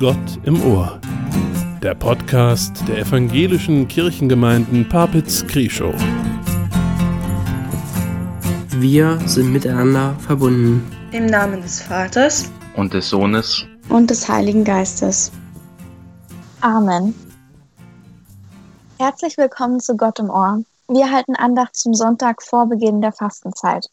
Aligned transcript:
Gott 0.00 0.38
im 0.44 0.62
Ohr. 0.62 1.00
Der 1.82 1.96
Podcast 1.96 2.86
der 2.86 2.98
evangelischen 2.98 3.88
Kirchengemeinden 3.88 4.88
Papitz-Krieschow. 4.88 5.92
Wir 8.76 9.18
sind 9.26 9.52
miteinander 9.52 10.14
verbunden. 10.20 10.88
Im 11.10 11.26
Namen 11.26 11.62
des 11.62 11.82
Vaters 11.82 12.48
und 12.76 12.94
des 12.94 13.08
Sohnes 13.08 13.64
und 13.88 14.08
des 14.08 14.28
Heiligen 14.28 14.62
Geistes. 14.62 15.32
Amen. 16.60 17.12
Herzlich 19.00 19.36
willkommen 19.36 19.80
zu 19.80 19.96
Gott 19.96 20.20
im 20.20 20.30
Ohr. 20.30 20.62
Wir 20.86 21.10
halten 21.10 21.34
Andacht 21.34 21.74
zum 21.74 21.92
Sonntag 21.92 22.40
vor 22.44 22.68
Beginn 22.68 23.00
der 23.00 23.10
Fastenzeit. 23.10 23.88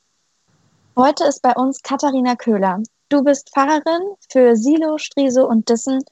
Heute 0.95 1.23
ist 1.23 1.41
bei 1.41 1.53
uns 1.53 1.81
Katharina 1.81 2.35
Köhler. 2.35 2.83
Du 3.09 3.23
bist 3.23 3.51
Pfarrerin 3.53 4.15
für 4.31 4.55
Silo, 4.55 4.97
Striese 4.97 5.45
und 5.45 5.69
Dissen 5.69 6.03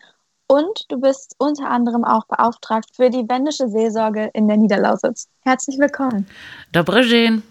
und 0.46 0.86
du 0.90 1.00
bist 1.00 1.34
unter 1.40 1.68
anderem 1.68 2.06
auch 2.06 2.26
beauftragt 2.28 2.90
für 2.96 3.10
die 3.10 3.28
wendische 3.28 3.68
Seelsorge 3.68 4.30
in 4.34 4.48
der 4.48 4.58
Niederlausitz. 4.58 5.28
Herzlich 5.42 5.80
willkommen. 5.80 6.28
Dobrodzień. 6.72 7.42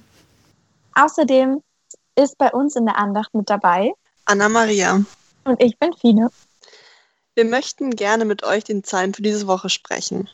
Außerdem 0.94 1.60
ist 2.14 2.38
bei 2.38 2.52
uns 2.52 2.76
in 2.76 2.86
der 2.86 2.96
Andacht 2.96 3.34
mit 3.34 3.50
dabei 3.50 3.92
Anna-Maria. 4.26 5.04
Und 5.44 5.60
ich 5.60 5.76
bin 5.76 5.92
Fine. 5.94 6.30
Wir 7.34 7.44
möchten 7.44 7.90
gerne 7.90 8.24
mit 8.24 8.44
euch 8.44 8.62
den 8.62 8.82
Psalm 8.82 9.12
für 9.12 9.22
diese 9.22 9.48
Woche 9.48 9.70
sprechen. 9.70 10.28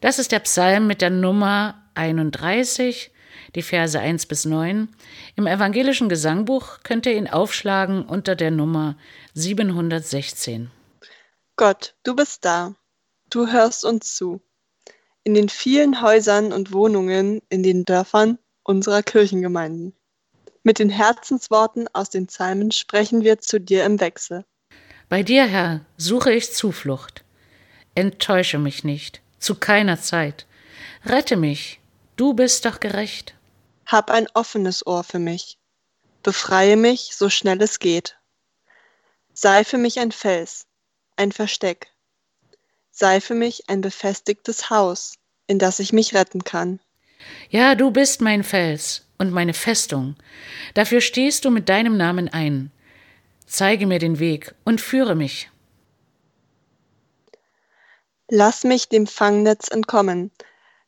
Das 0.00 0.18
ist 0.18 0.32
der 0.32 0.38
Psalm 0.40 0.86
mit 0.86 1.02
der 1.02 1.10
Nummer 1.10 1.74
31 1.94 3.10
die 3.54 3.62
Verse 3.62 3.98
1 3.98 4.26
bis 4.26 4.44
9. 4.44 4.88
Im 5.36 5.46
evangelischen 5.46 6.08
Gesangbuch 6.08 6.80
könnt 6.82 7.06
ihr 7.06 7.16
ihn 7.16 7.28
aufschlagen 7.28 8.04
unter 8.04 8.34
der 8.34 8.50
Nummer 8.50 8.96
716. 9.34 10.70
Gott, 11.56 11.94
du 12.02 12.16
bist 12.16 12.44
da. 12.44 12.74
Du 13.30 13.46
hörst 13.46 13.84
uns 13.84 14.14
zu. 14.14 14.40
In 15.22 15.34
den 15.34 15.48
vielen 15.48 16.02
Häusern 16.02 16.52
und 16.52 16.72
Wohnungen 16.72 17.40
in 17.48 17.62
den 17.62 17.84
Dörfern 17.84 18.38
unserer 18.64 19.02
Kirchengemeinden. 19.02 19.94
Mit 20.62 20.78
den 20.78 20.90
Herzensworten 20.90 21.86
aus 21.92 22.10
den 22.10 22.26
Psalmen 22.26 22.72
sprechen 22.72 23.22
wir 23.22 23.38
zu 23.38 23.60
dir 23.60 23.84
im 23.84 24.00
Wechsel. 24.00 24.44
Bei 25.08 25.22
dir, 25.22 25.44
Herr, 25.44 25.80
suche 25.96 26.32
ich 26.32 26.52
Zuflucht. 26.52 27.24
Enttäusche 27.94 28.58
mich 28.58 28.82
nicht, 28.82 29.20
zu 29.38 29.54
keiner 29.54 30.00
Zeit. 30.00 30.46
Rette 31.04 31.36
mich, 31.36 31.80
du 32.16 32.34
bist 32.34 32.64
doch 32.64 32.80
gerecht. 32.80 33.34
Hab 33.86 34.10
ein 34.10 34.26
offenes 34.34 34.86
Ohr 34.86 35.04
für 35.04 35.18
mich. 35.18 35.58
Befreie 36.22 36.76
mich, 36.76 37.10
so 37.14 37.28
schnell 37.28 37.60
es 37.60 37.78
geht. 37.78 38.16
Sei 39.34 39.64
für 39.64 39.78
mich 39.78 39.98
ein 39.98 40.10
Fels, 40.10 40.66
ein 41.16 41.32
Versteck. 41.32 41.88
Sei 42.90 43.20
für 43.20 43.34
mich 43.34 43.68
ein 43.68 43.82
befestigtes 43.82 44.70
Haus, 44.70 45.14
in 45.46 45.58
das 45.58 45.80
ich 45.80 45.92
mich 45.92 46.14
retten 46.14 46.44
kann. 46.44 46.80
Ja, 47.50 47.74
du 47.74 47.90
bist 47.90 48.20
mein 48.20 48.42
Fels 48.42 49.04
und 49.18 49.32
meine 49.32 49.54
Festung. 49.54 50.16
Dafür 50.72 51.00
stehst 51.00 51.44
du 51.44 51.50
mit 51.50 51.68
deinem 51.68 51.96
Namen 51.96 52.28
ein. 52.28 52.70
Zeige 53.46 53.86
mir 53.86 53.98
den 53.98 54.18
Weg 54.18 54.54
und 54.64 54.80
führe 54.80 55.14
mich. 55.14 55.50
Lass 58.30 58.64
mich 58.64 58.88
dem 58.88 59.06
Fangnetz 59.06 59.68
entkommen, 59.68 60.30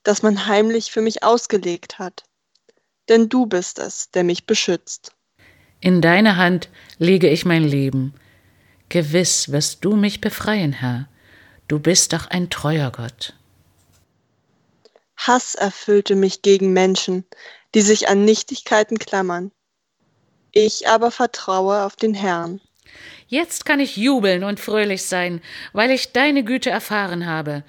das 0.02 0.22
man 0.22 0.47
heimlich 0.47 0.91
für 0.91 1.02
mich 1.02 1.22
ausgelegt 1.22 1.98
hat 1.98 2.25
denn 3.08 3.28
du 3.28 3.46
bist 3.46 3.78
es, 3.78 4.10
der 4.10 4.24
mich 4.24 4.46
beschützt. 4.46 5.12
In 5.80 6.00
deine 6.00 6.36
Hand 6.36 6.68
lege 6.98 7.28
ich 7.28 7.44
mein 7.44 7.64
Leben. 7.64 8.14
Gewiss 8.88 9.50
wirst 9.52 9.84
du 9.84 9.96
mich 9.96 10.20
befreien, 10.20 10.72
Herr. 10.72 11.08
Du 11.68 11.78
bist 11.78 12.12
doch 12.12 12.28
ein 12.28 12.50
treuer 12.50 12.90
Gott. 12.92 13.34
Hass 15.16 15.55
erfüllte 15.55 16.14
mich 16.14 16.42
gegen 16.42 16.72
Menschen, 16.72 17.24
die 17.74 17.80
sich 17.80 18.08
an 18.08 18.24
Nichtigkeiten 18.24 18.98
klammern. 18.98 19.50
Ich 20.52 20.89
aber 20.89 21.11
vertraue 21.11 21.84
auf 21.84 21.96
den 21.96 22.14
Herrn. 22.14 22.61
Jetzt 23.28 23.64
kann 23.64 23.80
ich 23.80 23.96
jubeln 23.96 24.45
und 24.45 24.61
fröhlich 24.61 25.05
sein, 25.05 25.42
weil 25.72 25.90
ich 25.90 26.12
deine 26.12 26.45
Güte 26.45 26.70
erfahren 26.70 27.27
habe. 27.27 27.64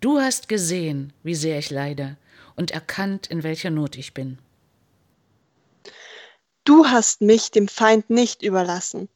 Du 0.00 0.20
hast 0.20 0.48
gesehen, 0.48 1.12
wie 1.22 1.34
sehr 1.34 1.58
ich 1.58 1.70
leide, 1.70 2.16
und 2.56 2.72
erkannt, 2.72 3.28
in 3.28 3.42
welcher 3.42 3.70
Not 3.70 3.96
ich 3.96 4.12
bin. 4.12 4.38
Du 6.66 6.88
hast 6.88 7.20
mich 7.20 7.52
dem 7.52 7.68
Feind 7.68 8.10
nicht 8.10 8.42
überlassen. 8.42 9.08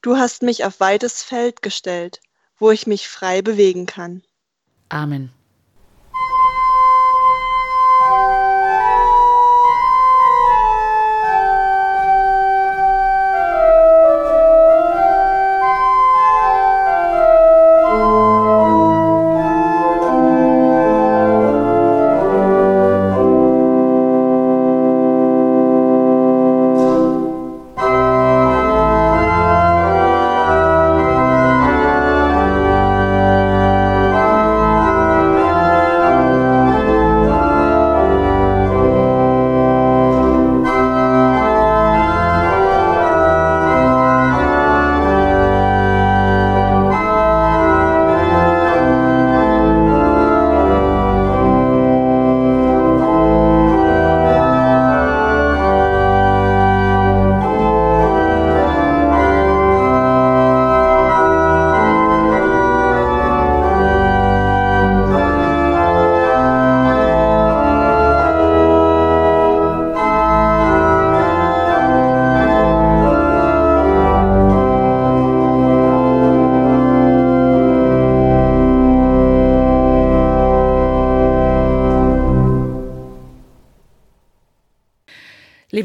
Du 0.00 0.16
hast 0.16 0.42
mich 0.42 0.64
auf 0.64 0.80
weites 0.80 1.22
Feld 1.22 1.60
gestellt, 1.60 2.20
wo 2.56 2.70
ich 2.70 2.86
mich 2.86 3.06
frei 3.06 3.42
bewegen 3.42 3.84
kann. 3.84 4.22
Amen. 4.88 5.30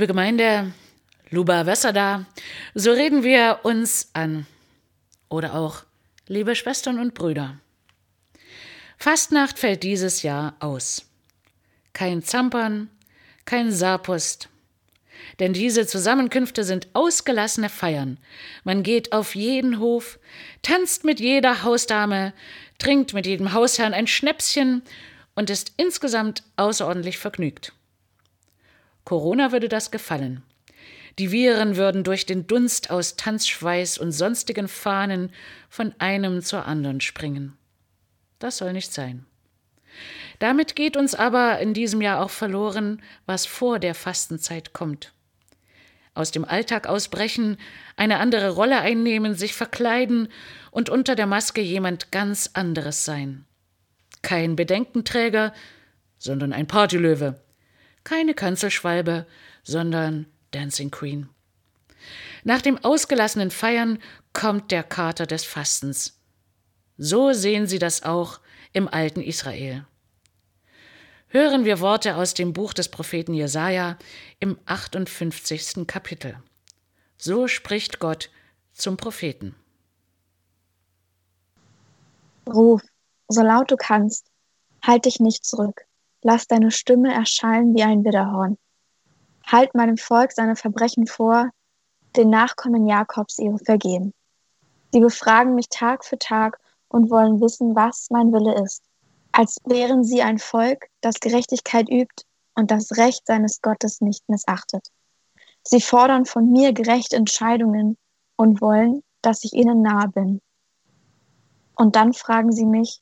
Liebe 0.05 0.13
Gemeinde, 0.13 0.71
Luba 1.31 1.65
Wessada, 1.65 2.27
so 2.75 2.91
reden 2.91 3.23
wir 3.23 3.61
uns 3.63 4.11
an. 4.13 4.45
Oder 5.29 5.55
auch, 5.55 5.81
liebe 6.27 6.55
Schwestern 6.55 6.99
und 6.99 7.15
Brüder. 7.15 7.57
Fastnacht 8.99 9.57
fällt 9.57 9.81
dieses 9.81 10.21
Jahr 10.21 10.57
aus. 10.59 11.07
Kein 11.93 12.21
Zampern, 12.21 12.91
kein 13.45 13.71
Saarpost. 13.71 14.47
Denn 15.39 15.53
diese 15.53 15.87
Zusammenkünfte 15.87 16.63
sind 16.63 16.87
ausgelassene 16.93 17.69
Feiern. 17.69 18.19
Man 18.63 18.83
geht 18.83 19.11
auf 19.11 19.33
jeden 19.33 19.79
Hof, 19.79 20.19
tanzt 20.61 21.03
mit 21.03 21.19
jeder 21.19 21.63
Hausdame, 21.63 22.31
trinkt 22.77 23.15
mit 23.15 23.25
jedem 23.25 23.53
Hausherrn 23.53 23.95
ein 23.95 24.05
Schnäpschen 24.05 24.83
und 25.33 25.49
ist 25.49 25.73
insgesamt 25.77 26.43
außerordentlich 26.57 27.17
vergnügt. 27.17 27.73
Corona 29.05 29.51
würde 29.51 29.69
das 29.69 29.91
gefallen. 29.91 30.43
Die 31.17 31.31
Viren 31.31 31.77
würden 31.77 32.03
durch 32.03 32.25
den 32.25 32.45
Dunst 32.47 32.89
aus 32.89 33.15
Tanzschweiß 33.15 33.97
und 33.97 34.11
sonstigen 34.11 34.67
Fahnen 34.67 35.31
von 35.69 35.93
einem 35.99 36.41
zur 36.41 36.65
anderen 36.65 36.99
springen. 36.99 37.57
Das 38.39 38.57
soll 38.57 38.73
nicht 38.73 38.91
sein. 38.91 39.25
Damit 40.39 40.75
geht 40.75 40.97
uns 40.97 41.15
aber 41.15 41.59
in 41.59 41.73
diesem 41.73 42.01
Jahr 42.01 42.21
auch 42.21 42.29
verloren, 42.29 43.01
was 43.25 43.45
vor 43.45 43.79
der 43.79 43.95
Fastenzeit 43.95 44.73
kommt. 44.73 45.13
Aus 46.13 46.31
dem 46.31 46.43
Alltag 46.43 46.87
ausbrechen, 46.87 47.57
eine 47.95 48.19
andere 48.19 48.49
Rolle 48.49 48.79
einnehmen, 48.79 49.35
sich 49.35 49.53
verkleiden 49.53 50.29
und 50.71 50.89
unter 50.89 51.15
der 51.15 51.27
Maske 51.27 51.61
jemand 51.61 52.11
ganz 52.11 52.49
anderes 52.53 53.05
sein. 53.05 53.45
Kein 54.21 54.55
Bedenkenträger, 54.55 55.53
sondern 56.17 56.51
ein 56.51 56.67
Partylöwe, 56.67 57.39
keine 58.05 58.33
Kanzelschwalbe, 58.33 59.27
sondern 59.63 60.27
Dancing 60.51 60.91
Queen. 60.91 61.27
Nach 62.45 62.61
dem 62.61 62.77
ausgelassenen 62.77 63.51
Feiern 63.51 63.99
kommt 64.31 64.71
der 64.71 64.83
Kater 64.83 65.25
des 65.25 65.43
Fastens. 65.43 66.17
So 66.97 67.33
sehen 67.33 67.67
sie 67.67 67.79
das 67.79 68.03
auch 68.03 68.39
im 68.71 68.87
alten 68.87 69.21
Israel. 69.21 69.85
Hören 71.27 71.65
wir 71.65 71.81
Worte 71.81 72.15
aus 72.15 72.33
dem 72.33 72.53
Buch 72.53 72.73
des 72.73 72.87
Propheten 72.87 73.33
Jesaja 73.33 73.97
im 74.39 74.57
58. 74.65 75.85
Kapitel. 75.87 76.37
So 77.17 77.47
spricht 77.47 77.99
Gott 77.99 78.29
zum 78.73 78.95
Propheten. 78.95 79.55
Ruf, 82.47 82.81
so 83.27 83.41
laut 83.41 83.71
du 83.71 83.75
kannst, 83.75 84.27
halt 84.81 85.05
dich 85.05 85.19
nicht 85.19 85.45
zurück, 85.45 85.85
lass 86.25 86.47
deine 86.47 86.71
Stimme 86.71 87.13
erschallen 87.13 87.75
wie 87.75 87.83
ein 87.83 88.03
Widderhorn. 88.03 88.57
Halt 89.45 89.75
meinem 89.75 89.95
Volk 89.95 90.31
seine 90.31 90.55
Verbrechen 90.55 91.05
vor, 91.05 91.51
den 92.15 92.31
Nachkommen 92.31 92.87
Jakobs 92.87 93.37
ihre 93.37 93.59
Vergehen. 93.59 94.11
Sie 94.91 95.01
befragen 95.01 95.53
mich 95.53 95.69
Tag 95.69 96.03
für 96.03 96.17
Tag 96.17 96.59
und 96.87 97.11
wollen 97.11 97.39
wissen, 97.41 97.75
was 97.75 98.07
mein 98.09 98.33
Wille 98.33 98.59
ist, 98.63 98.83
als 99.33 99.57
wären 99.65 100.03
sie 100.03 100.23
ein 100.23 100.39
Volk, 100.39 100.87
das 101.01 101.19
Gerechtigkeit 101.19 101.91
übt 101.91 102.23
und 102.55 102.71
das 102.71 102.97
Recht 102.97 103.27
seines 103.27 103.61
Gottes 103.61 104.01
nicht 104.01 104.27
missachtet. 104.27 104.87
Sie 105.61 105.81
fordern 105.81 106.25
von 106.25 106.51
mir 106.51 106.73
gerechte 106.73 107.17
Entscheidungen 107.17 107.97
und 108.35 108.61
wollen, 108.61 109.03
dass 109.21 109.43
ich 109.43 109.53
ihnen 109.53 109.83
nahe 109.83 110.07
bin. 110.07 110.41
Und 111.75 111.95
dann 111.95 112.13
fragen 112.13 112.51
sie 112.51 112.65
mich, 112.65 112.99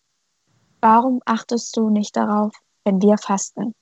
warum 0.82 1.22
achtest 1.26 1.78
du 1.78 1.90
nicht 1.90 2.18
darauf, 2.18 2.52
wenn 2.84 3.02
wir 3.02 3.18
fasten? 3.18 3.74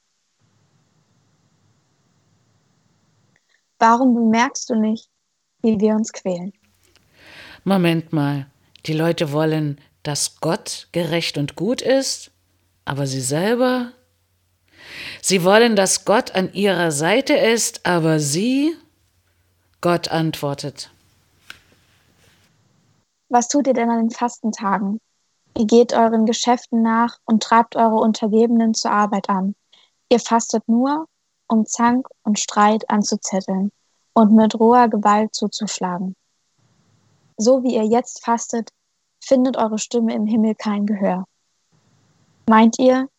Warum 3.79 4.13
bemerkst 4.13 4.69
du 4.69 4.75
nicht, 4.75 5.09
wie 5.63 5.79
wir 5.79 5.95
uns 5.95 6.13
quälen? 6.13 6.53
Moment 7.63 8.13
mal, 8.13 8.47
die 8.85 8.93
Leute 8.93 9.31
wollen, 9.31 9.79
dass 10.03 10.39
Gott 10.39 10.87
gerecht 10.91 11.37
und 11.37 11.55
gut 11.55 11.81
ist, 11.81 12.31
aber 12.85 13.07
sie 13.07 13.21
selber? 13.21 13.93
Sie 15.21 15.43
wollen, 15.43 15.75
dass 15.75 16.05
Gott 16.05 16.35
an 16.35 16.53
ihrer 16.53 16.91
Seite 16.91 17.33
ist, 17.33 17.85
aber 17.85 18.19
sie? 18.19 18.75
Gott 19.79 20.09
antwortet. 20.09 20.91
Was 23.29 23.47
tut 23.47 23.65
ihr 23.67 23.73
denn 23.73 23.89
an 23.89 23.99
den 23.99 24.11
Fastentagen? 24.11 24.99
Ihr 25.57 25.65
geht 25.65 25.93
euren 25.93 26.25
Geschäften 26.25 26.81
nach 26.81 27.17
und 27.25 27.43
treibt 27.43 27.75
eure 27.75 27.97
Untergebenen 27.97 28.73
zur 28.73 28.91
Arbeit 28.91 29.29
an. 29.29 29.55
Ihr 30.09 30.19
fastet 30.19 30.67
nur, 30.67 31.07
um 31.47 31.65
Zank 31.65 32.07
und 32.23 32.39
Streit 32.39 32.89
anzuzetteln 32.89 33.71
und 34.13 34.33
mit 34.33 34.59
roher 34.59 34.87
Gewalt 34.87 35.35
zuzuschlagen. 35.35 36.15
So 37.37 37.63
wie 37.63 37.75
ihr 37.75 37.85
jetzt 37.85 38.23
fastet, 38.23 38.69
findet 39.23 39.57
eure 39.57 39.77
Stimme 39.77 40.13
im 40.13 40.25
Himmel 40.25 40.55
kein 40.55 40.85
Gehör. 40.85 41.25
Meint 42.47 42.79
ihr, 42.79 43.09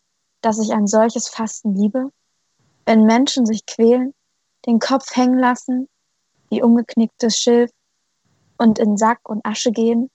dass 0.41 0.59
ich 0.59 0.73
ein 0.73 0.87
solches 0.87 1.29
Fasten 1.29 1.75
liebe? 1.75 2.11
Wenn 2.85 3.05
Menschen 3.05 3.47
sich 3.47 3.65
quälen, 3.67 4.13
den 4.67 4.79
Kopf 4.79 5.15
hängen 5.15 5.39
lassen, 5.39 5.89
wie 6.51 6.63
umgeknicktes 6.63 7.37
Schilf 7.37 7.71
und 8.59 8.79
in 8.79 8.97
Sack 8.97 9.29
und 9.29 9.45
Asche 9.47 9.73
gehen? 9.73 10.11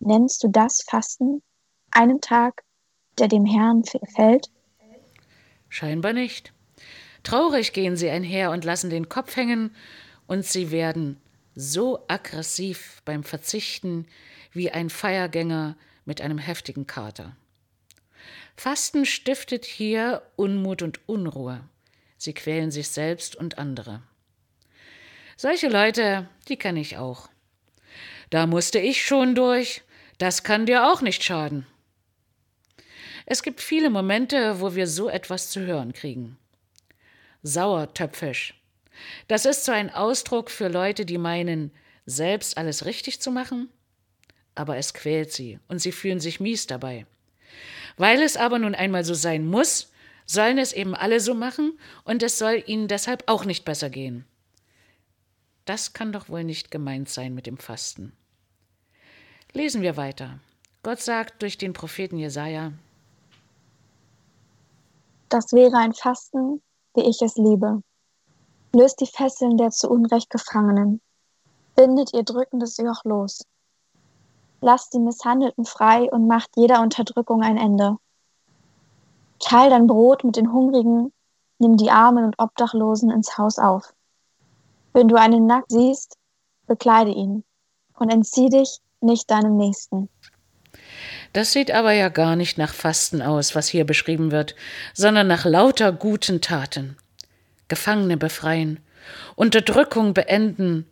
Nennst 0.00 0.42
du 0.42 0.48
das 0.48 0.82
Fasten? 0.88 1.42
Einen 1.90 2.20
Tag, 2.20 2.62
der 3.18 3.28
dem 3.28 3.44
Herrn 3.44 3.82
gefällt? 3.82 4.48
Scheinbar 5.68 6.12
nicht. 6.12 6.52
Traurig 7.22 7.72
gehen 7.72 7.96
sie 7.96 8.10
einher 8.10 8.50
und 8.50 8.64
lassen 8.64 8.90
den 8.90 9.08
Kopf 9.08 9.36
hängen, 9.36 9.74
und 10.26 10.44
sie 10.44 10.70
werden 10.70 11.20
so 11.54 12.04
aggressiv 12.08 13.02
beim 13.04 13.24
Verzichten 13.24 14.06
wie 14.52 14.70
ein 14.70 14.90
Feiergänger 14.90 15.76
mit 16.04 16.20
einem 16.20 16.38
heftigen 16.38 16.86
Kater. 16.86 17.36
Fasten 18.56 19.04
stiftet 19.04 19.64
hier 19.64 20.22
Unmut 20.36 20.82
und 20.82 21.08
Unruhe. 21.08 21.60
Sie 22.16 22.32
quälen 22.32 22.70
sich 22.70 22.88
selbst 22.88 23.36
und 23.36 23.58
andere. 23.58 24.02
Solche 25.36 25.68
Leute, 25.68 26.28
die 26.48 26.56
kenne 26.56 26.80
ich 26.80 26.96
auch. 26.96 27.28
Da 28.34 28.48
musste 28.48 28.80
ich 28.80 29.06
schon 29.06 29.36
durch, 29.36 29.82
das 30.18 30.42
kann 30.42 30.66
dir 30.66 30.90
auch 30.90 31.02
nicht 31.02 31.22
schaden. 31.22 31.68
Es 33.26 33.44
gibt 33.44 33.60
viele 33.60 33.90
Momente, 33.90 34.58
wo 34.58 34.74
wir 34.74 34.88
so 34.88 35.08
etwas 35.08 35.50
zu 35.50 35.60
hören 35.60 35.92
kriegen. 35.92 36.36
Sauertöpfisch. 37.44 38.60
Das 39.28 39.44
ist 39.46 39.64
so 39.64 39.70
ein 39.70 39.88
Ausdruck 39.88 40.50
für 40.50 40.66
Leute, 40.66 41.06
die 41.06 41.16
meinen, 41.16 41.70
selbst 42.06 42.58
alles 42.58 42.86
richtig 42.86 43.20
zu 43.20 43.30
machen, 43.30 43.68
aber 44.56 44.78
es 44.78 44.94
quält 44.94 45.30
sie 45.30 45.60
und 45.68 45.78
sie 45.78 45.92
fühlen 45.92 46.18
sich 46.18 46.40
mies 46.40 46.66
dabei. 46.66 47.06
Weil 47.98 48.20
es 48.20 48.36
aber 48.36 48.58
nun 48.58 48.74
einmal 48.74 49.04
so 49.04 49.14
sein 49.14 49.46
muss, 49.46 49.92
sollen 50.26 50.58
es 50.58 50.72
eben 50.72 50.96
alle 50.96 51.20
so 51.20 51.34
machen 51.34 51.78
und 52.02 52.20
es 52.24 52.36
soll 52.36 52.64
ihnen 52.66 52.88
deshalb 52.88 53.22
auch 53.28 53.44
nicht 53.44 53.64
besser 53.64 53.90
gehen. 53.90 54.24
Das 55.66 55.92
kann 55.92 56.10
doch 56.10 56.28
wohl 56.28 56.42
nicht 56.42 56.72
gemeint 56.72 57.08
sein 57.08 57.32
mit 57.32 57.46
dem 57.46 57.58
Fasten. 57.58 58.12
Lesen 59.56 59.82
wir 59.82 59.96
weiter. 59.96 60.40
Gott 60.82 61.00
sagt 61.00 61.40
durch 61.40 61.56
den 61.56 61.74
Propheten 61.74 62.18
Jesaja: 62.18 62.72
Das 65.28 65.52
wäre 65.52 65.76
ein 65.76 65.94
Fasten, 65.94 66.60
wie 66.94 67.02
ich 67.02 67.22
es 67.22 67.36
liebe. 67.36 67.80
Löst 68.72 69.00
die 69.00 69.06
Fesseln 69.06 69.56
der 69.56 69.70
zu 69.70 69.88
Unrecht 69.88 70.28
Gefangenen. 70.30 71.00
Bindet 71.76 72.12
ihr 72.14 72.24
drückendes 72.24 72.78
Joch 72.78 73.04
los. 73.04 73.46
Lasst 74.60 74.92
die 74.92 74.98
Misshandelten 74.98 75.64
frei 75.64 76.10
und 76.10 76.26
macht 76.26 76.50
jeder 76.56 76.80
Unterdrückung 76.80 77.42
ein 77.42 77.56
Ende. 77.56 77.96
Teil 79.38 79.70
dein 79.70 79.86
Brot 79.86 80.24
mit 80.24 80.34
den 80.34 80.52
Hungrigen, 80.52 81.12
nimm 81.60 81.76
die 81.76 81.92
Armen 81.92 82.24
und 82.24 82.38
Obdachlosen 82.40 83.12
ins 83.12 83.38
Haus 83.38 83.60
auf. 83.60 83.94
Wenn 84.92 85.06
du 85.06 85.14
einen 85.14 85.46
nackt 85.46 85.70
siehst, 85.70 86.16
bekleide 86.66 87.12
ihn 87.12 87.44
und 87.94 88.10
entzieh 88.10 88.48
dich 88.48 88.80
nicht 89.04 89.30
deinem 89.30 89.56
Nächsten. 89.56 90.08
Das 91.32 91.52
sieht 91.52 91.70
aber 91.70 91.92
ja 91.92 92.08
gar 92.08 92.36
nicht 92.36 92.58
nach 92.58 92.72
Fasten 92.72 93.20
aus, 93.20 93.54
was 93.54 93.68
hier 93.68 93.84
beschrieben 93.84 94.30
wird, 94.30 94.54
sondern 94.92 95.26
nach 95.26 95.44
lauter 95.44 95.92
guten 95.92 96.40
Taten. 96.40 96.96
Gefangene 97.68 98.16
befreien, 98.16 98.78
Unterdrückung 99.34 100.14
beenden, 100.14 100.86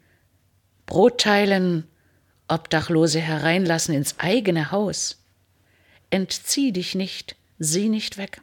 Brot 0.86 1.20
teilen, 1.20 1.86
Obdachlose 2.48 3.20
hereinlassen 3.20 3.94
ins 3.94 4.18
eigene 4.18 4.72
Haus. 4.72 5.22
Entzieh 6.10 6.72
dich 6.72 6.94
nicht, 6.94 7.36
sieh 7.58 7.88
nicht 7.88 8.18
weg. 8.18 8.40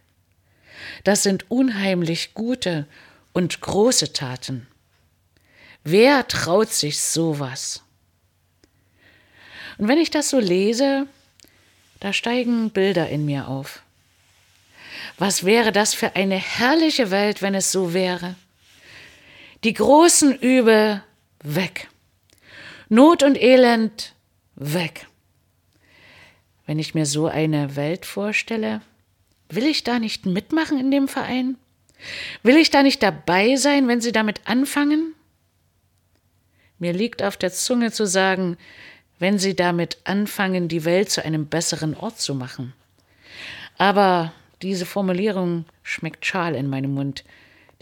Das 1.03 1.23
sind 1.23 1.51
unheimlich 1.51 2.33
gute 2.33 2.87
und 3.33 3.59
große 3.61 4.13
Taten. 4.13 4.67
Wer 5.83 6.27
traut 6.27 6.71
sich 6.71 6.99
sowas? 6.99 7.83
Und 9.79 9.87
wenn 9.87 9.97
ich 9.97 10.11
das 10.11 10.29
so 10.29 10.39
lese, 10.39 11.07
da 12.01 12.11
steigen 12.11 12.69
Bilder 12.69 13.09
in 13.09 13.25
mir 13.25 13.47
auf. 13.47 13.81
Was 15.17 15.45
wäre 15.45 15.71
das 15.71 15.93
für 15.93 16.17
eine 16.17 16.35
herrliche 16.35 17.11
Welt, 17.11 17.41
wenn 17.41 17.55
es 17.55 17.71
so 17.71 17.93
wäre? 17.93 18.35
Die 19.63 19.73
großen 19.73 20.37
Übel 20.37 21.01
weg. 21.43 21.87
Not 22.89 23.23
und 23.23 23.41
Elend 23.41 24.13
weg. 24.55 25.07
Wenn 26.65 26.77
ich 26.77 26.93
mir 26.93 27.05
so 27.05 27.27
eine 27.27 27.77
Welt 27.77 28.05
vorstelle, 28.05 28.81
will 29.47 29.65
ich 29.65 29.85
da 29.85 29.97
nicht 29.97 30.25
mitmachen 30.25 30.77
in 30.77 30.91
dem 30.91 31.07
Verein? 31.07 31.57
Will 32.43 32.57
ich 32.57 32.69
da 32.69 32.83
nicht 32.83 33.01
dabei 33.01 33.55
sein, 33.55 33.87
wenn 33.87 34.01
Sie 34.01 34.11
damit 34.11 34.41
anfangen? 34.45 35.15
Mir 36.79 36.91
liegt 36.91 37.23
auf 37.23 37.37
der 37.37 37.53
Zunge 37.53 37.91
zu 37.93 38.05
sagen, 38.05 38.57
wenn 39.19 39.37
Sie 39.37 39.55
damit 39.55 39.97
anfangen, 40.05 40.67
die 40.67 40.85
Welt 40.85 41.11
zu 41.11 41.23
einem 41.23 41.45
besseren 41.45 41.95
Ort 41.95 42.19
zu 42.19 42.33
machen. 42.33 42.73
Aber 43.77 44.33
diese 44.61 44.85
Formulierung 44.85 45.65
schmeckt 45.83 46.25
schal 46.25 46.55
in 46.55 46.67
meinem 46.67 46.93
Mund, 46.93 47.23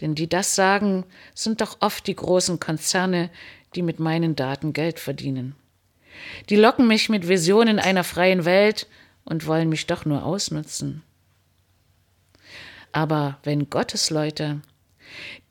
denn 0.00 0.14
die 0.14 0.28
das 0.28 0.54
sagen, 0.54 1.04
sind 1.34 1.60
doch 1.60 1.78
oft 1.80 2.06
die 2.06 2.14
großen 2.14 2.60
Konzerne, 2.60 3.30
die 3.74 3.82
mit 3.82 3.98
meinen 3.98 4.36
Daten 4.36 4.72
Geld 4.72 5.00
verdienen. 5.00 5.54
Die 6.48 6.56
locken 6.56 6.86
mich 6.86 7.08
mit 7.08 7.28
Visionen 7.28 7.78
einer 7.78 8.04
freien 8.04 8.44
Welt 8.44 8.86
und 9.24 9.46
wollen 9.46 9.68
mich 9.68 9.86
doch 9.86 10.04
nur 10.04 10.24
ausnutzen. 10.24 11.02
Aber 12.92 13.38
wenn 13.42 13.70
Gottes 13.70 14.10
Leute, 14.10 14.60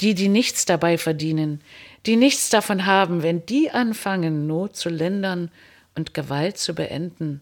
die, 0.02 0.16
die 0.16 0.30
nichts 0.30 0.66
dabei 0.66 0.98
verdienen, 0.98 1.62
die 2.06 2.16
nichts 2.16 2.50
davon 2.50 2.86
haben, 2.86 3.22
wenn 3.22 3.46
die 3.46 3.70
anfangen, 3.70 4.48
Not 4.48 4.76
zu 4.76 4.90
lindern 4.90 5.52
und 5.98 6.14
Gewalt 6.14 6.58
zu 6.58 6.74
beenden, 6.74 7.42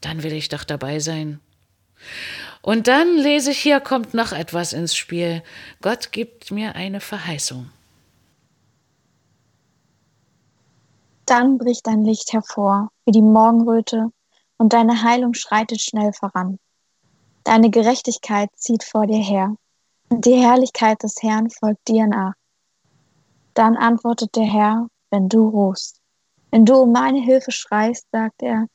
dann 0.00 0.22
will 0.22 0.32
ich 0.32 0.48
doch 0.48 0.64
dabei 0.64 1.00
sein. 1.00 1.40
Und 2.62 2.86
dann 2.86 3.16
lese 3.16 3.50
ich, 3.50 3.58
hier 3.58 3.80
kommt 3.80 4.14
noch 4.14 4.32
etwas 4.32 4.72
ins 4.72 4.94
Spiel. 4.94 5.42
Gott 5.80 6.12
gibt 6.12 6.50
mir 6.50 6.74
eine 6.76 7.00
Verheißung. 7.00 7.70
Dann 11.26 11.56
bricht 11.56 11.86
dein 11.86 12.04
Licht 12.04 12.32
hervor, 12.34 12.90
wie 13.06 13.12
die 13.12 13.22
Morgenröte, 13.22 14.10
und 14.58 14.72
deine 14.72 15.02
Heilung 15.02 15.34
schreitet 15.34 15.80
schnell 15.80 16.12
voran. 16.12 16.58
Deine 17.44 17.70
Gerechtigkeit 17.70 18.50
zieht 18.56 18.84
vor 18.84 19.06
dir 19.06 19.22
her, 19.22 19.56
und 20.10 20.26
die 20.26 20.34
Herrlichkeit 20.34 21.02
des 21.02 21.22
Herrn 21.22 21.48
folgt 21.50 21.88
dir 21.88 22.06
nach. 22.06 22.34
Dann 23.54 23.76
antwortet 23.76 24.36
der 24.36 24.44
Herr, 24.44 24.88
wenn 25.10 25.28
du 25.28 25.48
ruhst. 25.48 26.03
Wenn 26.54 26.66
du 26.66 26.76
um 26.76 26.92
meine 26.92 27.20
Hilfe 27.20 27.50
schreist, 27.50 28.06
sagt 28.12 28.40
er, 28.40 28.68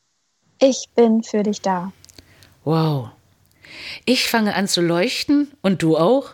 ich 0.59 0.89
bin 0.95 1.23
für 1.23 1.43
dich 1.43 1.61
da. 1.61 1.93
Wow. 2.65 3.11
Ich 4.03 4.27
fange 4.27 4.53
an 4.53 4.67
zu 4.67 4.81
leuchten 4.81 5.49
und 5.61 5.81
du 5.81 5.97
auch? 5.97 6.31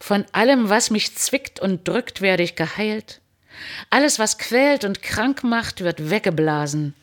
Von 0.00 0.24
allem, 0.32 0.70
was 0.70 0.88
mich 0.88 1.14
zwickt 1.16 1.60
und 1.60 1.86
drückt, 1.86 2.22
werde 2.22 2.44
ich 2.44 2.56
geheilt. 2.56 3.20
Alles, 3.90 4.18
was 4.18 4.38
quält 4.38 4.86
und 4.86 5.02
krank 5.02 5.44
macht, 5.44 5.82
wird 5.82 6.08
weggeblasen. 6.08 6.94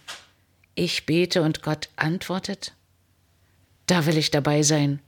Ich 0.74 1.06
bete 1.06 1.44
und 1.44 1.62
Gott 1.62 1.90
antwortet. 1.98 2.74
Da 3.86 4.08
will 4.08 4.18
ich 4.18 4.32
dabei 4.32 4.64
sein. 4.64 5.04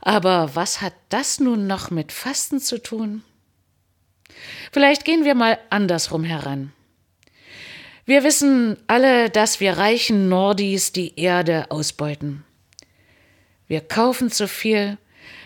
Aber 0.00 0.56
was 0.56 0.80
hat 0.80 0.94
das 1.10 1.38
nun 1.38 1.66
noch 1.66 1.90
mit 1.90 2.12
Fasten 2.12 2.60
zu 2.60 2.82
tun? 2.82 3.24
Vielleicht 4.72 5.04
gehen 5.04 5.24
wir 5.24 5.34
mal 5.34 5.58
andersrum 5.70 6.24
heran. 6.24 6.72
Wir 8.06 8.24
wissen 8.24 8.76
alle, 8.86 9.30
dass 9.30 9.60
wir 9.60 9.74
reichen 9.74 10.28
Nordis 10.28 10.92
die 10.92 11.18
Erde 11.18 11.70
ausbeuten. 11.70 12.44
Wir 13.68 13.80
kaufen 13.80 14.30
zu 14.30 14.48
viel, 14.48 14.98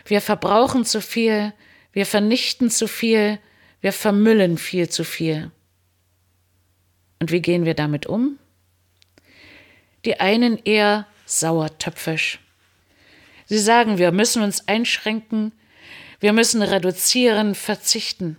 wir 0.07 0.21
verbrauchen 0.21 0.85
zu 0.85 1.01
viel, 1.01 1.53
wir 1.93 2.07
vernichten 2.07 2.71
zu 2.71 2.89
viel, 2.89 3.39
wir 3.81 3.93
vermüllen 3.93 4.57
viel 4.57 4.89
zu 4.89 5.05
viel. 5.05 5.51
Und 7.21 7.31
wie 7.33 7.43
gehen 7.43 7.65
wir 7.65 7.75
damit 7.75 8.07
um? 8.07 8.39
Die 10.05 10.21
einen 10.21 10.59
eher 10.65 11.07
sauertöpfisch. 11.27 12.39
Sie 13.47 13.59
sagen, 13.59 13.99
wir 13.99 14.11
müssen 14.11 14.43
uns 14.43 14.69
einschränken, 14.69 15.53
wir 16.21 16.33
müssen 16.33 16.63
reduzieren, 16.63 17.55
verzichten. 17.55 18.39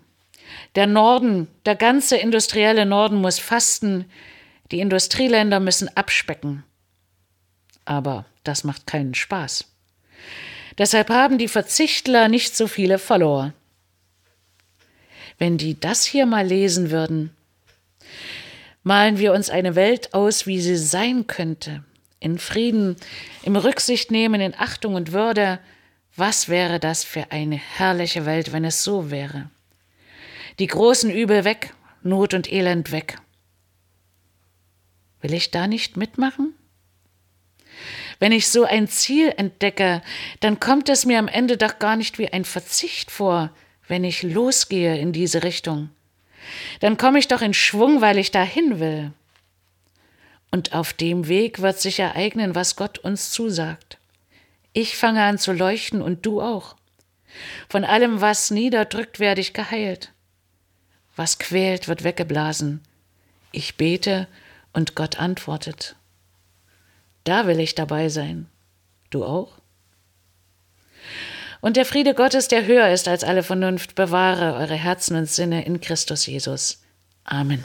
Der 0.75 0.87
Norden, 0.87 1.47
der 1.65 1.75
ganze 1.75 2.17
industrielle 2.17 2.85
Norden 2.85 3.17
muss 3.17 3.39
fasten, 3.39 4.05
die 4.71 4.79
Industrieländer 4.79 5.59
müssen 5.59 5.89
abspecken. 5.95 6.63
Aber 7.85 8.25
das 8.43 8.63
macht 8.63 8.87
keinen 8.87 9.13
Spaß. 9.13 9.65
Deshalb 10.77 11.09
haben 11.09 11.37
die 11.37 11.47
Verzichtler 11.47 12.27
nicht 12.27 12.55
so 12.55 12.67
viele 12.67 12.99
Follower. 12.99 13.53
Wenn 15.37 15.57
die 15.57 15.79
das 15.79 16.03
hier 16.03 16.25
mal 16.25 16.45
lesen 16.45 16.91
würden, 16.91 17.35
malen 18.83 19.17
wir 19.17 19.33
uns 19.33 19.49
eine 19.49 19.75
Welt 19.75 20.13
aus, 20.13 20.47
wie 20.47 20.61
sie 20.61 20.77
sein 20.77 21.27
könnte, 21.27 21.83
in 22.19 22.39
Frieden, 22.39 22.95
im 23.43 23.55
Rücksicht 23.55 24.11
nehmen, 24.11 24.41
in 24.41 24.55
Achtung 24.55 24.95
und 24.95 25.11
Würde. 25.11 25.59
Was 26.15 26.49
wäre 26.49 26.79
das 26.79 27.03
für 27.03 27.31
eine 27.31 27.57
herrliche 27.57 28.25
Welt, 28.25 28.53
wenn 28.53 28.63
es 28.65 28.83
so 28.83 29.11
wäre? 29.11 29.49
Die 30.59 30.67
großen 30.67 31.11
Übel 31.11 31.43
weg, 31.43 31.73
Not 32.01 32.33
und 32.33 32.51
Elend 32.51 32.91
weg. 32.91 33.17
Will 35.21 35.33
ich 35.33 35.51
da 35.51 35.67
nicht 35.67 35.97
mitmachen? 35.97 36.53
Wenn 38.19 38.31
ich 38.31 38.47
so 38.47 38.63
ein 38.63 38.87
Ziel 38.87 39.33
entdecke, 39.35 40.01
dann 40.39 40.59
kommt 40.59 40.87
es 40.87 41.05
mir 41.05 41.19
am 41.19 41.27
Ende 41.27 41.57
doch 41.57 41.79
gar 41.79 41.97
nicht 41.97 42.19
wie 42.19 42.29
ein 42.29 42.45
Verzicht 42.45 43.11
vor, 43.11 43.51
wenn 43.87 44.05
ich 44.05 44.23
losgehe 44.23 44.97
in 44.97 45.11
diese 45.11 45.43
Richtung. 45.43 45.89
Dann 46.79 46.97
komme 46.97 47.19
ich 47.19 47.27
doch 47.27 47.41
in 47.41 47.53
Schwung, 47.53 47.99
weil 47.99 48.17
ich 48.17 48.31
dahin 48.31 48.79
will. 48.79 49.11
Und 50.51 50.73
auf 50.73 50.93
dem 50.93 51.27
Weg 51.27 51.61
wird 51.61 51.81
sich 51.81 51.99
ereignen, 51.99 52.55
was 52.55 52.77
Gott 52.77 52.99
uns 52.99 53.31
zusagt. 53.31 53.97
Ich 54.71 54.95
fange 54.95 55.23
an 55.23 55.37
zu 55.37 55.51
leuchten 55.51 56.01
und 56.01 56.25
du 56.25 56.41
auch. 56.41 56.77
Von 57.67 57.83
allem, 57.83 58.21
was 58.21 58.51
niederdrückt, 58.51 59.19
werde 59.19 59.41
ich 59.41 59.51
geheilt. 59.51 60.13
Was 61.15 61.39
quält, 61.39 61.87
wird 61.87 62.03
weggeblasen. 62.03 62.81
Ich 63.51 63.77
bete 63.77 64.27
und 64.73 64.95
Gott 64.95 65.17
antwortet. 65.17 65.95
Da 67.23 67.47
will 67.47 67.59
ich 67.59 67.73
dabei 67.73 68.09
sein. 68.09 68.47
Du 69.09 69.23
auch? 69.23 69.53
Und 71.61 71.77
der 71.77 71.85
Friede 71.85 72.13
Gottes, 72.13 72.49
der 72.49 72.65
höher 72.65 72.89
ist 72.89 73.07
als 73.07 73.23
alle 73.23 73.43
Vernunft, 73.43 73.95
bewahre 73.95 74.55
eure 74.55 74.75
Herzen 74.75 75.15
und 75.15 75.29
Sinne 75.29 75.65
in 75.65 75.79
Christus 75.79 76.25
Jesus. 76.25 76.81
Amen. 77.23 77.63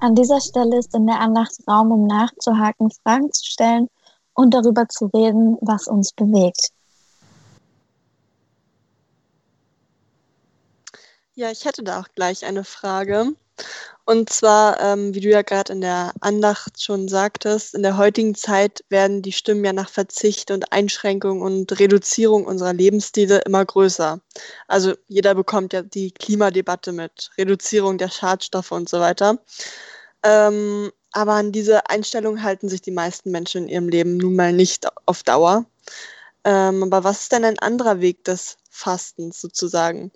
An 0.00 0.16
dieser 0.16 0.40
Stelle 0.40 0.78
ist 0.78 0.92
in 0.96 1.06
der 1.06 1.20
Andacht 1.20 1.52
Raum, 1.68 1.92
um 1.92 2.06
nachzuhaken, 2.08 2.90
Fragen 2.90 3.32
zu 3.32 3.46
stellen 3.46 3.86
und 4.34 4.54
darüber 4.54 4.88
zu 4.88 5.06
reden, 5.06 5.56
was 5.60 5.86
uns 5.86 6.12
bewegt. 6.12 6.70
Ja, 11.34 11.50
ich 11.50 11.64
hätte 11.64 11.82
da 11.82 12.00
auch 12.00 12.08
gleich 12.14 12.44
eine 12.44 12.62
Frage. 12.62 13.32
Und 14.04 14.30
zwar, 14.30 14.80
ähm, 14.80 15.14
wie 15.14 15.20
du 15.20 15.28
ja 15.28 15.42
gerade 15.42 15.72
in 15.72 15.80
der 15.80 16.12
Andacht 16.20 16.82
schon 16.82 17.08
sagtest, 17.08 17.74
in 17.74 17.82
der 17.82 17.96
heutigen 17.96 18.34
Zeit 18.34 18.84
werden 18.88 19.22
die 19.22 19.32
Stimmen 19.32 19.64
ja 19.64 19.72
nach 19.72 19.88
Verzicht 19.88 20.50
und 20.50 20.72
Einschränkung 20.72 21.40
und 21.40 21.78
Reduzierung 21.78 22.44
unserer 22.44 22.72
Lebensstile 22.72 23.42
immer 23.46 23.64
größer. 23.64 24.20
Also 24.66 24.94
jeder 25.06 25.34
bekommt 25.34 25.72
ja 25.72 25.82
die 25.82 26.10
Klimadebatte 26.10 26.92
mit, 26.92 27.30
Reduzierung 27.38 27.96
der 27.96 28.10
Schadstoffe 28.10 28.72
und 28.72 28.88
so 28.88 28.98
weiter. 28.98 29.38
Ähm, 30.24 30.90
aber 31.12 31.34
an 31.34 31.52
diese 31.52 31.88
Einstellung 31.88 32.42
halten 32.42 32.68
sich 32.68 32.82
die 32.82 32.90
meisten 32.90 33.30
Menschen 33.30 33.64
in 33.64 33.68
ihrem 33.68 33.88
Leben 33.88 34.16
nun 34.16 34.34
mal 34.34 34.52
nicht 34.52 34.86
auf 35.06 35.22
Dauer. 35.22 35.64
Ähm, 36.44 36.82
aber 36.82 37.04
was 37.04 37.22
ist 37.22 37.32
denn 37.32 37.44
ein 37.44 37.58
anderer 37.58 38.00
Weg 38.00 38.24
des 38.24 38.56
Fastens 38.70 39.40
sozusagen? 39.40 40.10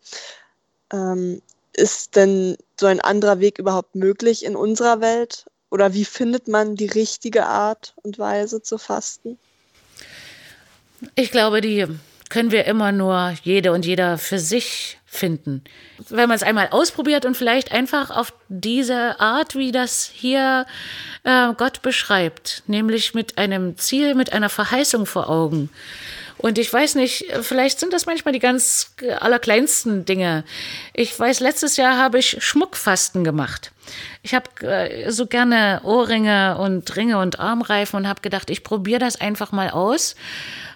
Ähm, 0.93 1.43
ist 1.75 2.17
denn 2.17 2.57
so 2.81 2.87
ein 2.87 3.01
anderer 3.01 3.41
Weg 3.41 3.59
überhaupt 3.59 3.95
möglich 3.95 4.45
in 4.45 4.57
unserer 4.57 5.01
Welt? 5.01 5.47
Oder 5.71 5.95
wie 5.95 6.05
findet 6.05 6.49
man 6.49 6.77
die 6.77 6.87
richtige 6.87 7.47
Art 7.47 7.95
und 8.03 8.19
Weise 8.19 8.63
zu 8.63 8.79
fasten? 8.79 9.39
Ich 11.15 11.31
glaube, 11.31 11.61
die 11.61 11.87
können 12.29 12.51
wir 12.51 12.65
immer 12.65 12.93
nur 12.93 13.35
jede 13.43 13.73
und 13.73 13.85
jeder 13.85 14.19
für 14.19 14.39
sich 14.39 14.99
finden. 15.17 15.65
Wenn 16.09 16.29
man 16.29 16.37
es 16.37 16.43
einmal 16.43 16.69
ausprobiert 16.71 17.25
und 17.25 17.37
vielleicht 17.37 17.73
einfach 17.73 18.11
auf 18.11 18.33
diese 18.49 19.21
Art, 19.21 19.55
wie 19.57 19.73
das 19.73 20.11
hier 20.13 20.67
äh, 21.25 21.53
Gott 21.55 21.83
beschreibt, 21.83 22.63
nämlich 22.67 23.15
mit 23.15 23.39
einem 23.39 23.79
Ziel, 23.79 24.15
mit 24.15 24.33
einer 24.33 24.49
Verheißung 24.49 25.07
vor 25.07 25.29
Augen. 25.29 25.71
Und 26.39 26.59
ich 26.59 26.71
weiß 26.71 26.97
nicht, 26.97 27.25
vielleicht 27.41 27.81
sind 27.81 27.95
das 27.95 28.05
manchmal 28.05 28.33
die 28.33 28.41
ganz 28.41 28.95
allerkleinsten 29.21 30.05
Dinge. 30.05 30.45
Ich 30.93 31.19
weiß, 31.19 31.41
letztes 31.41 31.79
Jahr 31.79 31.97
habe 31.97 32.19
ich 32.19 32.43
Schmuckfasten 32.45 33.25
gemacht. 33.25 33.73
Ich 34.23 34.35
habe 34.35 34.51
äh, 34.61 35.11
so 35.11 35.27
gerne 35.27 35.81
Ohrringe 35.85 36.59
und 36.59 36.95
Ringe 36.95 37.19
und 37.19 37.41
Armreifen 37.41 37.97
und 37.97 38.09
habe 38.09 38.21
gedacht, 38.21 38.51
ich 38.51 38.65
probiere 38.65 38.99
das 38.99 39.19
einfach 39.19 39.53
mal 39.53 39.71
aus. 39.71 40.15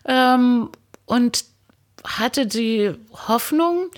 Ähm, 0.06 0.70
und 1.04 1.44
hatte 2.04 2.46
die 2.46 2.92
Hoffnung, 3.28 3.90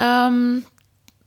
ähm, 0.00 0.64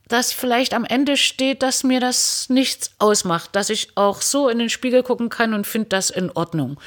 dass 0.08 0.32
vielleicht 0.32 0.74
am 0.74 0.84
Ende 0.84 1.16
steht, 1.16 1.62
dass 1.62 1.82
mir 1.82 2.00
das 2.00 2.48
nichts 2.50 2.90
ausmacht, 2.98 3.56
dass 3.56 3.70
ich 3.70 3.96
auch 3.96 4.20
so 4.20 4.48
in 4.48 4.58
den 4.58 4.68
Spiegel 4.68 5.02
gucken 5.02 5.30
kann 5.30 5.54
und 5.54 5.66
finde 5.66 5.88
das 5.88 6.10
in 6.10 6.30
Ordnung. 6.30 6.78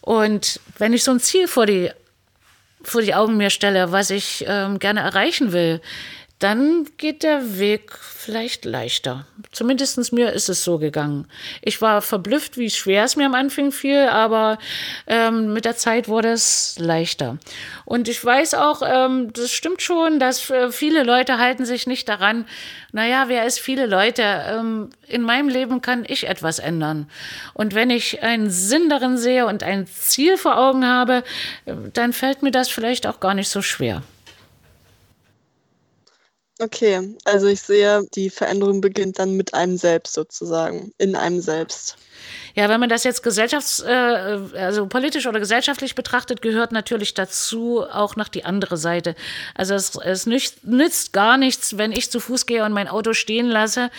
Und 0.00 0.60
wenn 0.78 0.92
ich 0.92 1.04
so 1.04 1.10
ein 1.10 1.20
Ziel 1.20 1.46
vor 1.46 1.66
die, 1.66 1.90
vor 2.82 3.02
die 3.02 3.14
Augen 3.14 3.36
mir 3.36 3.50
stelle, 3.50 3.92
was 3.92 4.10
ich 4.10 4.44
ähm, 4.48 4.78
gerne 4.78 5.00
erreichen 5.00 5.52
will, 5.52 5.80
dann 6.42 6.88
geht 6.96 7.22
der 7.22 7.58
Weg 7.60 7.96
vielleicht 8.00 8.64
leichter. 8.64 9.26
Zumindest 9.52 10.12
mir 10.12 10.32
ist 10.32 10.48
es 10.48 10.64
so 10.64 10.78
gegangen. 10.78 11.28
Ich 11.60 11.80
war 11.80 12.02
verblüfft, 12.02 12.56
wie 12.56 12.68
schwer 12.68 13.04
es 13.04 13.14
mir 13.14 13.26
am 13.26 13.34
Anfang 13.34 13.70
fiel, 13.70 14.08
aber 14.08 14.58
ähm, 15.06 15.52
mit 15.52 15.64
der 15.64 15.76
Zeit 15.76 16.08
wurde 16.08 16.32
es 16.32 16.76
leichter. 16.80 17.38
Und 17.84 18.08
ich 18.08 18.24
weiß 18.24 18.54
auch, 18.54 18.82
ähm, 18.84 19.32
das 19.32 19.52
stimmt 19.52 19.82
schon, 19.82 20.18
dass 20.18 20.50
äh, 20.50 20.72
viele 20.72 21.04
Leute 21.04 21.38
halten 21.38 21.64
sich 21.64 21.86
nicht 21.86 22.08
daran, 22.08 22.46
naja, 22.90 23.24
wer 23.28 23.46
ist 23.46 23.60
viele 23.60 23.86
Leute? 23.86 24.22
Ähm, 24.22 24.90
in 25.06 25.22
meinem 25.22 25.48
Leben 25.48 25.80
kann 25.80 26.04
ich 26.06 26.26
etwas 26.26 26.58
ändern. 26.58 27.08
Und 27.54 27.74
wenn 27.74 27.90
ich 27.90 28.22
einen 28.22 28.50
Sinn 28.50 28.88
darin 28.88 29.16
sehe 29.16 29.46
und 29.46 29.62
ein 29.62 29.86
Ziel 29.86 30.36
vor 30.36 30.58
Augen 30.58 30.84
habe, 30.84 31.22
äh, 31.66 31.74
dann 31.92 32.12
fällt 32.12 32.42
mir 32.42 32.50
das 32.50 32.68
vielleicht 32.68 33.06
auch 33.06 33.20
gar 33.20 33.34
nicht 33.34 33.48
so 33.48 33.62
schwer. 33.62 34.02
Okay, 36.62 37.16
also 37.24 37.48
ich 37.48 37.60
sehe, 37.60 38.06
die 38.14 38.30
Veränderung 38.30 38.80
beginnt 38.80 39.18
dann 39.18 39.36
mit 39.36 39.52
einem 39.52 39.76
selbst 39.76 40.14
sozusagen, 40.14 40.92
in 40.96 41.16
einem 41.16 41.40
selbst. 41.40 41.96
Ja, 42.54 42.68
wenn 42.68 42.78
man 42.78 42.88
das 42.88 43.02
jetzt 43.02 43.24
gesellschafts-, 43.24 43.82
äh, 43.84 44.56
also 44.56 44.86
politisch 44.86 45.26
oder 45.26 45.40
gesellschaftlich 45.40 45.96
betrachtet, 45.96 46.40
gehört 46.40 46.70
natürlich 46.70 47.14
dazu 47.14 47.82
auch 47.82 48.14
noch 48.14 48.28
die 48.28 48.44
andere 48.44 48.76
Seite. 48.76 49.16
Also 49.56 49.74
es, 49.74 49.96
es 49.96 50.26
nützt, 50.26 50.62
nützt 50.62 51.12
gar 51.12 51.36
nichts, 51.36 51.78
wenn 51.78 51.90
ich 51.90 52.12
zu 52.12 52.20
Fuß 52.20 52.46
gehe 52.46 52.64
und 52.64 52.72
mein 52.72 52.86
Auto 52.86 53.12
stehen 53.12 53.48
lasse 53.48 53.90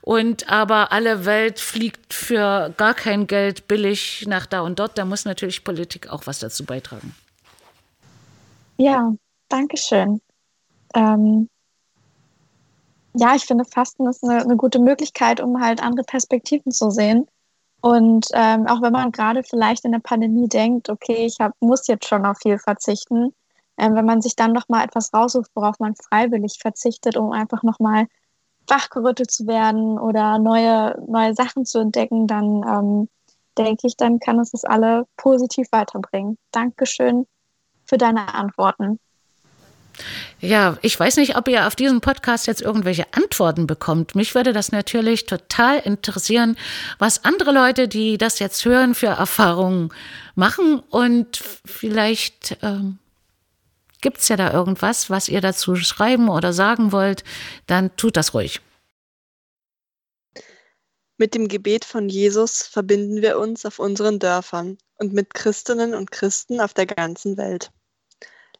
und 0.00 0.48
aber 0.48 0.92
alle 0.92 1.24
Welt 1.24 1.58
fliegt 1.58 2.14
für 2.14 2.72
gar 2.76 2.94
kein 2.94 3.26
Geld 3.26 3.66
billig 3.66 4.26
nach 4.28 4.46
da 4.46 4.60
und 4.60 4.78
dort. 4.78 4.96
Da 4.96 5.04
muss 5.04 5.24
natürlich 5.24 5.64
Politik 5.64 6.08
auch 6.08 6.28
was 6.28 6.38
dazu 6.38 6.64
beitragen. 6.64 7.16
Ja, 8.76 9.12
danke 9.48 9.76
schön. 9.76 10.20
Ähm, 10.94 11.48
ja, 13.14 13.34
ich 13.34 13.44
finde, 13.44 13.64
Fasten 13.64 14.06
ist 14.06 14.24
eine, 14.24 14.42
eine, 14.42 14.56
gute 14.56 14.78
Möglichkeit, 14.78 15.40
um 15.40 15.62
halt 15.62 15.82
andere 15.82 16.04
Perspektiven 16.04 16.72
zu 16.72 16.90
sehen. 16.90 17.26
Und 17.80 18.28
ähm, 18.32 18.66
auch 18.66 18.80
wenn 18.80 18.92
man 18.92 19.12
gerade 19.12 19.42
vielleicht 19.42 19.84
in 19.84 19.92
der 19.92 19.98
Pandemie 19.98 20.48
denkt, 20.48 20.88
okay, 20.88 21.26
ich 21.26 21.38
hab, 21.40 21.52
muss 21.60 21.88
jetzt 21.88 22.06
schon 22.06 22.24
auf 22.24 22.38
viel 22.38 22.58
verzichten, 22.58 23.34
ähm, 23.76 23.94
wenn 23.94 24.04
man 24.04 24.22
sich 24.22 24.36
dann 24.36 24.52
noch 24.52 24.68
mal 24.68 24.84
etwas 24.84 25.12
raussucht, 25.12 25.50
worauf 25.54 25.78
man 25.80 25.94
freiwillig 25.96 26.58
verzichtet, 26.60 27.16
um 27.16 27.32
einfach 27.32 27.62
noch 27.62 27.80
mal 27.80 28.06
wachgerüttelt 28.68 29.30
zu 29.30 29.46
werden 29.46 29.98
oder 29.98 30.38
neue, 30.38 30.96
neue 31.08 31.34
Sachen 31.34 31.64
zu 31.64 31.80
entdecken, 31.80 32.26
dann 32.26 32.62
ähm, 32.66 33.08
denke 33.58 33.86
ich, 33.86 33.96
dann 33.96 34.20
kann 34.20 34.38
es 34.38 34.52
das 34.52 34.64
alle 34.64 35.06
positiv 35.16 35.66
weiterbringen. 35.72 36.38
Dankeschön 36.52 37.26
für 37.84 37.98
deine 37.98 38.32
Antworten. 38.34 38.98
Ja, 40.40 40.78
ich 40.82 40.98
weiß 40.98 41.16
nicht, 41.18 41.36
ob 41.36 41.48
ihr 41.48 41.66
auf 41.66 41.76
diesen 41.76 42.00
Podcast 42.00 42.46
jetzt 42.46 42.62
irgendwelche 42.62 43.06
Antworten 43.12 43.66
bekommt. 43.66 44.14
Mich 44.14 44.34
würde 44.34 44.52
das 44.52 44.72
natürlich 44.72 45.26
total 45.26 45.78
interessieren, 45.78 46.56
was 46.98 47.24
andere 47.24 47.52
Leute, 47.52 47.88
die 47.88 48.18
das 48.18 48.38
jetzt 48.38 48.64
hören, 48.64 48.94
für 48.94 49.08
Erfahrungen 49.08 49.90
machen. 50.34 50.80
Und 50.90 51.42
vielleicht 51.64 52.58
ähm, 52.62 52.98
gibt 54.00 54.18
es 54.18 54.28
ja 54.28 54.36
da 54.36 54.52
irgendwas, 54.52 55.10
was 55.10 55.28
ihr 55.28 55.40
dazu 55.40 55.76
schreiben 55.76 56.28
oder 56.28 56.52
sagen 56.52 56.92
wollt. 56.92 57.24
Dann 57.66 57.94
tut 57.96 58.16
das 58.16 58.34
ruhig. 58.34 58.60
Mit 61.18 61.34
dem 61.34 61.46
Gebet 61.46 61.84
von 61.84 62.08
Jesus 62.08 62.62
verbinden 62.62 63.22
wir 63.22 63.38
uns 63.38 63.64
auf 63.64 63.78
unseren 63.78 64.18
Dörfern 64.18 64.78
und 64.98 65.12
mit 65.12 65.34
Christinnen 65.34 65.94
und 65.94 66.10
Christen 66.10 66.60
auf 66.60 66.74
der 66.74 66.86
ganzen 66.86 67.36
Welt. 67.36 67.70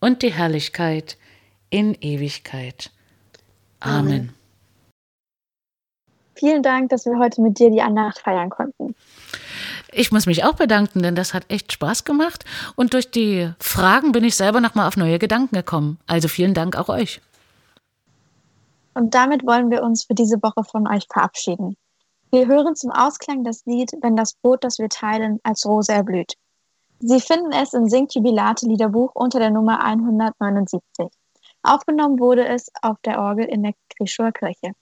und 0.00 0.22
die 0.22 0.32
Herrlichkeit 0.32 1.16
in 1.70 1.94
Ewigkeit. 2.00 2.90
Amen. 3.80 4.34
Vielen 6.34 6.62
Dank, 6.62 6.90
dass 6.90 7.04
wir 7.04 7.18
heute 7.18 7.42
mit 7.42 7.58
dir 7.58 7.70
die 7.70 7.82
Andacht 7.82 8.20
feiern 8.20 8.48
konnten. 8.48 8.94
Ich 9.90 10.12
muss 10.12 10.26
mich 10.26 10.44
auch 10.44 10.54
bedanken, 10.54 11.02
denn 11.02 11.16
das 11.16 11.34
hat 11.34 11.44
echt 11.48 11.72
Spaß 11.72 12.04
gemacht 12.04 12.44
und 12.76 12.94
durch 12.94 13.10
die 13.10 13.50
Fragen 13.58 14.12
bin 14.12 14.22
ich 14.22 14.36
selber 14.36 14.60
nochmal 14.60 14.86
auf 14.86 14.96
neue 14.96 15.18
Gedanken 15.18 15.56
gekommen. 15.56 15.98
Also 16.06 16.28
vielen 16.28 16.54
Dank 16.54 16.76
auch 16.76 16.88
euch. 16.88 17.20
Und 18.94 19.14
damit 19.14 19.46
wollen 19.46 19.70
wir 19.70 19.82
uns 19.82 20.04
für 20.04 20.14
diese 20.14 20.42
Woche 20.42 20.64
von 20.64 20.86
euch 20.86 21.06
verabschieden. 21.10 21.76
Wir 22.30 22.46
hören 22.46 22.76
zum 22.76 22.90
Ausklang 22.90 23.42
das 23.44 23.64
Lied 23.64 23.92
Wenn 24.02 24.16
das 24.16 24.34
Brot, 24.34 24.62
das 24.62 24.78
wir 24.78 24.88
teilen, 24.88 25.40
als 25.42 25.64
Rose 25.64 25.92
erblüht. 25.92 26.34
Sie 27.00 27.20
finden 27.20 27.52
es 27.52 27.74
im 27.74 27.88
Singjubilate 27.88 28.66
Liederbuch 28.66 29.12
unter 29.14 29.38
der 29.38 29.50
Nummer 29.50 29.84
179. 29.84 30.80
Aufgenommen 31.62 32.18
wurde 32.18 32.46
es 32.46 32.68
auf 32.82 32.96
der 33.04 33.20
Orgel 33.20 33.44
in 33.44 33.62
der 33.62 33.74
Krischower 33.96 34.32
Kirche. 34.32 34.72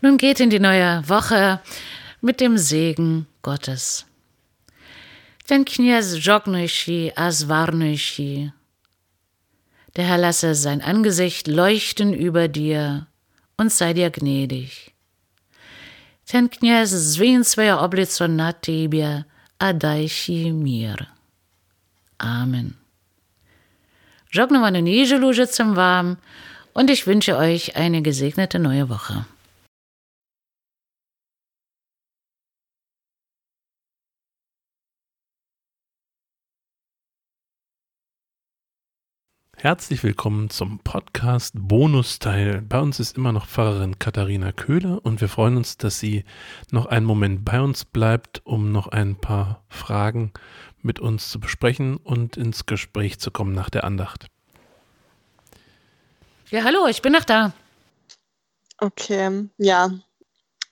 Nun 0.00 0.16
geht 0.16 0.40
in 0.40 0.50
die 0.50 0.60
neue 0.60 1.02
Woche 1.08 1.60
mit 2.20 2.40
dem 2.40 2.56
Segen 2.58 3.26
Gottes. 3.42 4.06
Ten 5.46 5.64
a 7.16 7.30
zwarnejsi. 7.30 8.52
Der 9.96 10.04
Herr 10.04 10.18
lasse 10.18 10.54
sein 10.54 10.82
Angesicht 10.82 11.48
leuchten 11.48 12.12
über 12.12 12.48
dir 12.48 13.06
und 13.56 13.72
sei 13.72 13.94
dir 13.94 14.10
gnädig. 14.10 14.94
Ten 16.26 16.50
kniez 16.50 16.90
zwin 17.14 17.42
swoje 17.42 17.78
oblico 17.78 18.28
mir. 20.52 21.06
Amen. 22.18 22.74
Żognowany 24.30 24.82
niedzielu 24.82 25.32
życzę 25.32 25.74
wam 25.74 26.16
und 26.74 26.90
ich 26.90 27.06
wünsche 27.06 27.36
euch 27.36 27.76
eine 27.76 28.02
gesegnete 28.02 28.58
neue 28.58 28.88
Woche. 28.88 29.24
Herzlich 39.60 40.04
willkommen 40.04 40.50
zum 40.50 40.78
Podcast 40.78 41.54
Bonusteil. 41.56 42.62
Bei 42.62 42.78
uns 42.78 43.00
ist 43.00 43.16
immer 43.16 43.32
noch 43.32 43.48
Pfarrerin 43.48 43.98
Katharina 43.98 44.52
Köhler 44.52 45.04
und 45.04 45.20
wir 45.20 45.28
freuen 45.28 45.56
uns, 45.56 45.76
dass 45.76 45.98
sie 45.98 46.24
noch 46.70 46.86
einen 46.86 47.04
Moment 47.04 47.44
bei 47.44 47.60
uns 47.60 47.84
bleibt, 47.84 48.40
um 48.44 48.70
noch 48.70 48.86
ein 48.86 49.16
paar 49.16 49.64
Fragen 49.68 50.32
mit 50.80 51.00
uns 51.00 51.30
zu 51.30 51.40
besprechen 51.40 51.96
und 51.96 52.36
ins 52.36 52.66
Gespräch 52.66 53.18
zu 53.18 53.32
kommen 53.32 53.52
nach 53.52 53.68
der 53.68 53.82
Andacht. 53.82 54.28
Ja, 56.50 56.62
hallo, 56.62 56.86
ich 56.86 57.02
bin 57.02 57.12
noch 57.12 57.24
da. 57.24 57.52
Okay, 58.78 59.48
ja. 59.58 59.90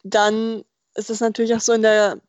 Dann 0.05 0.63
ist 0.95 1.11
es 1.11 1.19
natürlich 1.19 1.53
auch 1.57 1.61
so 1.61 1.73
in 1.73 1.83
der, 1.83 2.21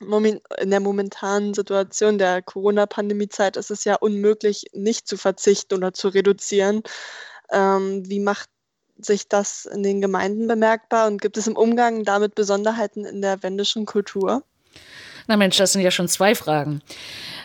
in 0.00 0.70
der 0.70 0.80
momentanen 0.80 1.54
Situation 1.54 2.18
der 2.18 2.42
Corona-Pandemie-Zeit 2.42 3.56
ist 3.56 3.70
es 3.70 3.84
ja 3.84 3.96
unmöglich, 3.96 4.66
nicht 4.72 5.08
zu 5.08 5.16
verzichten 5.16 5.74
oder 5.74 5.92
zu 5.92 6.08
reduzieren. 6.08 6.82
Ähm, 7.50 8.08
wie 8.08 8.20
macht 8.20 8.48
sich 8.96 9.28
das 9.28 9.64
in 9.66 9.82
den 9.82 10.00
Gemeinden 10.00 10.46
bemerkbar 10.46 11.06
und 11.06 11.20
gibt 11.20 11.36
es 11.36 11.46
im 11.46 11.56
Umgang 11.56 12.04
damit 12.04 12.34
Besonderheiten 12.34 13.04
in 13.04 13.22
der 13.22 13.42
wendischen 13.42 13.86
Kultur? 13.86 14.42
Na 15.26 15.36
Mensch, 15.36 15.56
das 15.56 15.72
sind 15.72 15.82
ja 15.82 15.90
schon 15.90 16.08
zwei 16.08 16.34
Fragen. 16.34 16.80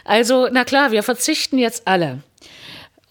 Also, 0.05 0.47
na 0.51 0.63
klar, 0.63 0.91
wir 0.91 1.03
verzichten 1.03 1.57
jetzt 1.57 1.87
alle. 1.87 2.23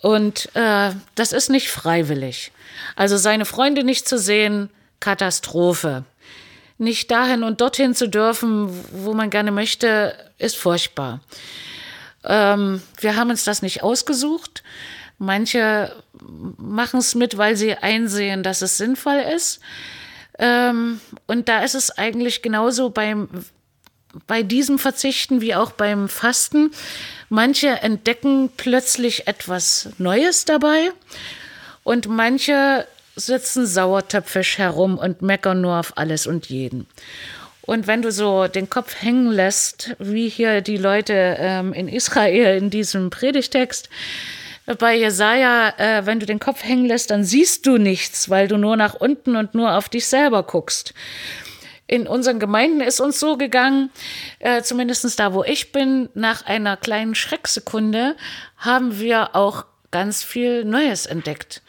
Und 0.01 0.49
äh, 0.55 0.93
das 1.15 1.33
ist 1.33 1.51
nicht 1.51 1.71
freiwillig. 1.71 2.53
Also 2.97 3.17
seine 3.17 3.45
Freunde 3.45 3.85
nicht 3.85 4.09
zu 4.09 4.19
sehen, 4.19 4.71
Katastrophe. 4.99 6.05
Nicht 6.79 7.11
dahin 7.11 7.43
und 7.43 7.61
dorthin 7.61 7.95
zu 7.95 8.09
dürfen, 8.09 8.69
wo 8.93 9.15
man 9.15 9.31
gerne 9.31 9.53
möchte, 9.53 10.15
ist 10.39 10.57
furchtbar. 10.57 11.21
Ähm, 12.25 12.83
wir 13.01 13.17
haben 13.17 13.31
uns 13.31 13.45
das 13.45 13.63
nicht 13.63 13.83
ausgesucht. 13.83 14.63
Manche 15.19 15.95
machen 16.59 16.99
es 16.99 17.15
mit, 17.15 17.39
weil 17.39 17.57
sie 17.57 17.75
einsehen, 17.75 18.43
dass 18.43 18.63
es 18.63 18.77
sinnvoll 18.77 19.23
ist. 19.35 19.61
Ähm, 20.39 21.01
und 21.27 21.49
da 21.49 21.63
ist 21.63 21.75
es 21.75 21.97
eigentlich 21.97 22.43
genauso 22.43 22.91
beim, 22.91 23.29
bei 24.27 24.43
diesem 24.43 24.79
Verzichten 24.79 25.41
wie 25.41 25.55
auch 25.55 25.73
beim 25.73 26.09
Fasten. 26.09 26.73
Manche 27.29 27.69
entdecken 27.69 28.51
plötzlich 28.57 29.29
etwas 29.29 29.91
Neues 29.99 30.45
dabei 30.45 30.91
und 31.85 32.09
manche 32.09 32.87
sitzen 33.17 33.67
sauertöpfisch 33.67 34.59
herum 34.59 34.99
und 34.99 35.23
meckern 35.23 35.61
nur 35.61 35.79
auf 35.79 35.97
alles 35.97 36.27
und 36.27 36.47
jeden. 36.47 36.87
Und 37.63 37.87
wenn 37.87 38.03
du 38.03 38.11
so 38.11 38.49
den 38.49 38.69
Kopf 38.69 39.01
hängen 39.01 39.31
lässt, 39.31 39.95
wie 39.99 40.29
hier 40.29 40.63
die 40.63 40.77
Leute 40.77 41.37
ähm, 41.39 41.73
in 41.73 41.89
Israel 41.89 42.57
in 42.57 42.71
diesem 42.71 43.11
Predigtext, 43.11 43.89
bei 44.79 44.97
Jesaja, 44.97 45.75
äh, 45.79 46.07
wenn 46.07 46.21
du 46.21 46.27
den 46.27 46.39
Kopf 46.39 46.65
hängen 46.65 46.87
lässt, 46.87 47.11
dann 47.11 47.25
siehst 47.25 47.67
du 47.67 47.79
nichts, 47.79 48.31
weil 48.31 48.49
du 48.49 48.57
nur 48.57 48.77
nach 48.77 48.95
unten 48.95 49.37
und 49.37 49.55
nur 49.55 49.77
auf 49.77 49.89
dich 49.89 50.07
selber 50.07 50.43
guckst 50.43 50.95
in 51.93 52.07
unseren 52.07 52.41
Gemeinden 52.41 52.81
ist 52.81 53.01
uns 53.01 53.21
so 53.21 53.37
gegangen, 53.37 53.91
äh, 54.39 54.63
zumindest 54.63 55.21
da, 55.21 55.35
wo 55.35 55.45
ich 55.45 55.73
bin, 55.73 56.09
nach 56.15 56.47
einer 56.47 56.79
kleinen 56.79 57.15
Schrecksekunde 57.15 58.17
haben 58.57 58.99
wir 58.99 59.37
auch 59.37 59.67
ganz 59.91 60.23
viel 60.23 60.65
Neues 60.65 61.05
entdeckt. 61.05 61.61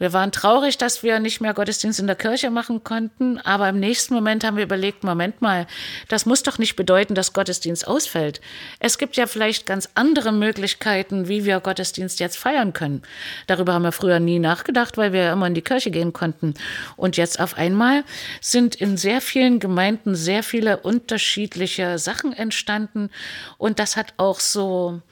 Wir 0.00 0.14
waren 0.14 0.32
traurig, 0.32 0.78
dass 0.78 1.02
wir 1.02 1.20
nicht 1.20 1.42
mehr 1.42 1.52
Gottesdienst 1.52 2.00
in 2.00 2.06
der 2.06 2.16
Kirche 2.16 2.50
machen 2.50 2.82
konnten, 2.82 3.36
aber 3.36 3.68
im 3.68 3.78
nächsten 3.78 4.14
Moment 4.14 4.44
haben 4.44 4.56
wir 4.56 4.64
überlegt, 4.64 5.04
Moment 5.04 5.42
mal, 5.42 5.66
das 6.08 6.24
muss 6.24 6.42
doch 6.42 6.56
nicht 6.56 6.74
bedeuten, 6.74 7.14
dass 7.14 7.34
Gottesdienst 7.34 7.86
ausfällt. 7.86 8.40
Es 8.78 8.96
gibt 8.96 9.16
ja 9.16 9.26
vielleicht 9.26 9.66
ganz 9.66 9.90
andere 9.94 10.32
Möglichkeiten, 10.32 11.28
wie 11.28 11.44
wir 11.44 11.60
Gottesdienst 11.60 12.18
jetzt 12.18 12.38
feiern 12.38 12.72
können. 12.72 13.02
Darüber 13.46 13.74
haben 13.74 13.82
wir 13.82 13.92
früher 13.92 14.20
nie 14.20 14.38
nachgedacht, 14.38 14.96
weil 14.96 15.12
wir 15.12 15.32
immer 15.32 15.48
in 15.48 15.54
die 15.54 15.60
Kirche 15.60 15.90
gehen 15.90 16.14
konnten. 16.14 16.54
Und 16.96 17.18
jetzt 17.18 17.38
auf 17.38 17.58
einmal 17.58 18.02
sind 18.40 18.76
in 18.76 18.96
sehr 18.96 19.20
vielen 19.20 19.60
Gemeinden 19.60 20.14
sehr 20.14 20.42
viele 20.42 20.78
unterschiedliche 20.78 21.98
Sachen 21.98 22.32
entstanden 22.32 23.10
und 23.58 23.78
das 23.78 23.98
hat 23.98 24.14
auch 24.16 24.40
so 24.40 25.02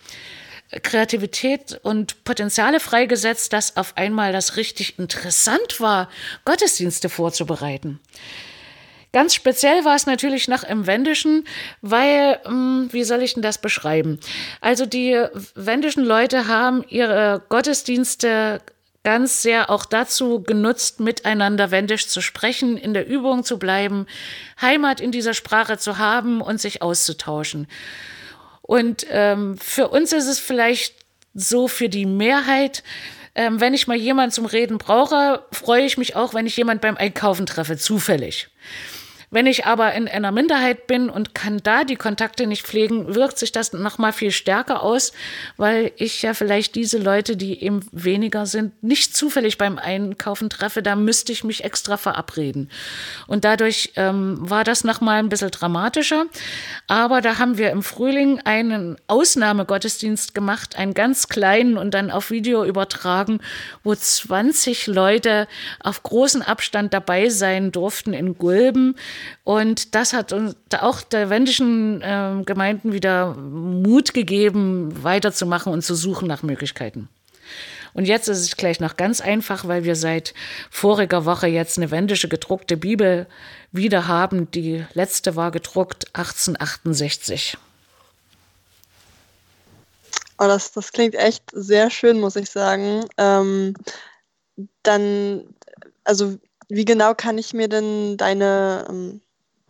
Kreativität 0.82 1.80
und 1.82 2.24
Potenziale 2.24 2.80
freigesetzt, 2.80 3.52
dass 3.52 3.76
auf 3.76 3.96
einmal 3.96 4.32
das 4.32 4.56
richtig 4.56 4.98
interessant 4.98 5.80
war, 5.80 6.08
Gottesdienste 6.44 7.08
vorzubereiten. 7.08 8.00
Ganz 9.12 9.34
speziell 9.34 9.86
war 9.86 9.96
es 9.96 10.04
natürlich 10.04 10.48
noch 10.48 10.64
im 10.64 10.86
Wendischen, 10.86 11.46
weil, 11.80 12.38
hm, 12.44 12.88
wie 12.92 13.04
soll 13.04 13.22
ich 13.22 13.32
denn 13.32 13.42
das 13.42 13.58
beschreiben? 13.58 14.20
Also 14.60 14.84
die 14.84 15.18
wendischen 15.54 16.04
Leute 16.04 16.46
haben 16.46 16.84
ihre 16.88 17.42
Gottesdienste 17.48 18.60
ganz 19.04 19.40
sehr 19.40 19.70
auch 19.70 19.86
dazu 19.86 20.42
genutzt, 20.42 21.00
miteinander 21.00 21.70
wendisch 21.70 22.08
zu 22.08 22.20
sprechen, 22.20 22.76
in 22.76 22.92
der 22.92 23.08
Übung 23.08 23.44
zu 23.44 23.58
bleiben, 23.58 24.06
Heimat 24.60 25.00
in 25.00 25.12
dieser 25.12 25.32
Sprache 25.32 25.78
zu 25.78 25.96
haben 25.96 26.42
und 26.42 26.60
sich 26.60 26.82
auszutauschen. 26.82 27.66
Und 28.68 29.06
ähm, 29.10 29.56
für 29.56 29.88
uns 29.88 30.12
ist 30.12 30.26
es 30.26 30.38
vielleicht 30.38 30.94
so 31.32 31.68
für 31.68 31.88
die 31.88 32.04
Mehrheit, 32.04 32.82
ähm, 33.34 33.62
wenn 33.62 33.72
ich 33.72 33.86
mal 33.86 33.96
jemanden 33.96 34.30
zum 34.30 34.44
Reden 34.44 34.76
brauche, 34.76 35.42
freue 35.52 35.86
ich 35.86 35.96
mich 35.96 36.16
auch, 36.16 36.34
wenn 36.34 36.46
ich 36.46 36.58
jemanden 36.58 36.82
beim 36.82 36.98
Einkaufen 36.98 37.46
treffe, 37.46 37.78
zufällig. 37.78 38.48
Wenn 39.30 39.46
ich 39.46 39.66
aber 39.66 39.92
in 39.92 40.08
einer 40.08 40.32
Minderheit 40.32 40.86
bin 40.86 41.10
und 41.10 41.34
kann 41.34 41.60
da 41.62 41.84
die 41.84 41.96
Kontakte 41.96 42.46
nicht 42.46 42.66
pflegen, 42.66 43.14
wirkt 43.14 43.38
sich 43.38 43.52
das 43.52 43.74
noch 43.74 43.98
mal 43.98 44.12
viel 44.12 44.30
stärker 44.30 44.82
aus, 44.82 45.12
weil 45.58 45.92
ich 45.96 46.22
ja 46.22 46.32
vielleicht 46.32 46.74
diese 46.74 46.98
Leute, 46.98 47.36
die 47.36 47.62
eben 47.62 47.84
weniger 47.92 48.46
sind, 48.46 48.82
nicht 48.82 49.14
zufällig 49.14 49.58
beim 49.58 49.76
Einkaufen 49.78 50.48
treffe. 50.48 50.82
Da 50.82 50.96
müsste 50.96 51.32
ich 51.32 51.44
mich 51.44 51.64
extra 51.64 51.98
verabreden. 51.98 52.70
Und 53.26 53.44
dadurch 53.44 53.92
ähm, 53.96 54.38
war 54.40 54.64
das 54.64 54.82
noch 54.84 55.02
mal 55.02 55.18
ein 55.18 55.28
bisschen 55.28 55.50
dramatischer. 55.50 56.24
Aber 56.86 57.20
da 57.20 57.38
haben 57.38 57.58
wir 57.58 57.70
im 57.70 57.82
Frühling 57.82 58.40
einen 58.44 58.96
Ausnahmegottesdienst 59.08 60.34
gemacht, 60.34 60.76
einen 60.76 60.94
ganz 60.94 61.28
kleinen 61.28 61.76
und 61.76 61.92
dann 61.92 62.10
auf 62.10 62.30
Video 62.30 62.64
übertragen, 62.64 63.40
wo 63.84 63.94
20 63.94 64.86
Leute 64.86 65.46
auf 65.80 66.02
großen 66.02 66.40
Abstand 66.40 66.94
dabei 66.94 67.28
sein 67.28 67.72
durften 67.72 68.14
in 68.14 68.38
Gulben. 68.38 68.96
Und 69.44 69.94
das 69.94 70.12
hat 70.12 70.32
uns 70.32 70.56
auch 70.78 71.00
der 71.02 71.30
wendischen 71.30 72.02
äh, 72.02 72.42
Gemeinden 72.44 72.92
wieder 72.92 73.34
Mut 73.34 74.14
gegeben, 74.14 75.02
weiterzumachen 75.02 75.72
und 75.72 75.82
zu 75.82 75.94
suchen 75.94 76.28
nach 76.28 76.42
Möglichkeiten. 76.42 77.08
Und 77.94 78.04
jetzt 78.04 78.28
ist 78.28 78.40
es 78.40 78.56
gleich 78.56 78.80
noch 78.80 78.96
ganz 78.96 79.20
einfach, 79.20 79.66
weil 79.66 79.84
wir 79.84 79.96
seit 79.96 80.34
voriger 80.70 81.24
Woche 81.24 81.46
jetzt 81.46 81.78
eine 81.78 81.90
wendische 81.90 82.28
gedruckte 82.28 82.76
Bibel 82.76 83.26
wieder 83.72 84.06
haben. 84.06 84.50
Die 84.50 84.84
letzte 84.94 85.36
war 85.36 85.50
gedruckt 85.50 86.06
1868. 86.14 87.56
Oh, 90.38 90.46
das, 90.46 90.70
das 90.70 90.92
klingt 90.92 91.16
echt 91.16 91.42
sehr 91.52 91.90
schön, 91.90 92.20
muss 92.20 92.36
ich 92.36 92.48
sagen. 92.50 93.04
Ähm, 93.16 93.74
dann, 94.84 95.42
also 96.04 96.38
wie 96.68 96.84
genau 96.84 97.14
kann 97.14 97.38
ich 97.38 97.54
mir 97.54 97.68
denn 97.68 98.16
deine, 98.16 98.86
ähm, 98.88 99.20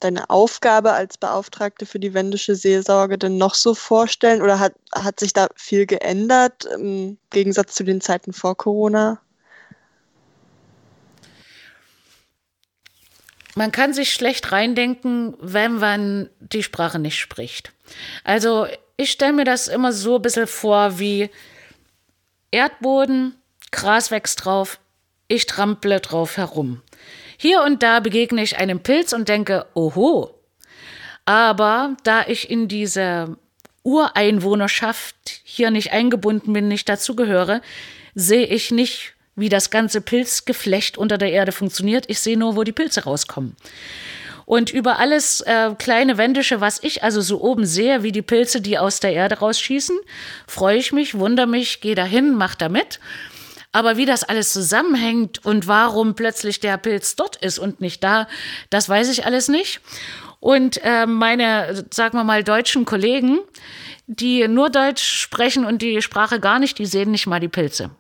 deine 0.01 0.31
Aufgabe 0.31 0.93
als 0.93 1.19
Beauftragte 1.19 1.87
für 1.87 1.99
die 1.99 2.15
wendische 2.15 2.55
Seelsorge 2.55 3.19
denn 3.19 3.37
noch 3.37 3.55
so 3.55 3.75
vorstellen? 3.75 4.43
Oder 4.43 4.59
hat, 4.59 4.75
hat 4.93 5.21
sich 5.21 5.33
da 5.33 5.49
viel 5.55 5.87
geändert 5.87 6.65
im 6.65 7.19
Gegensatz 7.31 7.75
zu 7.75 7.85
den 7.85 8.01
Zeiten 8.01 8.33
vor 8.33 8.57
Corona? 8.57 9.21
Man 13.55 13.73
kann 13.73 13.93
sich 13.93 14.13
schlecht 14.13 14.53
reindenken, 14.53 15.37
wenn 15.41 15.79
man 15.79 16.31
die 16.39 16.63
Sprache 16.63 17.01
nicht 17.01 17.19
spricht. 17.19 17.73
Also 18.23 18.69
ich 18.97 19.11
stelle 19.11 19.33
mir 19.33 19.45
das 19.45 19.67
immer 19.67 19.93
so 19.93 20.17
ein 20.17 20.23
bisschen 20.23 20.47
vor 20.47 21.01
wie 21.01 21.31
Erdboden, 22.53 23.35
Gras 23.73 24.11
wächst 24.13 24.45
drauf, 24.45 24.79
ich 25.27 25.47
trample 25.47 26.01
drauf 26.01 26.37
herum. 26.37 26.83
Hier 27.41 27.63
und 27.63 27.85
da 27.85 28.01
begegne 28.01 28.43
ich 28.43 28.59
einem 28.59 28.81
Pilz 28.81 29.13
und 29.13 29.29
denke, 29.29 29.67
oho. 29.75 30.35
Aber 31.25 31.97
da 32.03 32.27
ich 32.27 32.51
in 32.51 32.67
diese 32.67 33.37
Ureinwohnerschaft 33.85 35.15
hier 35.45 35.71
nicht 35.71 35.93
eingebunden 35.93 36.53
bin, 36.53 36.67
nicht 36.67 36.89
dazugehöre, 36.89 37.63
sehe 38.17 38.45
ich 38.45 38.73
nicht, 38.73 39.15
wie 39.37 39.49
das 39.49 39.71
ganze 39.71 40.01
Pilzgeflecht 40.01 40.99
unter 40.99 41.17
der 41.17 41.31
Erde 41.31 41.53
funktioniert. 41.53 42.07
Ich 42.09 42.19
sehe 42.19 42.37
nur, 42.37 42.57
wo 42.57 42.65
die 42.65 42.73
Pilze 42.73 43.05
rauskommen. 43.05 43.55
Und 44.45 44.73
über 44.73 44.99
alles 44.99 45.43
äh, 45.43 45.71
kleine 45.79 46.19
Wendische, 46.19 46.61
was 46.61 46.83
ich 46.83 47.05
also 47.05 47.21
so 47.21 47.41
oben 47.41 47.67
sehe, 47.67 48.03
wie 48.03 48.13
die 48.13 48.23
Pilze, 48.23 48.61
die 48.61 48.79
aus 48.79 48.99
der 48.99 49.13
Erde 49.13 49.39
rausschießen, 49.39 49.97
freue 50.47 50.79
ich 50.79 50.91
mich, 50.91 51.19
wundere 51.19 51.47
mich, 51.47 51.81
gehe 51.83 51.95
dahin, 51.95 52.35
mach 52.35 52.57
da 52.57 52.69
mit. 52.69 52.99
Aber 53.79 53.97
wie 53.97 54.07
das 54.07 54.25
alles 54.25 54.53
zusammenhängt 54.53 55.45
und 55.45 55.69
warum 55.69 56.17
plötzlich 56.17 56.59
der 56.59 56.77
Pilz 56.79 57.15
dort 57.15 57.37
ist 57.37 57.61
und 57.61 57.81
nicht 57.81 58.03
da, 58.03 58.27
das 58.71 58.89
weiß 58.89 59.09
ich 59.09 59.25
alles 59.25 59.47
nicht. 59.47 59.81
Und 60.41 60.81
äh, 60.83 61.07
meine, 61.07 61.85
sagen 61.93 62.19
wir 62.19 62.25
mal, 62.25 62.43
deutschen 62.43 62.85
Kollegen, 62.85 63.39
die 64.09 64.49
nur 64.49 64.69
Deutsch 64.69 65.05
sprechen 65.05 65.65
und 65.65 65.81
die 65.81 66.03
Sprache 66.03 66.41
gar 66.41 66.59
nicht, 66.59 66.81
die 66.81 66.87
sehen 66.87 67.13
nicht 67.13 67.29
mal 67.29 67.39
die 67.39 67.47
Pilze. 67.47 67.93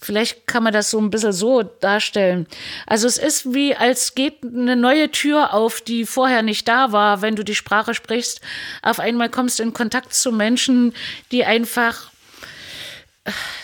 Vielleicht 0.00 0.48
kann 0.48 0.64
man 0.64 0.72
das 0.72 0.90
so 0.90 0.98
ein 0.98 1.10
bisschen 1.10 1.32
so 1.32 1.62
darstellen. 1.62 2.48
Also 2.84 3.06
es 3.06 3.18
ist 3.18 3.54
wie, 3.54 3.76
als 3.76 4.16
geht 4.16 4.42
eine 4.42 4.74
neue 4.74 5.12
Tür 5.12 5.54
auf, 5.54 5.80
die 5.80 6.06
vorher 6.06 6.42
nicht 6.42 6.66
da 6.66 6.90
war, 6.90 7.22
wenn 7.22 7.36
du 7.36 7.44
die 7.44 7.54
Sprache 7.54 7.94
sprichst. 7.94 8.40
Auf 8.82 8.98
einmal 8.98 9.28
kommst 9.28 9.60
du 9.60 9.62
in 9.62 9.74
Kontakt 9.74 10.12
zu 10.12 10.32
Menschen, 10.32 10.92
die 11.30 11.44
einfach 11.44 12.11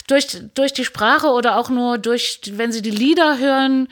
durch, 0.06 0.26
durch 0.54 0.72
die 0.72 0.84
Sprache 0.84 1.28
oder 1.28 1.56
auch 1.56 1.68
nur 1.68 1.98
durch, 1.98 2.40
wenn 2.52 2.72
sie 2.72 2.82
die 2.82 2.90
Lieder 2.90 3.38
hören, 3.38 3.88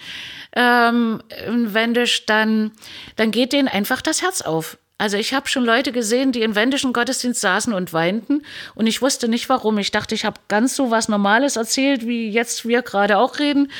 ähm, 0.53 1.23
in 1.47 1.75
Wendisch, 1.75 2.27
dann, 2.27 2.73
dann 3.17 3.31
geht 3.31 3.53
denen 3.53 3.69
einfach 3.69 4.01
das 4.01 4.23
Herz 4.23 4.43
auf. 4.43 4.79
Also 4.99 5.19
ich 5.19 5.35
habe 5.35 5.47
schon 5.49 5.65
Leute 5.65 5.93
gesehen, 5.93 6.33
die 6.33 6.41
in 6.41 6.55
wendischen 6.55 6.95
Gottesdienst 6.95 7.43
saßen 7.43 7.75
und 7.75 7.93
weinten 7.93 8.43
und 8.75 8.87
ich 8.87 9.03
wusste 9.03 9.29
nicht 9.29 9.49
warum. 9.51 9.77
Ich 9.77 9.91
dachte, 9.91 10.15
ich 10.15 10.25
habe 10.25 10.41
ganz 10.49 10.75
so 10.75 10.91
was 10.91 11.09
Normales 11.09 11.57
erzählt, 11.57 12.07
wie 12.07 12.31
jetzt 12.31 12.67
wir 12.67 12.81
gerade 12.81 13.19
auch 13.19 13.39
reden. 13.39 13.71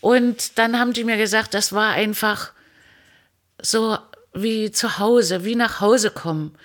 Und 0.00 0.58
dann 0.58 0.78
haben 0.78 0.92
die 0.92 1.04
mir 1.04 1.18
gesagt, 1.18 1.54
das 1.54 1.72
war 1.72 1.90
einfach 1.90 2.50
so 3.62 3.96
wie 4.32 4.72
zu 4.72 4.98
Hause, 4.98 5.44
wie 5.44 5.54
nach 5.54 5.80
Hause 5.80 6.10
kommen, 6.10 6.56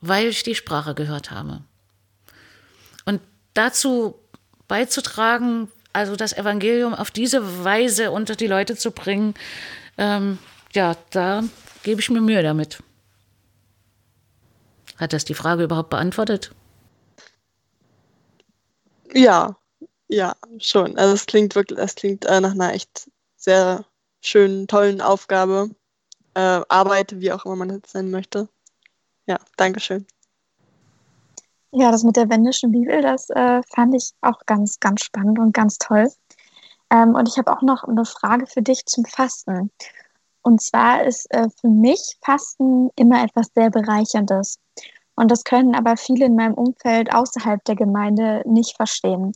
weil 0.00 0.28
ich 0.28 0.44
die 0.44 0.54
Sprache 0.54 0.94
gehört 0.94 1.32
habe. 1.32 1.62
Dazu 3.58 4.14
beizutragen, 4.68 5.68
also 5.92 6.14
das 6.14 6.32
Evangelium 6.32 6.94
auf 6.94 7.10
diese 7.10 7.64
Weise 7.64 8.12
unter 8.12 8.36
die 8.36 8.46
Leute 8.46 8.76
zu 8.76 8.92
bringen, 8.92 9.34
ähm, 9.96 10.38
ja, 10.74 10.94
da 11.10 11.42
gebe 11.82 12.00
ich 12.00 12.08
mir 12.08 12.20
Mühe 12.20 12.44
damit. 12.44 12.80
Hat 14.96 15.12
das 15.12 15.24
die 15.24 15.34
Frage 15.34 15.64
überhaupt 15.64 15.90
beantwortet? 15.90 16.52
Ja, 19.12 19.56
ja, 20.06 20.36
schon. 20.58 20.96
Also 20.96 21.14
es 21.14 21.26
klingt 21.26 21.56
wirklich, 21.56 21.80
es 21.80 21.96
klingt 21.96 22.26
äh, 22.26 22.40
nach 22.40 22.52
einer 22.52 22.74
echt 22.74 23.10
sehr 23.34 23.84
schönen, 24.20 24.68
tollen 24.68 25.00
Aufgabe, 25.00 25.70
äh, 26.34 26.60
Arbeit, 26.68 27.20
wie 27.20 27.32
auch 27.32 27.44
immer 27.44 27.56
man 27.56 27.70
es 27.70 27.92
nennen 27.92 28.12
möchte. 28.12 28.48
Ja, 29.26 29.40
Dankeschön. 29.56 30.06
Ja, 31.72 31.90
das 31.90 32.02
mit 32.02 32.16
der 32.16 32.30
wendischen 32.30 32.72
Bibel, 32.72 33.02
das 33.02 33.28
äh, 33.30 33.60
fand 33.74 33.94
ich 33.94 34.12
auch 34.22 34.40
ganz, 34.46 34.80
ganz 34.80 35.04
spannend 35.04 35.38
und 35.38 35.52
ganz 35.52 35.78
toll. 35.78 36.08
Ähm, 36.90 37.14
und 37.14 37.28
ich 37.28 37.36
habe 37.36 37.52
auch 37.52 37.62
noch 37.62 37.84
eine 37.84 38.06
Frage 38.06 38.46
für 38.46 38.62
dich 38.62 38.86
zum 38.86 39.04
Fasten. 39.04 39.70
Und 40.42 40.62
zwar 40.62 41.04
ist 41.04 41.26
äh, 41.34 41.48
für 41.60 41.68
mich 41.68 42.16
Fasten 42.24 42.88
immer 42.96 43.22
etwas 43.22 43.48
sehr 43.54 43.70
Bereicherndes. 43.70 44.58
Und 45.14 45.30
das 45.30 45.44
können 45.44 45.74
aber 45.74 45.96
viele 45.96 46.26
in 46.26 46.36
meinem 46.36 46.54
Umfeld 46.54 47.12
außerhalb 47.12 47.62
der 47.64 47.76
Gemeinde 47.76 48.42
nicht 48.46 48.76
verstehen. 48.76 49.32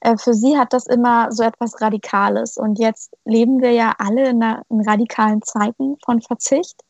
Äh, 0.00 0.16
für 0.16 0.34
sie 0.34 0.58
hat 0.58 0.72
das 0.72 0.86
immer 0.86 1.30
so 1.30 1.44
etwas 1.44 1.80
Radikales. 1.80 2.56
Und 2.56 2.80
jetzt 2.80 3.16
leben 3.24 3.60
wir 3.60 3.72
ja 3.72 3.94
alle 3.98 4.28
in, 4.28 4.42
einer, 4.42 4.62
in 4.70 4.80
radikalen 4.80 5.42
Zeiten 5.42 5.96
von 6.04 6.20
Verzicht. 6.20 6.80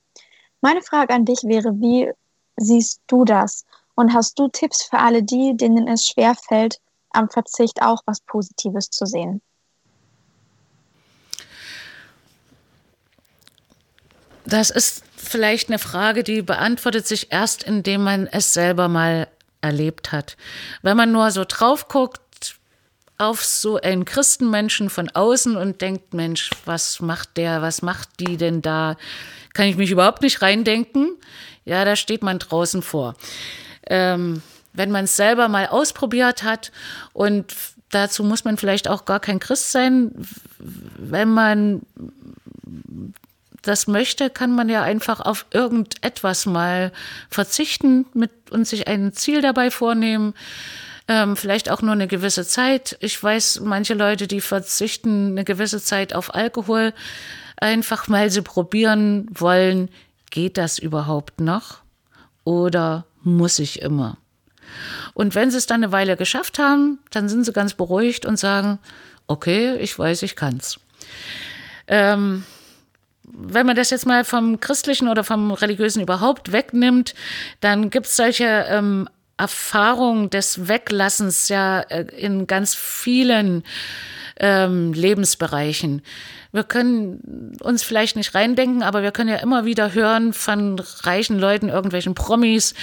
Meine 0.62 0.80
Frage 0.80 1.12
an 1.12 1.26
dich 1.26 1.42
wäre, 1.44 1.78
wie 1.80 2.10
siehst 2.56 3.02
du 3.08 3.24
das? 3.24 3.64
Und 3.96 4.14
hast 4.14 4.38
du 4.38 4.48
Tipps 4.48 4.84
für 4.84 4.98
alle 4.98 5.22
die, 5.22 5.56
denen 5.56 5.88
es 5.88 6.06
schwerfällt, 6.06 6.78
am 7.10 7.28
Verzicht 7.30 7.82
auch 7.82 8.02
was 8.06 8.20
Positives 8.20 8.90
zu 8.90 9.06
sehen? 9.06 9.40
Das 14.44 14.70
ist 14.70 15.02
vielleicht 15.16 15.68
eine 15.68 15.78
Frage, 15.78 16.22
die 16.22 16.42
beantwortet 16.42 17.06
sich 17.06 17.32
erst, 17.32 17.64
indem 17.64 18.04
man 18.04 18.28
es 18.28 18.52
selber 18.52 18.86
mal 18.86 19.28
erlebt 19.60 20.12
hat. 20.12 20.36
Wenn 20.82 20.96
man 20.96 21.10
nur 21.10 21.30
so 21.32 21.44
drauf 21.44 21.88
guckt 21.88 22.20
auf 23.18 23.42
so 23.42 23.80
einen 23.80 24.04
Christenmenschen 24.04 24.90
von 24.90 25.08
außen 25.08 25.56
und 25.56 25.80
denkt, 25.80 26.12
Mensch, 26.12 26.50
was 26.66 27.00
macht 27.00 27.38
der, 27.38 27.62
was 27.62 27.80
macht 27.80 28.20
die 28.20 28.36
denn 28.36 28.60
da? 28.60 28.96
Kann 29.54 29.66
ich 29.66 29.76
mich 29.76 29.90
überhaupt 29.90 30.20
nicht 30.20 30.42
reindenken? 30.42 31.16
Ja, 31.64 31.84
da 31.86 31.96
steht 31.96 32.22
man 32.22 32.38
draußen 32.38 32.82
vor. 32.82 33.14
Ähm, 33.88 34.42
wenn 34.72 34.90
man 34.90 35.04
es 35.04 35.16
selber 35.16 35.48
mal 35.48 35.66
ausprobiert 35.66 36.42
hat 36.42 36.70
und 37.12 37.54
dazu 37.90 38.24
muss 38.24 38.44
man 38.44 38.58
vielleicht 38.58 38.88
auch 38.88 39.04
gar 39.04 39.20
kein 39.20 39.38
Christ 39.38 39.72
sein, 39.72 40.12
wenn 40.58 41.30
man 41.30 41.82
das 43.62 43.86
möchte, 43.86 44.30
kann 44.30 44.54
man 44.54 44.68
ja 44.68 44.82
einfach 44.82 45.20
auf 45.20 45.46
irgendetwas 45.50 46.46
mal 46.46 46.92
verzichten 47.30 48.06
mit, 48.14 48.30
und 48.50 48.66
sich 48.66 48.86
ein 48.86 49.12
Ziel 49.12 49.42
dabei 49.42 49.70
vornehmen. 49.70 50.34
Ähm, 51.08 51.36
vielleicht 51.36 51.70
auch 51.70 51.82
nur 51.82 51.92
eine 51.92 52.08
gewisse 52.08 52.46
Zeit. 52.46 52.96
Ich 53.00 53.20
weiß, 53.20 53.60
manche 53.60 53.94
Leute, 53.94 54.26
die 54.26 54.40
verzichten 54.40 55.30
eine 55.30 55.44
gewisse 55.44 55.80
Zeit 55.80 56.14
auf 56.14 56.34
Alkohol, 56.34 56.92
einfach 57.56 58.08
mal 58.08 58.30
sie 58.30 58.42
probieren 58.42 59.28
wollen, 59.30 59.88
geht 60.30 60.58
das 60.58 60.78
überhaupt 60.78 61.40
noch? 61.40 61.78
Oder 62.44 63.06
muss 63.26 63.58
ich 63.58 63.82
immer? 63.82 64.16
Und 65.14 65.34
wenn 65.34 65.50
sie 65.50 65.58
es 65.58 65.66
dann 65.66 65.82
eine 65.82 65.92
Weile 65.92 66.16
geschafft 66.16 66.58
haben, 66.58 66.98
dann 67.10 67.28
sind 67.28 67.44
sie 67.44 67.52
ganz 67.52 67.74
beruhigt 67.74 68.26
und 68.26 68.38
sagen, 68.38 68.78
okay, 69.26 69.76
ich 69.76 69.98
weiß, 69.98 70.22
ich 70.22 70.36
kann's. 70.36 70.78
Ähm, 71.88 72.44
wenn 73.22 73.66
man 73.66 73.76
das 73.76 73.90
jetzt 73.90 74.06
mal 74.06 74.24
vom 74.24 74.60
Christlichen 74.60 75.08
oder 75.08 75.24
vom 75.24 75.50
Religiösen 75.50 76.02
überhaupt 76.02 76.52
wegnimmt, 76.52 77.14
dann 77.60 77.90
gibt 77.90 78.06
es 78.06 78.16
solche 78.16 78.66
ähm, 78.68 79.08
Erfahrungen 79.36 80.30
des 80.30 80.68
Weglassens 80.68 81.48
ja 81.48 81.80
äh, 81.80 82.06
in 82.16 82.46
ganz 82.46 82.74
vielen 82.74 83.64
ähm, 84.38 84.92
Lebensbereichen. 84.92 86.02
Wir 86.52 86.64
können 86.64 87.56
uns 87.60 87.82
vielleicht 87.82 88.16
nicht 88.16 88.34
reindenken, 88.34 88.82
aber 88.82 89.02
wir 89.02 89.12
können 89.12 89.28
ja 89.28 89.36
immer 89.36 89.64
wieder 89.64 89.94
hören 89.94 90.32
von 90.32 90.78
reichen 91.02 91.38
Leuten, 91.38 91.68
irgendwelchen 91.68 92.14
Promis, 92.14 92.74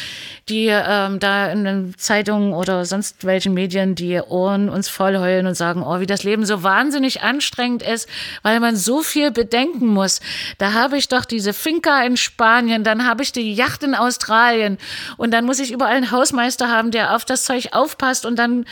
die 0.50 0.68
ähm, 0.68 1.20
da 1.20 1.52
in 1.52 1.64
den 1.64 1.98
Zeitungen 1.98 2.54
oder 2.54 2.86
sonst 2.86 3.26
welchen 3.26 3.54
Medien 3.54 3.96
die 3.96 4.20
Ohren 4.20 4.70
uns 4.70 4.90
vollheulen 4.90 5.48
und 5.48 5.56
sagen, 5.56 5.84
oh, 5.84 6.00
wie 6.00 6.06
das 6.06 6.24
Leben 6.24 6.46
so 6.46 6.64
wahnsinnig 6.64 7.22
anstrengend 7.22 7.84
ist, 7.84 8.08
weil 8.42 8.60
man 8.60 8.76
so 8.76 9.02
viel 9.02 9.32
bedenken 9.32 9.88
muss. 9.88 10.20
Da 10.58 10.74
habe 10.74 10.98
ich 10.98 11.08
doch 11.08 11.26
diese 11.26 11.54
Finca 11.54 12.04
in 12.04 12.18
Spanien, 12.18 12.84
dann 12.84 13.06
habe 13.06 13.24
ich 13.24 13.32
die 13.32 13.54
Yacht 13.54 13.84
in 13.84 13.96
Australien 13.96 14.78
und 15.18 15.32
dann 15.32 15.46
muss 15.46 15.60
ich 15.60 15.72
überall 15.72 15.96
einen 15.96 16.12
Hausmeister 16.12 16.70
haben, 16.70 16.92
der 16.92 17.16
auf 17.16 17.26
das 17.26 17.44
Zeug 17.44 17.70
aufpasst 17.72 18.26
und 18.26 18.38
dann 18.38 18.66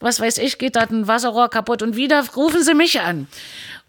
was 0.00 0.20
weiß 0.20 0.38
ich, 0.38 0.58
geht 0.58 0.76
da 0.76 0.80
ein 0.80 1.08
Wasserrohr 1.08 1.48
kaputt 1.48 1.82
und 1.82 1.96
wieder 1.96 2.22
rufen 2.36 2.62
sie 2.62 2.74
mich 2.74 3.00
an. 3.00 3.26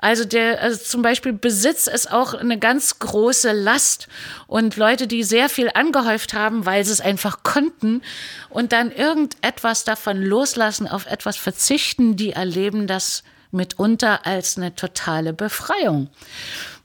Also 0.06 0.24
der, 0.24 0.62
also 0.62 0.78
zum 0.84 1.02
Beispiel 1.02 1.34
Besitz 1.34 1.88
ist 1.88 2.12
auch 2.12 2.36
eine 2.36 2.60
ganz 2.60 3.00
große 3.00 3.54
Last 3.54 4.08
und 4.46 4.78
Leute, 4.78 5.08
die 5.08 5.24
sehr 5.24 5.50
viel 5.50 5.72
angehäuft 5.74 6.36
haben, 6.36 6.68
weil 6.68 6.86
sie 6.86 6.92
es 6.92 7.02
einfach 7.02 7.42
konnten 7.42 8.04
und 8.52 8.72
dann 8.72 8.92
irgendetwas 8.92 9.84
davon 9.84 10.22
loslassen, 10.22 10.88
auf 10.88 11.08
etwas 11.08 11.38
verzichten, 11.38 12.16
die 12.16 12.34
erleben 12.34 12.86
das 12.86 13.24
mitunter 13.50 14.28
als 14.28 14.58
eine 14.58 14.76
totale 14.76 15.34
Befreiung. 15.34 16.12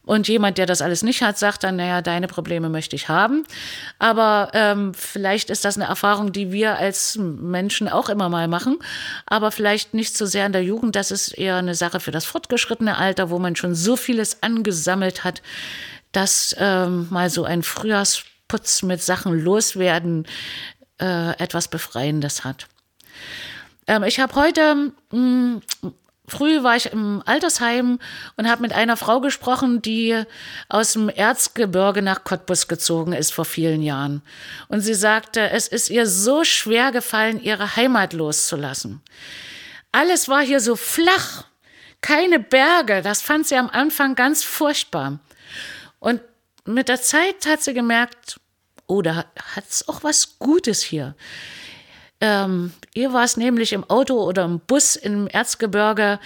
Und 0.05 0.29
jemand, 0.29 0.59
der 0.59 0.67
das 0.67 0.83
alles 0.83 1.03
nicht 1.03 1.23
hat, 1.23 1.39
sagt 1.39 1.63
dann, 1.63 1.77
naja, 1.77 2.01
deine 2.03 2.27
Probleme 2.27 2.69
möchte 2.69 2.97
ich 2.97 3.09
haben. 3.09 3.45
Aber 3.99 4.51
ähm, 4.55 4.95
vielleicht 4.95 5.51
ist 5.51 5.65
das 5.65 5.77
eine 5.77 5.87
Erfahrung, 5.87 6.33
die 6.33 6.53
wir 6.53 6.79
als 6.79 7.17
Menschen 7.19 7.89
auch 7.89 8.09
immer 8.09 8.29
mal 8.29 8.49
machen. 8.49 8.79
Aber 9.27 9.51
vielleicht 9.51 9.95
nicht 9.95 10.17
so 10.17 10.27
sehr 10.27 10.47
in 10.47 10.53
der 10.53 10.65
Jugend. 10.65 10.97
Das 10.97 11.11
ist 11.11 11.37
eher 11.37 11.57
eine 11.57 11.75
Sache 11.75 12.01
für 12.01 12.11
das 12.13 12.25
fortgeschrittene 12.25 12.97
Alter, 12.97 13.31
wo 13.31 13.39
man 13.39 13.57
schon 13.57 13.75
so 13.75 13.97
vieles 13.97 14.43
angesammelt 14.43 15.23
hat, 15.23 15.43
dass 16.13 16.57
ähm, 16.59 17.07
mal 17.11 17.31
so 17.31 17.45
ein 17.45 17.63
Frühjahrsputz 17.63 18.83
mit 18.83 19.03
Sachen 19.03 19.39
loswerden 19.39 20.27
äh, 21.01 21.39
etwas 21.39 21.69
Befreiendes 21.69 22.43
hat. 22.43 22.67
Ähm, 23.87 24.03
ich 24.05 24.19
habe 24.19 24.35
heute 24.35 24.93
mh, 25.11 25.19
mm, 25.19 25.63
Früh 26.31 26.63
war 26.63 26.77
ich 26.77 26.93
im 26.93 27.23
Altersheim 27.27 27.99
und 28.37 28.49
habe 28.49 28.63
mit 28.63 28.73
einer 28.73 28.97
Frau 28.97 29.21
gesprochen, 29.21 29.83
die 29.83 30.23
aus 30.69 30.93
dem 30.93 31.09
Erzgebirge 31.09 32.03
nach 32.03 32.23
Cottbus 32.23 32.69
gezogen 32.69 33.13
ist 33.13 33.33
vor 33.33 33.45
vielen 33.45 33.83
Jahren. 33.83 34.23
Und 34.69 34.81
sie 34.81 34.95
sagte, 34.95 35.51
es 35.51 35.67
ist 35.67 35.91
ihr 35.91 36.07
so 36.07 36.45
schwer 36.45 36.93
gefallen, 36.93 37.43
ihre 37.43 37.75
Heimat 37.75 38.13
loszulassen. 38.13 39.03
Alles 39.91 40.29
war 40.29 40.43
hier 40.43 40.61
so 40.61 40.77
flach, 40.77 41.47
keine 42.01 42.39
Berge. 42.39 43.03
Das 43.03 43.23
fand 43.23 43.49
sie 43.49 43.57
am 43.57 43.69
Anfang 43.69 44.15
ganz 44.15 44.45
furchtbar. 44.45 45.19
Und 45.99 46.21
mit 46.65 46.89
der 46.89 47.03
Zeit 47.03 47.45
hat 47.47 47.61
sie 47.61 47.75
gemerkt, 47.75 48.39
oh, 48.87 49.03
da 49.03 49.17
hat 49.17 49.65
es 49.69 49.89
auch 49.89 50.05
was 50.05 50.39
Gutes 50.39 50.81
hier. 50.81 51.17
Ähm, 52.21 52.73
ihr 52.95 53.13
war 53.13 53.25
es 53.25 53.37
nämlich 53.37 53.73
im 53.73 53.89
Auto 53.89 54.23
oder 54.23 54.45
im 54.45 54.61
Bus 54.61 54.97
im 54.97 55.27
Erzgebirge 55.27 56.19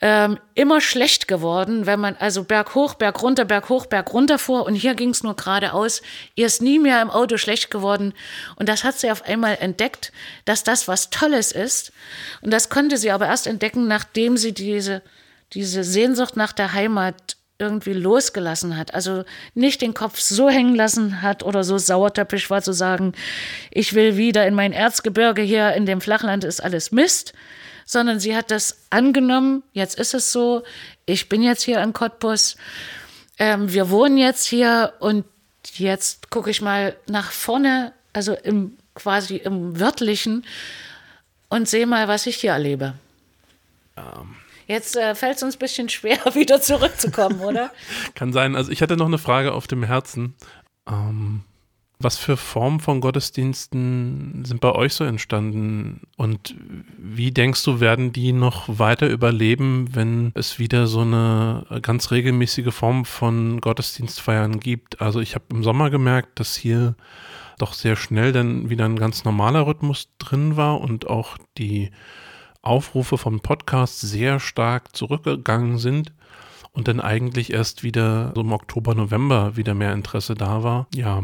ähm, 0.00 0.38
immer 0.54 0.82
schlecht 0.82 1.28
geworden, 1.28 1.86
wenn 1.86 1.98
man 1.98 2.14
also 2.16 2.44
Berg 2.44 2.74
hoch, 2.74 2.92
Berg 2.94 3.22
runter, 3.22 3.46
Berg 3.46 3.70
hoch, 3.70 3.86
Berg 3.86 4.12
runter 4.12 4.38
fuhr. 4.38 4.66
Und 4.66 4.74
hier 4.74 4.94
ging 4.94 5.10
es 5.10 5.22
nur 5.22 5.34
geradeaus. 5.34 6.02
Ihr 6.34 6.44
ist 6.44 6.60
nie 6.60 6.78
mehr 6.78 7.00
im 7.00 7.10
Auto 7.10 7.38
schlecht 7.38 7.70
geworden. 7.70 8.12
Und 8.56 8.68
das 8.68 8.84
hat 8.84 8.98
sie 8.98 9.10
auf 9.10 9.22
einmal 9.22 9.56
entdeckt, 9.60 10.12
dass 10.44 10.62
das 10.62 10.88
was 10.88 11.08
Tolles 11.08 11.52
ist. 11.52 11.90
Und 12.42 12.50
das 12.50 12.68
konnte 12.68 12.98
sie 12.98 13.10
aber 13.10 13.28
erst 13.28 13.46
entdecken, 13.46 13.88
nachdem 13.88 14.36
sie 14.36 14.52
diese, 14.52 15.00
diese 15.54 15.84
Sehnsucht 15.84 16.36
nach 16.36 16.52
der 16.52 16.74
Heimat 16.74 17.38
irgendwie 17.58 17.92
losgelassen 17.92 18.76
hat. 18.76 18.94
Also 18.94 19.24
nicht 19.54 19.80
den 19.80 19.94
Kopf 19.94 20.18
so 20.18 20.50
hängen 20.50 20.74
lassen 20.74 21.22
hat 21.22 21.42
oder 21.42 21.62
so 21.62 21.78
sauertöppisch 21.78 22.50
war 22.50 22.62
zu 22.62 22.72
sagen, 22.72 23.12
ich 23.70 23.94
will 23.94 24.16
wieder 24.16 24.46
in 24.46 24.54
mein 24.54 24.72
Erzgebirge 24.72 25.42
hier 25.42 25.72
in 25.74 25.86
dem 25.86 26.00
Flachland 26.00 26.44
ist 26.44 26.62
alles 26.62 26.90
Mist, 26.90 27.32
sondern 27.86 28.18
sie 28.18 28.36
hat 28.36 28.50
das 28.50 28.78
angenommen, 28.90 29.62
jetzt 29.72 29.98
ist 29.98 30.14
es 30.14 30.32
so, 30.32 30.64
ich 31.06 31.28
bin 31.28 31.42
jetzt 31.42 31.62
hier 31.62 31.80
in 31.80 31.92
Cottbus, 31.92 32.56
ähm, 33.38 33.72
wir 33.72 33.90
wohnen 33.90 34.16
jetzt 34.16 34.46
hier 34.46 34.94
und 34.98 35.24
jetzt 35.74 36.30
gucke 36.30 36.50
ich 36.50 36.60
mal 36.60 36.96
nach 37.06 37.30
vorne, 37.30 37.92
also 38.12 38.34
im 38.34 38.76
quasi 38.94 39.36
im 39.36 39.78
wörtlichen 39.78 40.44
und 41.48 41.68
sehe 41.68 41.86
mal, 41.86 42.08
was 42.08 42.26
ich 42.26 42.36
hier 42.36 42.52
erlebe. 42.52 42.94
Um. 43.96 44.43
Jetzt 44.66 44.96
äh, 44.96 45.14
fällt 45.14 45.36
es 45.36 45.42
uns 45.42 45.56
ein 45.56 45.58
bisschen 45.58 45.88
schwer, 45.88 46.18
wieder 46.34 46.60
zurückzukommen, 46.60 47.40
oder? 47.40 47.70
Kann 48.14 48.32
sein. 48.32 48.56
Also 48.56 48.70
ich 48.70 48.82
hatte 48.82 48.96
noch 48.96 49.06
eine 49.06 49.18
Frage 49.18 49.52
auf 49.52 49.66
dem 49.66 49.82
Herzen. 49.82 50.34
Ähm, 50.88 51.42
was 52.00 52.18
für 52.18 52.36
Formen 52.36 52.80
von 52.80 53.00
Gottesdiensten 53.00 54.44
sind 54.44 54.60
bei 54.60 54.72
euch 54.72 54.94
so 54.94 55.04
entstanden? 55.04 56.02
Und 56.16 56.54
wie 56.98 57.30
denkst 57.30 57.62
du, 57.64 57.80
werden 57.80 58.12
die 58.12 58.32
noch 58.32 58.64
weiter 58.66 59.08
überleben, 59.08 59.94
wenn 59.94 60.32
es 60.34 60.58
wieder 60.58 60.86
so 60.86 61.00
eine 61.00 61.64
ganz 61.82 62.10
regelmäßige 62.10 62.74
Form 62.74 63.04
von 63.04 63.60
Gottesdienstfeiern 63.60 64.60
gibt? 64.60 65.00
Also 65.00 65.20
ich 65.20 65.34
habe 65.34 65.44
im 65.52 65.62
Sommer 65.62 65.88
gemerkt, 65.90 66.40
dass 66.40 66.56
hier 66.56 66.96
doch 67.58 67.72
sehr 67.72 67.96
schnell 67.96 68.32
dann 68.32 68.68
wieder 68.68 68.84
ein 68.84 68.96
ganz 68.96 69.24
normaler 69.24 69.66
Rhythmus 69.66 70.08
drin 70.18 70.56
war 70.56 70.80
und 70.80 71.08
auch 71.08 71.38
die 71.56 71.90
Aufrufe 72.66 73.18
von 73.18 73.40
Podcasts 73.40 74.00
sehr 74.00 74.40
stark 74.40 74.96
zurückgegangen 74.96 75.78
sind 75.78 76.12
und 76.72 76.88
dann 76.88 77.00
eigentlich 77.00 77.52
erst 77.52 77.82
wieder 77.82 78.32
so 78.34 78.40
im 78.40 78.52
Oktober, 78.52 78.94
November 78.94 79.56
wieder 79.56 79.74
mehr 79.74 79.92
Interesse 79.92 80.34
da 80.34 80.62
war. 80.62 80.86
Ja, 80.94 81.22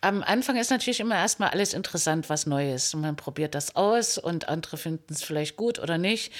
am 0.00 0.22
Anfang 0.22 0.56
ist 0.56 0.70
natürlich 0.70 1.00
immer 1.00 1.16
erstmal 1.16 1.50
alles 1.50 1.74
interessant, 1.74 2.28
was 2.30 2.46
Neues. 2.46 2.94
Man 2.94 3.16
probiert 3.16 3.56
das 3.56 3.74
aus 3.74 4.16
und 4.16 4.48
andere 4.48 4.76
finden 4.76 5.12
es 5.12 5.24
vielleicht 5.24 5.56
gut 5.56 5.80
oder 5.80 5.98
nicht. 5.98 6.32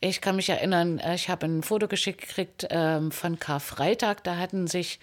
Ich 0.00 0.20
kann 0.20 0.36
mich 0.36 0.48
erinnern, 0.48 0.98
äh, 0.98 1.14
ich 1.14 1.28
habe 1.28 1.46
ein 1.46 1.62
Foto 1.62 1.86
geschickt 1.86 2.22
gekriegt 2.22 2.66
ähm, 2.70 3.12
von 3.12 3.38
Karfreitag. 3.38 4.24
Da 4.24 4.36
hatten 4.36 4.66
sich 4.66 4.98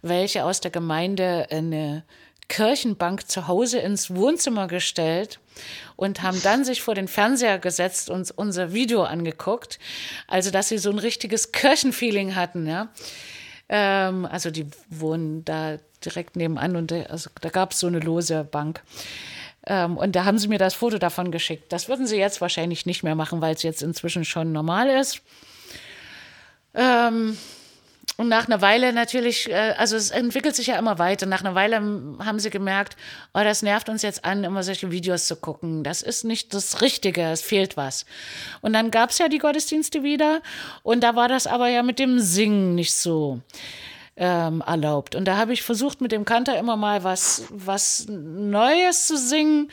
welche 0.00 0.44
aus 0.44 0.60
der 0.60 0.70
Gemeinde 0.70 1.48
eine 1.50 2.04
Kirchenbank 2.48 3.28
zu 3.28 3.46
Hause 3.46 3.78
ins 3.78 4.14
Wohnzimmer 4.14 4.66
gestellt 4.66 5.38
und 5.96 6.22
haben 6.22 6.40
dann 6.42 6.64
sich 6.64 6.82
vor 6.82 6.94
den 6.94 7.08
Fernseher 7.08 7.58
gesetzt 7.58 8.10
und 8.10 8.30
unser 8.36 8.72
Video 8.72 9.02
angeguckt. 9.04 9.78
Also, 10.26 10.50
dass 10.50 10.68
sie 10.68 10.78
so 10.78 10.90
ein 10.90 10.98
richtiges 10.98 11.52
Kirchenfeeling 11.52 12.34
hatten, 12.34 12.66
ja. 12.66 12.88
Ähm, 13.68 14.26
also, 14.26 14.50
die 14.50 14.66
wohnen 14.88 15.44
da 15.44 15.78
direkt 16.04 16.36
nebenan 16.36 16.76
und 16.76 16.92
äh, 16.92 17.06
also, 17.08 17.30
da 17.40 17.48
gab 17.48 17.72
es 17.72 17.80
so 17.80 17.86
eine 17.86 18.00
lose 18.00 18.44
Bank. 18.44 18.82
Ähm, 19.66 19.96
und 19.98 20.16
da 20.16 20.24
haben 20.24 20.38
sie 20.38 20.48
mir 20.48 20.58
das 20.58 20.74
Foto 20.74 20.98
davon 20.98 21.30
geschickt. 21.30 21.72
Das 21.72 21.88
würden 21.88 22.06
sie 22.06 22.16
jetzt 22.16 22.40
wahrscheinlich 22.40 22.86
nicht 22.86 23.02
mehr 23.02 23.14
machen, 23.14 23.40
weil 23.40 23.54
es 23.54 23.62
jetzt 23.62 23.82
inzwischen 23.82 24.24
schon 24.24 24.52
normal 24.52 24.88
ist. 24.88 25.20
Ähm, 26.74 27.36
und 28.18 28.28
nach 28.28 28.48
einer 28.48 28.60
Weile 28.60 28.92
natürlich, 28.92 29.48
äh, 29.48 29.74
also 29.78 29.94
es 29.96 30.10
entwickelt 30.10 30.56
sich 30.56 30.66
ja 30.66 30.76
immer 30.76 30.98
weiter. 30.98 31.24
Nach 31.24 31.40
einer 31.40 31.54
Weile 31.54 31.76
haben 31.76 32.40
sie 32.40 32.50
gemerkt, 32.50 32.96
oh, 33.32 33.44
das 33.44 33.62
nervt 33.62 33.88
uns 33.88 34.02
jetzt 34.02 34.24
an, 34.24 34.42
immer 34.42 34.64
solche 34.64 34.90
Videos 34.90 35.28
zu 35.28 35.36
gucken. 35.36 35.84
Das 35.84 36.02
ist 36.02 36.24
nicht 36.24 36.52
das 36.52 36.80
Richtige, 36.80 37.22
es 37.22 37.42
fehlt 37.42 37.76
was. 37.76 38.06
Und 38.60 38.72
dann 38.72 38.90
gab 38.90 39.10
es 39.10 39.18
ja 39.18 39.28
die 39.28 39.38
Gottesdienste 39.38 40.02
wieder 40.02 40.42
und 40.82 41.04
da 41.04 41.14
war 41.14 41.28
das 41.28 41.46
aber 41.46 41.68
ja 41.68 41.84
mit 41.84 42.00
dem 42.00 42.18
Singen 42.18 42.74
nicht 42.74 42.92
so 42.92 43.40
ähm, 44.16 44.64
erlaubt. 44.66 45.14
Und 45.14 45.26
da 45.26 45.36
habe 45.36 45.52
ich 45.52 45.62
versucht, 45.62 46.00
mit 46.00 46.10
dem 46.10 46.24
Kanter 46.24 46.58
immer 46.58 46.76
mal 46.76 47.04
was, 47.04 47.44
was 47.50 48.06
Neues 48.08 49.06
zu 49.06 49.16
singen. 49.16 49.70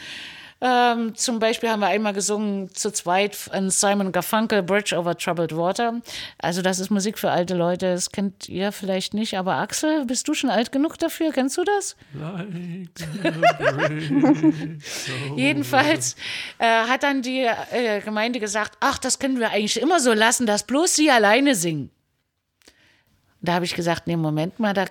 Ähm, 0.62 1.15
zum 1.15 1.39
Beispiel 1.39 1.70
haben 1.70 1.82
wir 1.82 1.88
einmal 1.88 2.13
gesungen 2.13 2.74
zu 2.74 2.89
zweit 2.91 3.50
an 3.52 3.70
Simon 3.70 4.13
Garfunkel, 4.13 4.63
Bridge 4.63 4.98
over 4.98 5.18
Troubled 5.18 5.56
Water. 5.56 6.02
Also 6.38 6.62
das 6.62 6.80
ist 6.80 6.89
Musik 6.89 7.20
für 7.20 7.30
alte 7.30 7.56
Leute, 7.56 7.94
das 7.94 8.12
kennt 8.12 8.48
ihr 8.48 8.72
vielleicht 8.72 9.13
nicht, 9.13 9.38
aber 9.38 9.56
Axel, 9.56 10.06
bist 10.06 10.30
du 10.30 10.34
schon 10.34 10.50
alt 10.50 10.72
genug 10.72 10.98
dafür? 10.98 11.34
Kennst 11.34 11.58
du 11.58 11.65
das? 11.65 11.98
Jedenfalls 15.36 16.15
äh, 16.58 16.65
hat 16.65 17.04
dann 17.04 17.22
die 17.22 17.46
äh, 17.72 18.00
Gemeinde 18.00 18.39
gesagt, 18.39 18.78
ach, 18.80 18.98
das 18.98 19.20
können 19.20 19.39
wir 19.39 19.50
eigentlich 19.50 19.82
immer 19.82 20.00
so 20.00 20.13
lassen, 20.13 20.46
dass 20.46 20.63
bloß 20.63 20.96
sie 20.96 21.12
alleine 21.12 21.56
singen. 21.56 21.91
Da 23.41 23.54
habe 23.54 23.65
ich 23.65 23.76
gesagt, 23.76 24.08
nee, 24.08 24.15
Moment 24.15 24.60
mal, 24.60 24.74
da, 24.74 24.86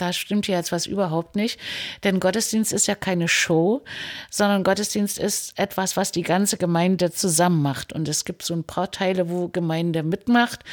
da 0.00 0.12
stimmt 0.12 0.46
hier 0.46 0.56
jetzt 0.56 0.72
was 0.72 0.86
überhaupt 0.86 1.36
nicht. 1.36 1.58
Denn 2.04 2.20
Gottesdienst 2.20 2.72
ist 2.72 2.86
ja 2.86 2.94
keine 2.94 3.28
Show, 3.28 3.82
sondern 4.30 4.64
Gottesdienst 4.64 5.18
ist 5.18 5.58
etwas, 5.58 5.96
was 5.96 6.12
die 6.12 6.22
ganze 6.22 6.56
Gemeinde 6.56 7.10
zusammen 7.10 7.62
macht. 7.62 7.92
Und 7.92 8.08
es 8.08 8.24
gibt 8.24 8.42
so 8.42 8.54
ein 8.54 8.64
paar 8.64 8.90
Teile, 8.90 9.28
wo 9.28 9.48
Gemeinde 9.48 10.02
mitmacht. 10.02 10.64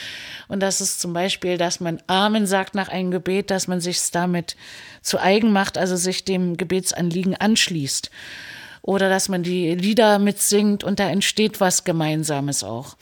Und 0.48 0.60
das 0.62 0.82
ist 0.82 1.02
zum 1.02 1.14
Beispiel, 1.14 1.58
dass 1.58 1.80
man 1.80 2.02
Amen 2.08 2.48
sagt 2.48 2.76
nach 2.76 2.90
einem 2.90 3.12
Gebet, 3.12 3.52
dass 3.52 3.68
man 3.68 3.82
sich 3.82 4.12
damit 4.12 4.56
zu 5.02 5.20
eigen 5.20 5.52
macht, 5.52 5.78
also 5.78 5.96
sich 5.96 6.26
dem 6.26 6.58
Gebetsanliegen 6.58 7.36
anschließt. 7.36 8.10
Oder 8.82 9.10
dass 9.10 9.30
man 9.30 9.42
die 9.42 9.74
Lieder 9.74 10.20
mitsingt 10.20 10.84
und 10.84 11.00
da 11.00 11.10
entsteht 11.10 11.60
was 11.60 11.84
Gemeinsames 11.86 12.64
auch. 12.64 12.96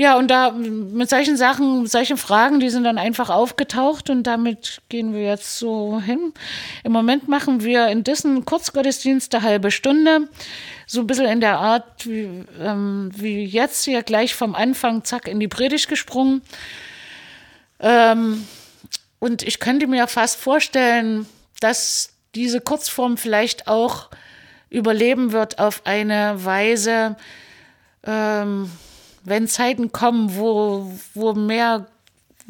Ja, 0.00 0.16
und 0.16 0.28
da 0.28 0.52
mit 0.52 1.10
solchen 1.10 1.36
Sachen, 1.36 1.86
solchen 1.86 2.16
Fragen, 2.16 2.58
die 2.58 2.70
sind 2.70 2.84
dann 2.84 2.96
einfach 2.96 3.28
aufgetaucht 3.28 4.08
und 4.08 4.22
damit 4.22 4.80
gehen 4.88 5.12
wir 5.12 5.20
jetzt 5.20 5.58
so 5.58 6.00
hin. 6.00 6.32
Im 6.84 6.92
Moment 6.92 7.28
machen 7.28 7.62
wir 7.62 7.88
in 7.88 8.02
Dissen 8.02 8.46
Kurzgottesdienst 8.46 9.34
eine 9.34 9.44
halbe 9.44 9.70
Stunde, 9.70 10.30
so 10.86 11.00
ein 11.00 11.06
bisschen 11.06 11.26
in 11.26 11.42
der 11.42 11.58
Art 11.58 12.06
wie, 12.06 12.46
ähm, 12.58 13.10
wie 13.14 13.44
jetzt 13.44 13.84
hier 13.84 14.02
gleich 14.02 14.34
vom 14.34 14.54
Anfang, 14.54 15.04
zack, 15.04 15.28
in 15.28 15.38
die 15.38 15.48
Predigt 15.48 15.86
gesprungen. 15.90 16.40
Ähm, 17.78 18.46
und 19.18 19.42
ich 19.42 19.60
könnte 19.60 19.86
mir 19.86 20.06
fast 20.06 20.40
vorstellen, 20.40 21.26
dass 21.60 22.14
diese 22.34 22.62
Kurzform 22.62 23.18
vielleicht 23.18 23.68
auch 23.68 24.08
überleben 24.70 25.32
wird 25.32 25.58
auf 25.58 25.82
eine 25.84 26.42
Weise, 26.42 27.16
ähm, 28.06 28.70
wenn 29.24 29.48
Zeiten 29.48 29.92
kommen, 29.92 30.36
wo, 30.36 30.90
wo 31.14 31.34
mehr 31.34 31.86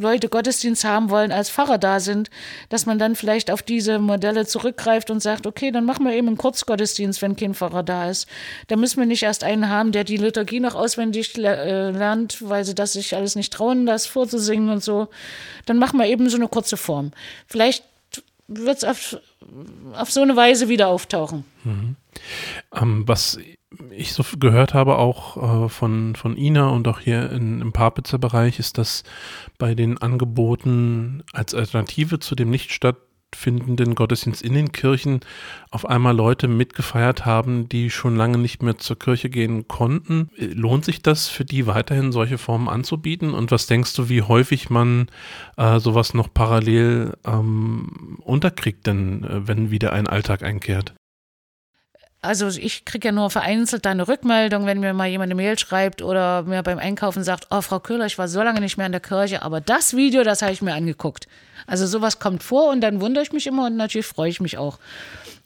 Leute 0.00 0.28
Gottesdienst 0.30 0.84
haben 0.84 1.10
wollen, 1.10 1.30
als 1.30 1.50
Pfarrer 1.50 1.76
da 1.76 2.00
sind, 2.00 2.30
dass 2.70 2.86
man 2.86 2.98
dann 2.98 3.16
vielleicht 3.16 3.50
auf 3.50 3.62
diese 3.62 3.98
Modelle 3.98 4.46
zurückgreift 4.46 5.10
und 5.10 5.20
sagt, 5.20 5.46
okay, 5.46 5.70
dann 5.70 5.84
machen 5.84 6.06
wir 6.06 6.14
eben 6.14 6.28
einen 6.28 6.38
Kurzgottesdienst, 6.38 7.20
wenn 7.20 7.36
kein 7.36 7.54
Pfarrer 7.54 7.82
da 7.82 8.08
ist. 8.08 8.26
Da 8.68 8.76
müssen 8.76 8.98
wir 8.98 9.06
nicht 9.06 9.22
erst 9.22 9.44
einen 9.44 9.68
haben, 9.68 9.92
der 9.92 10.04
die 10.04 10.16
Liturgie 10.16 10.60
noch 10.60 10.74
auswendig 10.74 11.36
äh, 11.36 11.90
lernt, 11.90 12.48
weil 12.48 12.64
sie 12.64 12.74
das 12.74 12.94
sich 12.94 13.14
alles 13.14 13.36
nicht 13.36 13.52
trauen, 13.52 13.84
das 13.84 14.06
vorzusingen 14.06 14.70
und 14.70 14.82
so. 14.82 15.08
Dann 15.66 15.78
machen 15.78 15.98
wir 15.98 16.06
eben 16.06 16.30
so 16.30 16.36
eine 16.36 16.48
kurze 16.48 16.78
Form. 16.78 17.12
Vielleicht 17.46 17.84
wird 18.48 18.78
es 18.78 18.84
auf, 18.84 19.18
auf 19.92 20.10
so 20.10 20.22
eine 20.22 20.34
Weise 20.34 20.68
wieder 20.68 20.88
auftauchen. 20.88 21.44
Mhm. 21.64 21.96
Ähm, 22.74 23.06
was 23.06 23.38
ich 23.90 24.12
so 24.12 24.24
gehört 24.38 24.74
habe, 24.74 24.98
auch 24.98 25.64
äh, 25.64 25.68
von, 25.68 26.16
von 26.16 26.36
Ina 26.36 26.68
und 26.68 26.88
auch 26.88 27.00
hier 27.00 27.30
in, 27.30 27.60
im 27.60 27.72
Papitzer 27.72 28.18
Bereich, 28.18 28.58
ist, 28.58 28.78
dass 28.78 29.04
bei 29.58 29.74
den 29.74 29.98
Angeboten 29.98 31.22
als 31.32 31.54
Alternative 31.54 32.18
zu 32.18 32.34
dem 32.34 32.50
nicht 32.50 32.72
stattfindenden 32.72 33.94
Gottesdienst 33.94 34.42
in 34.42 34.54
den 34.54 34.72
Kirchen 34.72 35.20
auf 35.70 35.86
einmal 35.86 36.16
Leute 36.16 36.48
mitgefeiert 36.48 37.24
haben, 37.26 37.68
die 37.68 37.90
schon 37.90 38.16
lange 38.16 38.38
nicht 38.38 38.60
mehr 38.60 38.78
zur 38.78 38.98
Kirche 38.98 39.30
gehen 39.30 39.68
konnten. 39.68 40.30
Lohnt 40.36 40.84
sich 40.84 41.00
das 41.00 41.28
für 41.28 41.44
die 41.44 41.68
weiterhin 41.68 42.10
solche 42.10 42.38
Formen 42.38 42.68
anzubieten? 42.68 43.34
Und 43.34 43.52
was 43.52 43.68
denkst 43.68 43.94
du, 43.94 44.08
wie 44.08 44.22
häufig 44.22 44.68
man 44.68 45.06
äh, 45.56 45.78
sowas 45.78 46.12
noch 46.12 46.34
parallel 46.34 47.16
ähm, 47.24 48.18
unterkriegt, 48.20 48.88
denn 48.88 49.22
äh, 49.22 49.46
wenn 49.46 49.70
wieder 49.70 49.92
ein 49.92 50.08
Alltag 50.08 50.42
einkehrt? 50.42 50.94
Also 52.22 52.48
ich 52.48 52.84
kriege 52.84 53.08
ja 53.08 53.12
nur 53.12 53.30
vereinzelt 53.30 53.86
da 53.86 53.90
eine 53.90 54.06
Rückmeldung, 54.06 54.66
wenn 54.66 54.80
mir 54.80 54.92
mal 54.92 55.08
jemand 55.08 55.28
eine 55.28 55.34
Mail 55.34 55.58
schreibt 55.58 56.02
oder 56.02 56.42
mir 56.42 56.62
beim 56.62 56.78
Einkaufen 56.78 57.24
sagt, 57.24 57.46
oh 57.50 57.62
Frau 57.62 57.80
Köhler, 57.80 58.06
ich 58.06 58.18
war 58.18 58.28
so 58.28 58.42
lange 58.42 58.60
nicht 58.60 58.76
mehr 58.76 58.86
in 58.86 58.92
der 58.92 59.00
Kirche, 59.00 59.42
aber 59.42 59.60
das 59.60 59.96
Video, 59.96 60.22
das 60.22 60.42
habe 60.42 60.52
ich 60.52 60.60
mir 60.60 60.74
angeguckt. 60.74 61.28
Also 61.66 61.86
sowas 61.86 62.18
kommt 62.18 62.42
vor 62.42 62.70
und 62.70 62.82
dann 62.82 63.00
wundere 63.00 63.22
ich 63.22 63.32
mich 63.32 63.46
immer 63.46 63.66
und 63.66 63.76
natürlich 63.76 64.06
freue 64.06 64.28
ich 64.28 64.40
mich 64.40 64.58
auch. 64.58 64.78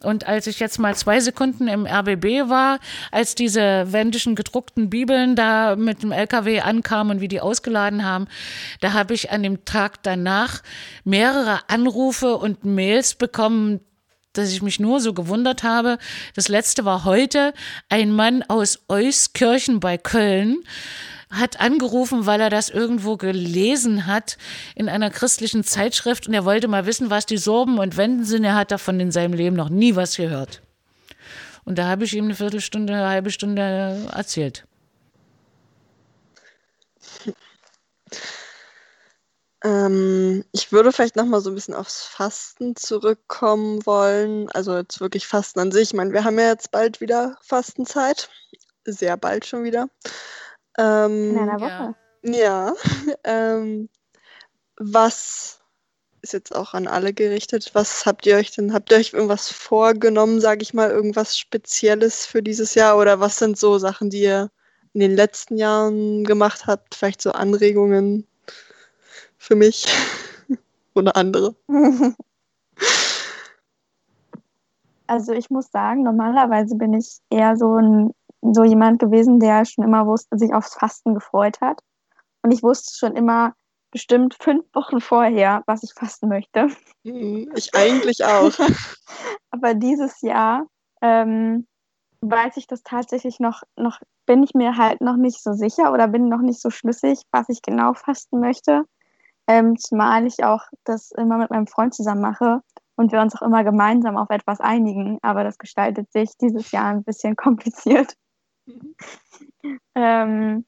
Und 0.02 0.26
als 0.26 0.46
ich 0.46 0.60
jetzt 0.60 0.78
mal 0.78 0.94
zwei 0.94 1.20
Sekunden 1.20 1.68
im 1.68 1.86
RBB 1.86 2.48
war, 2.48 2.78
als 3.10 3.34
diese 3.34 3.92
wendischen 3.92 4.34
gedruckten 4.34 4.90
Bibeln 4.90 5.36
da 5.36 5.76
mit 5.76 6.02
dem 6.02 6.12
LKW 6.12 6.60
ankamen 6.60 7.16
und 7.16 7.20
wie 7.20 7.28
die 7.28 7.40
ausgeladen 7.40 8.04
haben, 8.04 8.26
da 8.80 8.92
habe 8.92 9.14
ich 9.14 9.30
an 9.30 9.42
dem 9.42 9.64
Tag 9.64 10.02
danach 10.02 10.62
mehrere 11.04 11.60
Anrufe 11.68 12.36
und 12.36 12.64
Mails 12.64 13.14
bekommen, 13.14 13.80
dass 14.38 14.52
ich 14.52 14.62
mich 14.62 14.78
nur 14.78 15.00
so 15.00 15.14
gewundert 15.14 15.62
habe. 15.62 15.98
Das 16.34 16.48
letzte 16.48 16.84
war 16.84 17.04
heute 17.04 17.54
ein 17.88 18.12
Mann 18.12 18.42
aus 18.42 18.80
Euskirchen 18.88 19.80
bei 19.80 19.98
Köln 19.98 20.58
hat 21.30 21.60
angerufen, 21.60 22.26
weil 22.26 22.40
er 22.40 22.50
das 22.50 22.68
irgendwo 22.68 23.16
gelesen 23.16 24.06
hat 24.06 24.38
in 24.74 24.88
einer 24.88 25.10
christlichen 25.10 25.64
Zeitschrift 25.64 26.28
und 26.28 26.34
er 26.34 26.44
wollte 26.44 26.68
mal 26.68 26.86
wissen, 26.86 27.10
was 27.10 27.26
die 27.26 27.38
Sorben 27.38 27.78
und 27.78 27.96
Wenden 27.96 28.24
sind. 28.24 28.44
Er 28.44 28.54
hat 28.54 28.70
davon 28.70 29.00
in 29.00 29.10
seinem 29.10 29.32
Leben 29.32 29.56
noch 29.56 29.68
nie 29.68 29.96
was 29.96 30.16
gehört. 30.16 30.62
Und 31.64 31.78
da 31.78 31.88
habe 31.88 32.04
ich 32.04 32.14
ihm 32.14 32.26
eine 32.26 32.34
Viertelstunde, 32.34 32.92
eine 32.92 33.08
halbe 33.08 33.30
Stunde 33.30 34.08
erzählt. 34.12 34.64
Ähm, 39.64 40.44
ich 40.52 40.72
würde 40.72 40.92
vielleicht 40.92 41.16
noch 41.16 41.24
mal 41.24 41.40
so 41.40 41.50
ein 41.50 41.54
bisschen 41.54 41.74
aufs 41.74 42.04
Fasten 42.04 42.76
zurückkommen 42.76 43.84
wollen. 43.86 44.50
Also 44.50 44.76
jetzt 44.76 45.00
wirklich 45.00 45.26
Fasten 45.26 45.58
an 45.58 45.72
sich. 45.72 45.88
Ich 45.88 45.94
meine, 45.94 46.12
wir 46.12 46.24
haben 46.24 46.38
ja 46.38 46.48
jetzt 46.50 46.70
bald 46.70 47.00
wieder 47.00 47.38
Fastenzeit. 47.40 48.28
Sehr 48.84 49.16
bald 49.16 49.46
schon 49.46 49.64
wieder. 49.64 49.88
Ähm, 50.76 51.30
In 51.30 51.38
einer 51.38 51.60
Woche. 51.60 51.94
Ja. 52.22 52.74
ähm, 53.24 53.88
was 54.76 55.60
ist 56.20 56.34
jetzt 56.34 56.54
auch 56.54 56.74
an 56.74 56.86
alle 56.86 57.14
gerichtet? 57.14 57.70
Was 57.72 58.04
habt 58.04 58.26
ihr 58.26 58.36
euch 58.36 58.50
denn? 58.50 58.74
Habt 58.74 58.92
ihr 58.92 58.98
euch 58.98 59.14
irgendwas 59.14 59.50
vorgenommen, 59.50 60.42
sage 60.42 60.62
ich 60.62 60.74
mal, 60.74 60.90
irgendwas 60.90 61.38
Spezielles 61.38 62.26
für 62.26 62.42
dieses 62.42 62.74
Jahr? 62.74 62.98
Oder 62.98 63.20
was 63.20 63.38
sind 63.38 63.58
so 63.58 63.78
Sachen, 63.78 64.10
die 64.10 64.22
ihr 64.22 64.50
in 64.92 65.00
den 65.00 65.16
letzten 65.16 65.56
Jahren 65.56 66.24
gemacht 66.24 66.66
habt? 66.66 66.94
Vielleicht 66.94 67.22
so 67.22 67.32
Anregungen 67.32 68.26
für 69.44 69.56
mich 69.56 69.86
oder 70.94 71.16
andere? 71.16 71.54
Also 75.06 75.32
ich 75.32 75.50
muss 75.50 75.70
sagen, 75.70 76.02
normalerweise 76.02 76.76
bin 76.76 76.94
ich 76.94 77.18
eher 77.28 77.56
so 77.56 77.76
ein 77.76 78.14
so 78.40 78.64
jemand 78.64 78.98
gewesen, 78.98 79.40
der 79.40 79.64
schon 79.64 79.84
immer 79.84 80.06
wusste, 80.06 80.38
sich 80.38 80.52
aufs 80.52 80.74
Fasten 80.74 81.14
gefreut 81.14 81.60
hat. 81.60 81.80
Und 82.42 82.52
ich 82.52 82.62
wusste 82.62 82.96
schon 82.96 83.16
immer 83.16 83.54
bestimmt 83.90 84.34
fünf 84.34 84.64
Wochen 84.74 85.00
vorher, 85.00 85.62
was 85.66 85.82
ich 85.82 85.94
fasten 85.94 86.28
möchte. 86.28 86.68
Mhm, 87.04 87.50
ich 87.54 87.74
eigentlich 87.74 88.24
auch. 88.24 88.52
Aber 89.50 89.74
dieses 89.74 90.20
Jahr 90.20 90.66
ähm, 91.00 91.66
weiß 92.20 92.56
ich 92.56 92.66
das 92.66 92.82
tatsächlich 92.82 93.40
noch, 93.40 93.62
noch, 93.76 94.00
bin 94.26 94.42
ich 94.42 94.54
mir 94.54 94.76
halt 94.76 95.00
noch 95.00 95.16
nicht 95.16 95.42
so 95.42 95.52
sicher 95.52 95.92
oder 95.92 96.08
bin 96.08 96.28
noch 96.28 96.40
nicht 96.40 96.60
so 96.60 96.70
schlüssig, 96.70 97.22
was 97.30 97.48
ich 97.48 97.62
genau 97.62 97.94
fasten 97.94 98.40
möchte. 98.40 98.84
Ähm, 99.46 99.76
zumal 99.76 100.26
ich 100.26 100.44
auch 100.44 100.62
das 100.84 101.10
immer 101.12 101.36
mit 101.38 101.50
meinem 101.50 101.66
Freund 101.66 101.94
zusammen 101.94 102.22
mache 102.22 102.62
und 102.96 103.12
wir 103.12 103.20
uns 103.20 103.34
auch 103.36 103.42
immer 103.42 103.64
gemeinsam 103.64 104.16
auf 104.16 104.30
etwas 104.30 104.60
einigen. 104.60 105.18
Aber 105.22 105.44
das 105.44 105.58
gestaltet 105.58 106.10
sich 106.12 106.36
dieses 106.38 106.70
Jahr 106.70 106.86
ein 106.86 107.04
bisschen 107.04 107.36
kompliziert. 107.36 108.16
ähm, 109.94 110.64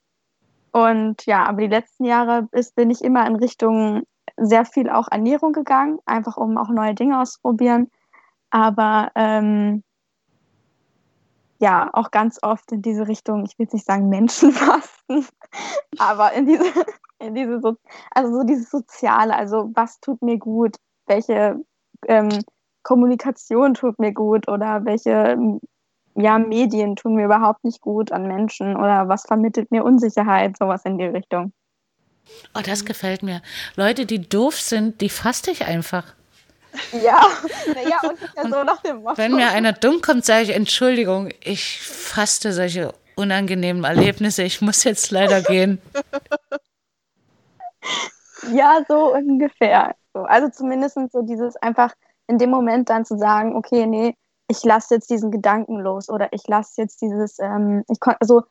und 0.72 1.24
ja, 1.24 1.46
aber 1.46 1.62
die 1.62 1.68
letzten 1.68 2.04
Jahre 2.04 2.48
ist, 2.52 2.74
bin 2.74 2.90
ich 2.90 3.02
immer 3.02 3.26
in 3.26 3.36
Richtung 3.36 4.02
sehr 4.36 4.66
viel 4.66 4.90
auch 4.90 5.08
Ernährung 5.10 5.52
gegangen, 5.52 5.98
einfach 6.04 6.36
um 6.36 6.58
auch 6.58 6.68
neue 6.68 6.94
Dinge 6.94 7.20
auszuprobieren. 7.20 7.90
Aber 8.50 9.10
ähm, 9.14 9.82
ja, 11.58 11.88
auch 11.92 12.10
ganz 12.10 12.38
oft 12.42 12.70
in 12.72 12.82
diese 12.82 13.08
Richtung, 13.08 13.44
ich 13.44 13.58
will 13.58 13.64
jetzt 13.64 13.72
nicht 13.72 13.86
sagen 13.86 14.08
Menschenfasten, 14.08 15.26
aber 15.98 16.32
in 16.32 16.46
diese, 16.46 16.64
diese 17.20 17.60
so, 17.60 17.76
also 18.10 18.32
so 18.32 18.44
dieses 18.44 18.70
Soziale, 18.70 19.34
also 19.34 19.70
was 19.74 20.00
tut 20.00 20.22
mir 20.22 20.38
gut, 20.38 20.76
welche 21.06 21.56
ähm, 22.06 22.28
Kommunikation 22.82 23.74
tut 23.74 23.98
mir 23.98 24.12
gut 24.12 24.48
oder 24.48 24.84
welche 24.84 25.36
ja, 26.14 26.38
Medien 26.38 26.96
tun 26.96 27.14
mir 27.14 27.26
überhaupt 27.26 27.64
nicht 27.64 27.80
gut 27.80 28.12
an 28.12 28.26
Menschen 28.26 28.76
oder 28.76 29.08
was 29.08 29.24
vermittelt 29.24 29.70
mir 29.70 29.84
Unsicherheit, 29.84 30.56
sowas 30.56 30.84
in 30.84 30.98
die 30.98 31.04
Richtung. 31.04 31.52
Oh, 32.54 32.60
das 32.64 32.84
gefällt 32.84 33.22
mir. 33.22 33.42
Leute, 33.76 34.06
die 34.06 34.28
doof 34.28 34.60
sind, 34.60 35.00
die 35.00 35.08
faste 35.08 35.50
ich 35.50 35.66
einfach. 35.66 36.14
Ja, 36.92 37.20
naja, 37.74 38.00
ungefähr 38.02 38.44
so 38.44 38.64
nach 38.64 38.82
dem 38.82 39.02
Motto. 39.02 39.18
Wenn 39.18 39.34
mir 39.34 39.50
einer 39.50 39.72
dumm 39.72 40.00
kommt, 40.00 40.24
sage 40.24 40.44
ich, 40.44 40.50
Entschuldigung, 40.50 41.30
ich 41.42 41.80
faste 41.80 42.52
solche 42.52 42.92
unangenehmen 43.14 43.84
Erlebnisse, 43.84 44.42
ich 44.42 44.60
muss 44.60 44.84
jetzt 44.84 45.10
leider 45.10 45.42
gehen. 45.42 45.80
Ja, 48.52 48.84
so 48.86 49.14
ungefähr. 49.14 49.96
Also 50.12 50.50
zumindest 50.50 50.98
so 51.10 51.22
dieses 51.22 51.56
einfach 51.56 51.94
in 52.26 52.38
dem 52.38 52.50
Moment 52.50 52.90
dann 52.90 53.04
zu 53.04 53.16
sagen, 53.16 53.56
okay, 53.56 53.86
nee, 53.86 54.14
ich 54.48 54.62
lasse 54.62 54.94
jetzt 54.94 55.10
diesen 55.10 55.30
Gedanken 55.30 55.80
los 55.80 56.08
oder 56.08 56.32
ich 56.32 56.46
lasse 56.46 56.82
jetzt 56.82 57.00
dieses, 57.00 57.38
ähm, 57.38 57.82
ich 57.88 57.98
also 58.20 58.42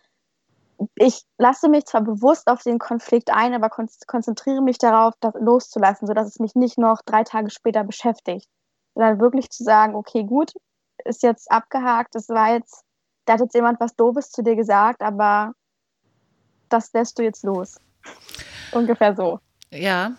ich 0.96 1.24
lasse 1.38 1.70
mich 1.70 1.86
zwar 1.86 2.02
bewusst 2.02 2.48
auf 2.48 2.64
den 2.64 2.80
Konflikt 2.80 3.32
ein, 3.32 3.54
aber 3.54 3.70
kon 3.70 3.88
konzentriere 4.08 4.62
mich 4.62 4.78
darauf, 4.78 5.14
das 5.20 5.34
loszulassen, 5.40 6.08
sodass 6.08 6.28
es 6.28 6.40
mich 6.40 6.56
nicht 6.56 6.78
noch 6.78 7.02
drei 7.06 7.24
Tage 7.24 7.50
später 7.50 7.84
beschäftigt. 7.84 8.50
Sondern 8.94 9.20
wirklich 9.20 9.50
zu 9.50 9.64
sagen, 9.64 9.96
okay, 9.96 10.24
gut, 10.24 10.54
ist 11.06 11.24
jetzt 11.24 11.52
abgehakt, 11.52 12.16
es 12.16 12.30
war 12.30 12.54
jetzt, 12.54 12.84
da 13.26 13.34
hat 13.34 13.42
jetzt 13.42 13.56
jemand 13.56 13.80
was 13.80 13.96
Doofes 13.96 14.32
zu 14.32 14.44
dir 14.44 14.56
gesagt, 14.56 15.02
aber 15.02 15.54
das 16.70 16.92
lässt 16.94 17.20
du 17.20 17.24
jetzt 17.24 17.44
los. 17.44 17.78
Ungefähr 18.72 19.16
so. 19.16 19.40
Ja, 19.72 20.16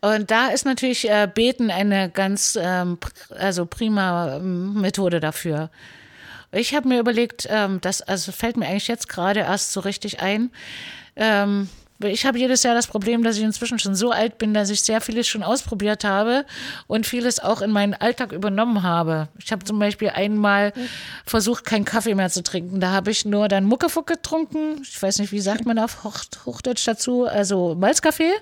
und 0.00 0.30
da 0.30 0.48
ist 0.48 0.64
natürlich 0.64 1.08
äh, 1.08 1.28
Beten 1.32 1.70
eine 1.70 2.10
ganz 2.10 2.58
ähm, 2.60 2.98
also 3.30 3.66
prima 3.66 4.36
ähm, 4.36 4.80
Methode 4.80 5.20
dafür. 5.20 5.70
Ich 6.50 6.74
habe 6.74 6.88
mir 6.88 7.00
überlegt, 7.00 7.46
ähm, 7.50 7.80
das 7.80 8.02
also 8.02 8.32
fällt 8.32 8.56
mir 8.56 8.66
eigentlich 8.66 8.88
jetzt 8.88 9.08
gerade 9.08 9.40
erst 9.40 9.72
so 9.72 9.80
richtig 9.80 10.20
ein. 10.20 10.50
Ähm, 11.16 11.68
ich 12.08 12.26
habe 12.26 12.38
jedes 12.38 12.62
Jahr 12.62 12.74
das 12.74 12.86
Problem, 12.86 13.22
dass 13.22 13.36
ich 13.36 13.42
inzwischen 13.42 13.78
schon 13.78 13.94
so 13.94 14.10
alt 14.10 14.38
bin, 14.38 14.54
dass 14.54 14.70
ich 14.70 14.82
sehr 14.82 15.00
vieles 15.00 15.26
schon 15.26 15.42
ausprobiert 15.42 16.04
habe 16.04 16.44
und 16.86 17.06
vieles 17.06 17.40
auch 17.40 17.62
in 17.62 17.70
meinen 17.70 17.94
Alltag 17.94 18.32
übernommen 18.32 18.82
habe. 18.82 19.28
Ich 19.42 19.52
habe 19.52 19.64
zum 19.64 19.78
Beispiel 19.78 20.10
einmal 20.10 20.72
versucht, 21.26 21.64
keinen 21.64 21.84
Kaffee 21.84 22.14
mehr 22.14 22.30
zu 22.30 22.42
trinken. 22.42 22.80
Da 22.80 22.90
habe 22.90 23.10
ich 23.10 23.24
nur 23.24 23.48
dann 23.48 23.64
Muckefuck 23.64 24.06
getrunken. 24.06 24.82
Ich 24.82 25.02
weiß 25.02 25.18
nicht, 25.18 25.32
wie 25.32 25.40
sagt 25.40 25.66
man 25.66 25.78
auf 25.78 26.04
Hochdeutsch 26.04 26.86
dazu? 26.86 27.24
Also 27.26 27.74
Malzkaffee. 27.74 28.32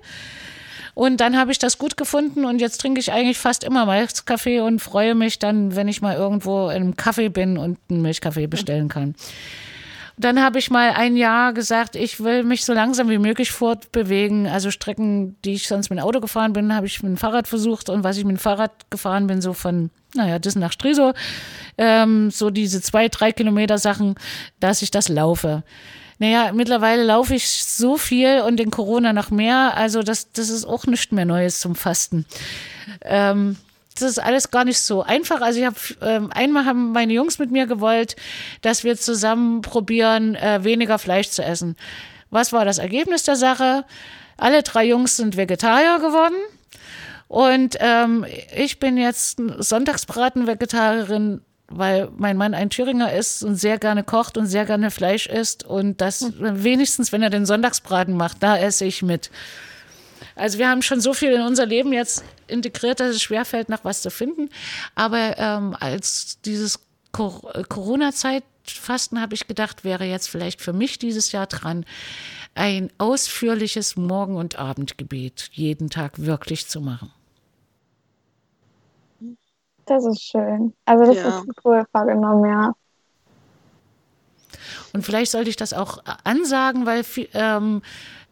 Und 0.94 1.20
dann 1.20 1.38
habe 1.38 1.52
ich 1.52 1.58
das 1.58 1.78
gut 1.78 1.96
gefunden 1.96 2.44
und 2.44 2.60
jetzt 2.60 2.80
trinke 2.80 3.00
ich 3.00 3.12
eigentlich 3.12 3.38
fast 3.38 3.64
immer 3.64 3.86
Malzkaffee 3.86 4.60
und 4.60 4.80
freue 4.80 5.14
mich 5.14 5.38
dann, 5.38 5.76
wenn 5.76 5.88
ich 5.88 6.02
mal 6.02 6.16
irgendwo 6.16 6.66
einem 6.66 6.96
Kaffee 6.96 7.28
bin 7.28 7.58
und 7.58 7.78
einen 7.88 8.02
Milchkaffee 8.02 8.46
bestellen 8.46 8.88
kann. 8.88 9.14
Dann 10.20 10.42
habe 10.42 10.58
ich 10.58 10.70
mal 10.70 10.90
ein 10.90 11.16
Jahr 11.16 11.54
gesagt, 11.54 11.96
ich 11.96 12.22
will 12.22 12.44
mich 12.44 12.66
so 12.66 12.74
langsam 12.74 13.08
wie 13.08 13.16
möglich 13.16 13.52
fortbewegen. 13.52 14.46
Also 14.46 14.70
Strecken, 14.70 15.40
die 15.46 15.54
ich 15.54 15.66
sonst 15.66 15.88
mit 15.88 15.98
dem 15.98 16.04
Auto 16.04 16.20
gefahren 16.20 16.52
bin, 16.52 16.74
habe 16.74 16.86
ich 16.86 17.02
mit 17.02 17.08
dem 17.08 17.16
Fahrrad 17.16 17.48
versucht. 17.48 17.88
Und 17.88 18.04
was 18.04 18.18
ich 18.18 18.24
mit 18.24 18.36
dem 18.36 18.38
Fahrrad 18.38 18.70
gefahren 18.90 19.26
bin, 19.28 19.40
so 19.40 19.54
von, 19.54 19.88
naja, 20.14 20.38
das 20.38 20.56
nach 20.56 20.72
Striso, 20.72 21.14
ähm, 21.78 22.30
so 22.30 22.50
diese 22.50 22.82
zwei, 22.82 23.08
drei 23.08 23.32
Kilometer 23.32 23.78
Sachen, 23.78 24.14
dass 24.60 24.82
ich 24.82 24.90
das 24.90 25.08
laufe. 25.08 25.62
Naja, 26.18 26.52
mittlerweile 26.52 27.02
laufe 27.02 27.34
ich 27.34 27.48
so 27.48 27.96
viel 27.96 28.42
und 28.42 28.60
in 28.60 28.70
Corona 28.70 29.14
noch 29.14 29.30
mehr. 29.30 29.74
Also 29.74 30.02
das, 30.02 30.32
das 30.32 30.50
ist 30.50 30.66
auch 30.66 30.84
nichts 30.84 31.12
mehr 31.12 31.24
Neues 31.24 31.60
zum 31.60 31.74
Fasten. 31.74 32.26
Ähm, 33.00 33.56
das 34.02 34.12
ist 34.12 34.18
alles 34.18 34.50
gar 34.50 34.64
nicht 34.64 34.80
so 34.80 35.02
einfach. 35.02 35.40
Also 35.40 35.60
ich 35.60 35.66
habe 35.66 35.76
ähm, 36.02 36.30
einmal 36.32 36.64
haben 36.64 36.92
meine 36.92 37.12
Jungs 37.12 37.38
mit 37.38 37.50
mir 37.50 37.66
gewollt, 37.66 38.16
dass 38.62 38.84
wir 38.84 38.96
zusammen 38.96 39.62
probieren, 39.62 40.34
äh, 40.34 40.64
weniger 40.64 40.98
Fleisch 40.98 41.30
zu 41.30 41.42
essen. 41.42 41.76
Was 42.30 42.52
war 42.52 42.64
das 42.64 42.78
Ergebnis 42.78 43.24
der 43.24 43.36
Sache? 43.36 43.84
Alle 44.36 44.62
drei 44.62 44.86
Jungs 44.86 45.16
sind 45.16 45.36
Vegetarier 45.36 45.98
geworden. 45.98 46.36
Und 47.28 47.76
ähm, 47.80 48.26
ich 48.56 48.80
bin 48.80 48.96
jetzt 48.96 49.40
Sonntagsbraten-Vegetarierin 49.58 51.42
weil 51.70 52.08
mein 52.16 52.36
Mann 52.36 52.52
ein 52.52 52.68
Thüringer 52.68 53.12
ist 53.12 53.44
und 53.44 53.54
sehr 53.54 53.78
gerne 53.78 54.02
kocht 54.02 54.36
und 54.36 54.46
sehr 54.46 54.66
gerne 54.66 54.90
Fleisch 54.90 55.26
isst 55.26 55.64
und 55.64 56.00
das 56.00 56.20
hm. 56.20 56.34
wenigstens, 56.64 57.12
wenn 57.12 57.22
er 57.22 57.30
den 57.30 57.46
Sonntagsbraten 57.46 58.16
macht, 58.16 58.42
da 58.42 58.58
esse 58.58 58.84
ich 58.84 59.02
mit. 59.02 59.30
Also 60.40 60.58
wir 60.58 60.70
haben 60.70 60.80
schon 60.80 61.02
so 61.02 61.12
viel 61.12 61.32
in 61.32 61.42
unser 61.42 61.66
Leben 61.66 61.92
jetzt 61.92 62.24
integriert, 62.46 62.98
dass 62.98 63.10
es 63.10 63.22
schwerfällt, 63.22 63.68
nach 63.68 63.84
was 63.84 64.00
zu 64.00 64.10
finden. 64.10 64.48
Aber 64.94 65.36
ähm, 65.36 65.76
als 65.78 66.40
dieses 66.40 66.80
Corona-Zeit 67.12 68.42
Fasten 68.64 69.20
habe 69.20 69.34
ich 69.34 69.46
gedacht, 69.46 69.84
wäre 69.84 70.04
jetzt 70.04 70.30
vielleicht 70.30 70.62
für 70.62 70.72
mich 70.72 70.98
dieses 70.98 71.32
Jahr 71.32 71.46
dran, 71.46 71.84
ein 72.54 72.90
ausführliches 72.96 73.96
Morgen- 73.96 74.36
und 74.36 74.58
Abendgebet 74.58 75.50
jeden 75.52 75.90
Tag 75.90 76.18
wirklich 76.24 76.68
zu 76.68 76.80
machen. 76.80 77.12
Das 79.84 80.06
ist 80.06 80.22
schön. 80.22 80.72
Also 80.86 81.04
das 81.04 81.16
ja. 81.16 81.38
ist 81.40 81.48
cool 81.64 81.84
vorgenommen, 81.92 82.50
ja. 82.50 82.72
Und 84.94 85.04
vielleicht 85.04 85.32
sollte 85.32 85.50
ich 85.50 85.56
das 85.56 85.74
auch 85.74 85.98
ansagen, 86.24 86.86
weil 86.86 87.04
ähm, 87.34 87.82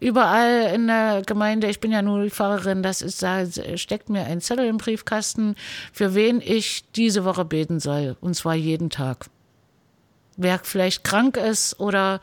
überall 0.01 0.73
in 0.75 0.87
der 0.87 1.23
Gemeinde, 1.27 1.69
ich 1.69 1.81
bin 1.81 1.93
ja 1.93 2.03
nur 2.03 2.23
die 2.23 2.31
Pfarrerin, 2.31 2.83
das 2.83 3.03
ist, 3.03 3.23
da 3.23 3.45
steckt 3.77 4.09
mir 4.09 4.25
ein 4.25 4.41
Zettel 4.41 4.67
im 4.67 4.79
Briefkasten, 4.79 5.57
für 5.93 6.15
wen 6.15 6.41
ich 6.41 6.85
diese 6.93 7.25
Woche 7.25 7.45
beten 7.45 7.81
soll. 7.81 8.17
Und 8.21 8.35
zwar 8.35 8.55
jeden 8.55 8.91
Tag. 8.91 9.27
Wer 10.37 10.61
vielleicht 10.63 11.03
krank 11.03 11.37
ist 11.37 11.81
oder 11.81 12.21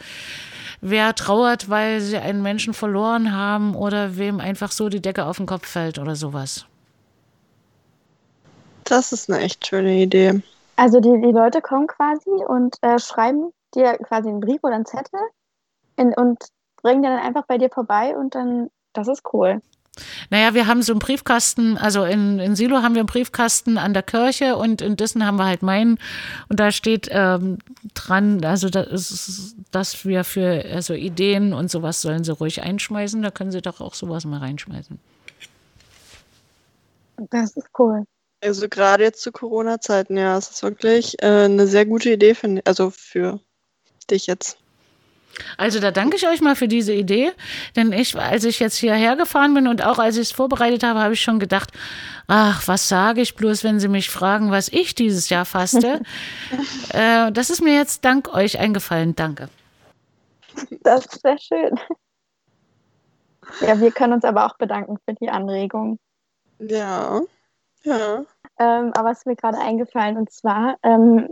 wer 0.82 1.14
trauert, 1.16 1.70
weil 1.70 2.00
sie 2.00 2.18
einen 2.18 2.42
Menschen 2.42 2.74
verloren 2.74 3.34
haben 3.34 3.76
oder 3.76 4.18
wem 4.18 4.40
einfach 4.40 4.72
so 4.72 4.88
die 4.88 5.02
Decke 5.02 5.26
auf 5.26 5.38
den 5.38 5.46
Kopf 5.46 5.68
fällt 5.68 6.00
oder 6.00 6.16
sowas. 6.16 6.66
Das 8.86 9.12
ist 9.12 9.30
eine 9.30 9.42
echt 9.42 9.66
schöne 9.68 10.02
Idee. 10.02 10.42
Also 10.76 11.00
die, 11.00 11.22
die 11.22 11.32
Leute 11.32 11.62
kommen 11.62 11.88
quasi 11.88 12.30
und 12.30 12.76
äh, 12.82 13.00
schreiben 13.00 13.52
dir 13.74 13.98
quasi 13.98 14.30
einen 14.30 14.42
Brief 14.42 14.64
oder 14.64 14.76
einen 14.76 14.86
Zettel 14.86 15.20
in, 15.98 16.14
und 16.14 16.38
bringen 16.86 17.02
den 17.02 17.14
dann 17.14 17.20
einfach 17.20 17.46
bei 17.48 17.58
dir 17.58 17.72
vorbei 17.72 18.16
und 18.16 18.36
dann, 18.36 18.70
das 18.94 19.08
ist 19.08 19.24
cool. 19.34 19.60
Naja, 20.30 20.54
wir 20.54 20.68
haben 20.68 20.84
so 20.84 20.94
einen 20.94 21.00
Briefkasten, 21.00 21.78
also 21.78 22.04
in, 22.04 22.38
in 22.38 22.56
Silo 22.56 22.84
haben 22.84 22.94
wir 22.94 23.00
einen 23.00 23.08
Briefkasten 23.08 23.80
an 23.80 23.96
der 23.96 24.04
Kirche 24.04 24.56
und 24.56 24.84
in 24.84 24.96
Dissen 24.96 25.26
haben 25.26 25.38
wir 25.38 25.46
halt 25.46 25.64
meinen. 25.64 25.98
Und 26.48 26.60
da 26.60 26.72
steht 26.72 27.08
ähm, 27.10 27.58
dran, 27.96 28.46
also 28.46 28.70
das 28.70 29.10
ist, 29.10 29.56
dass 29.72 30.06
wir 30.06 30.24
für 30.24 30.64
also 30.72 30.94
Ideen 30.94 31.54
und 31.54 31.72
sowas 31.72 32.02
sollen 32.02 32.24
sie 32.24 32.34
ruhig 32.34 32.62
einschmeißen. 32.62 33.20
Da 33.24 33.32
können 33.32 33.52
sie 33.52 33.64
doch 33.64 33.82
auch 33.82 33.96
sowas 33.96 34.26
mal 34.26 34.40
reinschmeißen. 34.40 35.00
Das 37.32 37.58
ist 37.58 37.70
cool. 37.80 38.06
Also 38.44 38.70
gerade 38.70 39.06
jetzt 39.06 39.22
zu 39.24 39.32
Corona-Zeiten, 39.32 40.18
ja, 40.18 40.38
es 40.38 40.52
ist 40.52 40.62
wirklich 40.62 41.16
äh, 41.24 41.46
eine 41.46 41.66
sehr 41.66 41.88
gute 41.88 42.12
Idee, 42.12 42.36
für, 42.36 42.62
also 42.66 42.92
für 42.92 43.40
dich 44.12 44.28
jetzt. 44.28 44.60
Also 45.58 45.80
da 45.80 45.92
danke 45.92 46.16
ich 46.18 46.28
euch 46.28 46.42
mal 46.42 46.56
für 46.56 46.68
diese 46.68 46.94
Idee, 46.94 47.32
denn 47.76 47.92
ich, 47.92 48.18
als 48.18 48.44
ich 48.44 48.60
jetzt 48.60 48.78
hierher 48.78 49.16
gefahren 49.16 49.54
bin 49.54 49.68
und 49.68 49.84
auch 49.84 50.00
als 50.00 50.16
ich 50.16 50.24
es 50.24 50.32
vorbereitet 50.32 50.84
habe, 50.84 51.00
habe 51.00 51.14
ich 51.14 51.22
schon 51.22 51.40
gedacht, 51.40 51.72
ach, 52.28 52.68
was 52.68 52.90
sage 52.90 53.22
ich 53.22 53.36
bloß, 53.36 53.64
wenn 53.64 53.80
Sie 53.80 53.88
mich 53.88 54.10
fragen, 54.10 54.52
was 54.52 54.70
ich 54.70 54.96
dieses 54.96 55.30
Jahr 55.30 55.46
faste. 55.46 56.02
äh, 56.94 57.32
das 57.32 57.50
ist 57.50 57.62
mir 57.62 57.76
jetzt 57.76 58.06
dank 58.06 58.34
euch 58.34 58.60
eingefallen. 58.60 59.16
Danke. 59.16 59.50
Das 60.82 61.06
ist 61.06 61.22
sehr 61.22 61.38
schön. 61.38 61.80
Ja, 63.62 63.80
wir 63.80 63.92
können 63.92 64.14
uns 64.14 64.24
aber 64.24 64.46
auch 64.46 64.58
bedanken 64.58 64.98
für 65.06 65.14
die 65.14 65.30
Anregung. 65.30 66.00
Ja, 66.60 67.22
ja. 67.84 68.26
Ähm, 68.58 68.92
aber 68.96 69.12
es 69.12 69.20
ist 69.20 69.26
mir 69.26 69.36
gerade 69.36 69.58
eingefallen 69.58 70.18
und 70.18 70.32
zwar 70.32 70.78
ähm, 70.84 71.30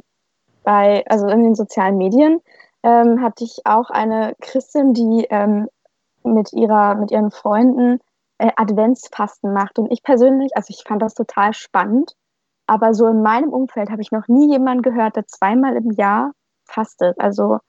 bei, 0.63 1.03
also 1.07 1.27
in 1.27 1.43
den 1.43 1.55
sozialen 1.55 1.97
Medien 1.97 2.41
ähm, 2.83 3.21
hatte 3.21 3.43
ich 3.43 3.61
auch 3.65 3.89
eine 3.89 4.35
Christin, 4.41 4.93
die 4.93 5.25
ähm, 5.29 5.67
mit, 6.23 6.53
ihrer, 6.53 6.95
mit 6.95 7.11
ihren 7.11 7.31
Freunden 7.31 7.99
äh, 8.37 8.51
Adventsfasten 8.55 9.53
macht. 9.53 9.79
Und 9.79 9.91
ich 9.91 10.03
persönlich, 10.03 10.55
also 10.55 10.67
ich 10.69 10.83
fand 10.85 11.01
das 11.01 11.13
total 11.13 11.53
spannend, 11.53 12.13
aber 12.67 12.93
so 12.93 13.07
in 13.07 13.21
meinem 13.21 13.49
Umfeld 13.49 13.89
habe 13.89 14.01
ich 14.01 14.11
noch 14.11 14.27
nie 14.27 14.51
jemanden 14.51 14.83
gehört, 14.83 15.15
der 15.15 15.27
zweimal 15.27 15.75
im 15.75 15.91
Jahr 15.91 16.31
fastet. 16.65 17.19
Also 17.19 17.59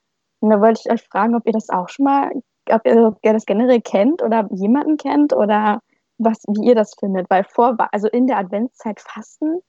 da 0.41 0.61
wollte 0.61 0.83
ich 0.85 0.93
euch 0.93 1.03
fragen, 1.09 1.35
ob 1.35 1.47
ihr 1.47 1.53
das 1.53 1.71
auch 1.71 1.89
schon 1.89 2.05
mal, 2.05 2.31
ob 2.71 2.87
ihr, 2.87 3.09
ob 3.09 3.19
ihr 3.23 3.33
das 3.33 3.47
generell 3.47 3.81
kennt 3.81 4.23
oder 4.23 4.49
jemanden 4.53 4.97
kennt 4.97 5.33
oder 5.33 5.81
was, 6.19 6.43
wie 6.49 6.69
ihr 6.69 6.75
das 6.75 6.95
findet. 6.99 7.29
Weil 7.31 7.45
vor, 7.45 7.77
also 7.93 8.09
in 8.09 8.27
der 8.27 8.39
Adventszeit 8.39 9.01
fasten, 9.01 9.61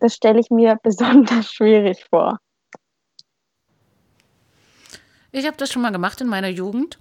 das 0.00 0.14
stelle 0.14 0.40
ich 0.40 0.50
mir 0.50 0.78
besonders 0.82 1.52
schwierig 1.52 2.04
vor. 2.08 2.38
Ich 5.32 5.46
habe 5.46 5.56
das 5.56 5.72
schon 5.72 5.82
mal 5.82 5.90
gemacht 5.90 6.20
in 6.20 6.28
meiner 6.28 6.48
Jugend. 6.48 6.98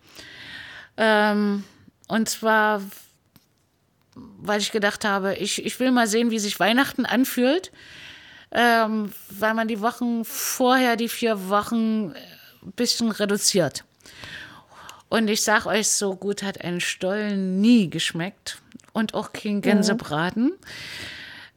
Ähm, 0.98 1.64
und 2.08 2.30
zwar, 2.30 2.82
weil 4.16 4.62
ich 4.62 4.72
gedacht 4.72 5.06
habe, 5.06 5.36
ich, 5.36 5.66
ich 5.66 5.80
will 5.80 5.92
mal 5.92 6.08
sehen, 6.08 6.32
wie 6.32 6.40
sich 6.40 6.60
Weihnachten 6.60 7.06
anfühlt. 7.06 7.72
Ähm, 8.54 9.12
weil 9.30 9.54
man 9.54 9.68
die 9.68 9.80
Wochen 9.80 10.26
vorher, 10.26 10.98
die 10.98 11.08
vier 11.08 11.50
Wochen, 11.50 12.14
ein 12.64 12.72
bisschen 12.76 13.12
reduziert. 13.12 13.86
Und 15.10 15.30
ich 15.30 15.42
sag 15.42 15.66
euch, 15.66 15.90
so 15.90 16.16
gut 16.16 16.44
hat 16.44 16.62
ein 16.62 16.80
Stollen 16.80 17.60
nie 17.60 17.90
geschmeckt 17.90 18.62
und 18.94 19.14
auch 19.14 19.34
kein 19.34 19.62
Gänsebraten. 19.62 20.54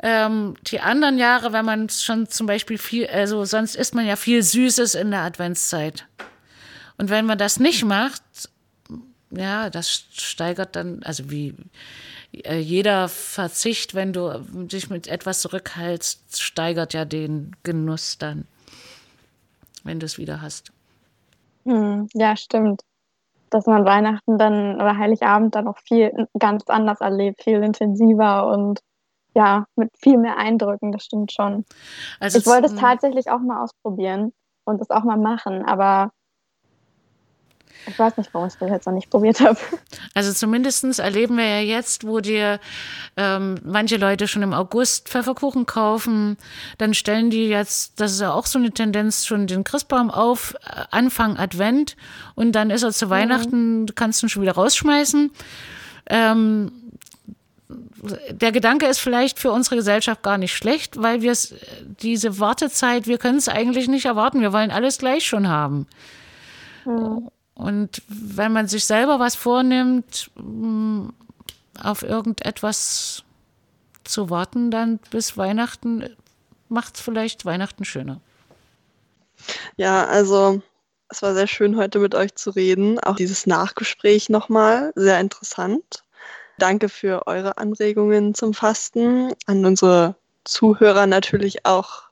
Ja. 0.02 0.26
Ähm, 0.26 0.54
die 0.66 0.80
anderen 0.80 1.18
Jahre, 1.18 1.52
wenn 1.52 1.64
man 1.64 1.88
schon 1.88 2.28
zum 2.28 2.46
Beispiel 2.46 2.78
viel, 2.78 3.06
also 3.06 3.44
sonst 3.44 3.74
isst 3.76 3.94
man 3.94 4.06
ja 4.06 4.16
viel 4.16 4.42
Süßes 4.42 4.94
in 4.94 5.10
der 5.10 5.20
Adventszeit. 5.20 6.06
Und 6.98 7.10
wenn 7.10 7.26
man 7.26 7.38
das 7.38 7.58
nicht 7.60 7.84
macht, 7.84 8.22
ja, 9.30 9.70
das 9.70 9.90
steigert 9.90 10.76
dann, 10.76 11.02
also 11.02 11.30
wie 11.30 11.54
äh, 12.32 12.58
jeder 12.58 13.08
Verzicht, 13.08 13.94
wenn 13.94 14.12
du 14.12 14.44
dich 14.52 14.90
mit 14.90 15.08
etwas 15.08 15.40
zurückhältst, 15.40 16.40
steigert 16.40 16.94
ja 16.94 17.04
den 17.04 17.56
Genuss 17.62 18.18
dann, 18.18 18.46
wenn 19.82 20.00
du 20.00 20.06
es 20.06 20.18
wieder 20.18 20.40
hast. 20.40 20.72
Hm, 21.64 22.08
ja, 22.14 22.36
stimmt. 22.36 22.82
Dass 23.50 23.66
man 23.66 23.84
Weihnachten 23.84 24.38
dann 24.38 24.76
oder 24.76 24.98
Heiligabend 24.98 25.54
dann 25.54 25.68
auch 25.68 25.78
viel 25.78 26.28
ganz 26.38 26.64
anders 26.68 27.00
erlebt, 27.00 27.42
viel 27.42 27.62
intensiver 27.62 28.48
und 28.48 28.80
ja, 29.34 29.66
mit 29.74 29.90
viel 29.98 30.18
mehr 30.18 30.36
Eindrücken, 30.36 30.92
das 30.92 31.04
stimmt 31.04 31.32
schon. 31.32 31.64
Also 32.20 32.38
ich 32.38 32.46
wollte 32.46 32.66
es 32.66 32.74
tatsächlich 32.76 33.30
auch 33.30 33.40
mal 33.40 33.62
ausprobieren 33.62 34.32
und 34.64 34.80
es 34.80 34.90
auch 34.90 35.02
mal 35.02 35.16
machen, 35.16 35.64
aber 35.64 36.12
ich 37.86 37.98
weiß 37.98 38.16
nicht, 38.16 38.32
warum 38.32 38.48
ich 38.48 38.54
das 38.54 38.70
jetzt 38.70 38.86
noch 38.86 38.94
nicht 38.94 39.10
probiert 39.10 39.40
habe. 39.40 39.58
Also 40.14 40.32
zumindest 40.32 40.98
erleben 40.98 41.36
wir 41.36 41.46
ja 41.46 41.60
jetzt, 41.60 42.06
wo 42.06 42.20
dir 42.20 42.60
ähm, 43.16 43.56
manche 43.64 43.96
Leute 43.96 44.28
schon 44.28 44.42
im 44.42 44.54
August 44.54 45.08
Pfefferkuchen 45.08 45.66
kaufen, 45.66 46.36
dann 46.78 46.94
stellen 46.94 47.30
die 47.30 47.48
jetzt, 47.48 48.00
das 48.00 48.12
ist 48.12 48.20
ja 48.20 48.32
auch 48.32 48.46
so 48.46 48.58
eine 48.58 48.70
Tendenz, 48.70 49.26
schon 49.26 49.46
den 49.46 49.64
Christbaum 49.64 50.10
auf, 50.10 50.54
äh, 50.64 50.84
Anfang 50.90 51.36
Advent 51.36 51.96
und 52.34 52.52
dann 52.52 52.70
ist 52.70 52.82
er 52.82 52.92
zu 52.92 53.06
mhm. 53.06 53.10
Weihnachten, 53.10 53.86
kannst 53.94 54.22
du 54.22 54.26
ihn 54.26 54.30
schon 54.30 54.42
wieder 54.42 54.54
rausschmeißen. 54.54 55.30
Ähm, 56.06 56.72
der 58.30 58.52
Gedanke 58.52 58.86
ist 58.86 58.98
vielleicht 58.98 59.38
für 59.38 59.50
unsere 59.50 59.76
Gesellschaft 59.76 60.22
gar 60.22 60.38
nicht 60.38 60.54
schlecht, 60.54 61.00
weil 61.00 61.22
wir 61.22 61.34
diese 62.02 62.38
Wartezeit, 62.38 63.06
wir 63.06 63.18
können 63.18 63.38
es 63.38 63.48
eigentlich 63.48 63.88
nicht 63.88 64.04
erwarten. 64.04 64.42
Wir 64.42 64.52
wollen 64.52 64.70
alles 64.70 64.98
gleich 64.98 65.24
schon 65.26 65.48
haben. 65.48 65.86
Mhm. 66.84 67.28
Und 67.54 68.02
wenn 68.08 68.52
man 68.52 68.66
sich 68.66 68.84
selber 68.84 69.20
was 69.20 69.36
vornimmt, 69.36 70.30
mm, 70.36 71.08
auf 71.82 72.02
irgendetwas 72.02 73.22
zu 74.04 74.30
warten, 74.30 74.70
dann 74.70 74.98
bis 75.10 75.36
Weihnachten, 75.36 76.16
macht 76.68 76.96
es 76.96 77.00
vielleicht 77.00 77.44
Weihnachten 77.44 77.84
schöner. 77.84 78.20
Ja, 79.76 80.06
also 80.06 80.62
es 81.08 81.22
war 81.22 81.34
sehr 81.34 81.46
schön, 81.46 81.76
heute 81.76 81.98
mit 81.98 82.14
euch 82.14 82.34
zu 82.34 82.50
reden. 82.50 82.98
Auch 82.98 83.16
dieses 83.16 83.46
Nachgespräch 83.46 84.28
nochmal, 84.28 84.92
sehr 84.96 85.20
interessant. 85.20 86.02
Danke 86.58 86.88
für 86.88 87.26
eure 87.26 87.58
Anregungen 87.58 88.34
zum 88.34 88.54
Fasten. 88.54 89.32
An 89.46 89.64
unsere 89.64 90.16
Zuhörer 90.44 91.06
natürlich 91.06 91.66
auch 91.66 92.03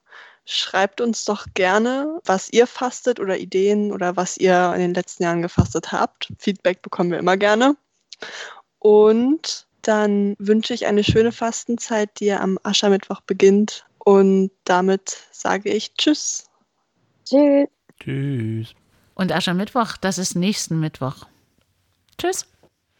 Schreibt 0.54 1.00
uns 1.00 1.24
doch 1.24 1.46
gerne, 1.54 2.20
was 2.26 2.50
ihr 2.50 2.66
fastet 2.66 3.20
oder 3.20 3.38
Ideen 3.38 3.90
oder 3.90 4.16
was 4.16 4.36
ihr 4.36 4.72
in 4.74 4.80
den 4.80 4.94
letzten 4.94 5.22
Jahren 5.22 5.40
gefastet 5.40 5.92
habt. 5.92 6.30
Feedback 6.38 6.82
bekommen 6.82 7.10
wir 7.10 7.18
immer 7.18 7.38
gerne. 7.38 7.74
Und 8.78 9.66
dann 9.80 10.36
wünsche 10.38 10.74
ich 10.74 10.84
eine 10.84 11.04
schöne 11.04 11.32
Fastenzeit, 11.32 12.20
die 12.20 12.32
am 12.32 12.58
Aschermittwoch 12.64 13.22
beginnt. 13.22 13.86
Und 13.98 14.50
damit 14.64 15.22
sage 15.30 15.70
ich 15.70 15.94
Tschüss. 15.94 16.44
Tschüss. 17.24 17.68
Tschüss. 17.98 18.74
Und 19.14 19.32
Aschermittwoch, 19.32 19.96
das 19.96 20.18
ist 20.18 20.34
nächsten 20.34 20.80
Mittwoch. 20.80 21.26
Tschüss. 22.18 22.46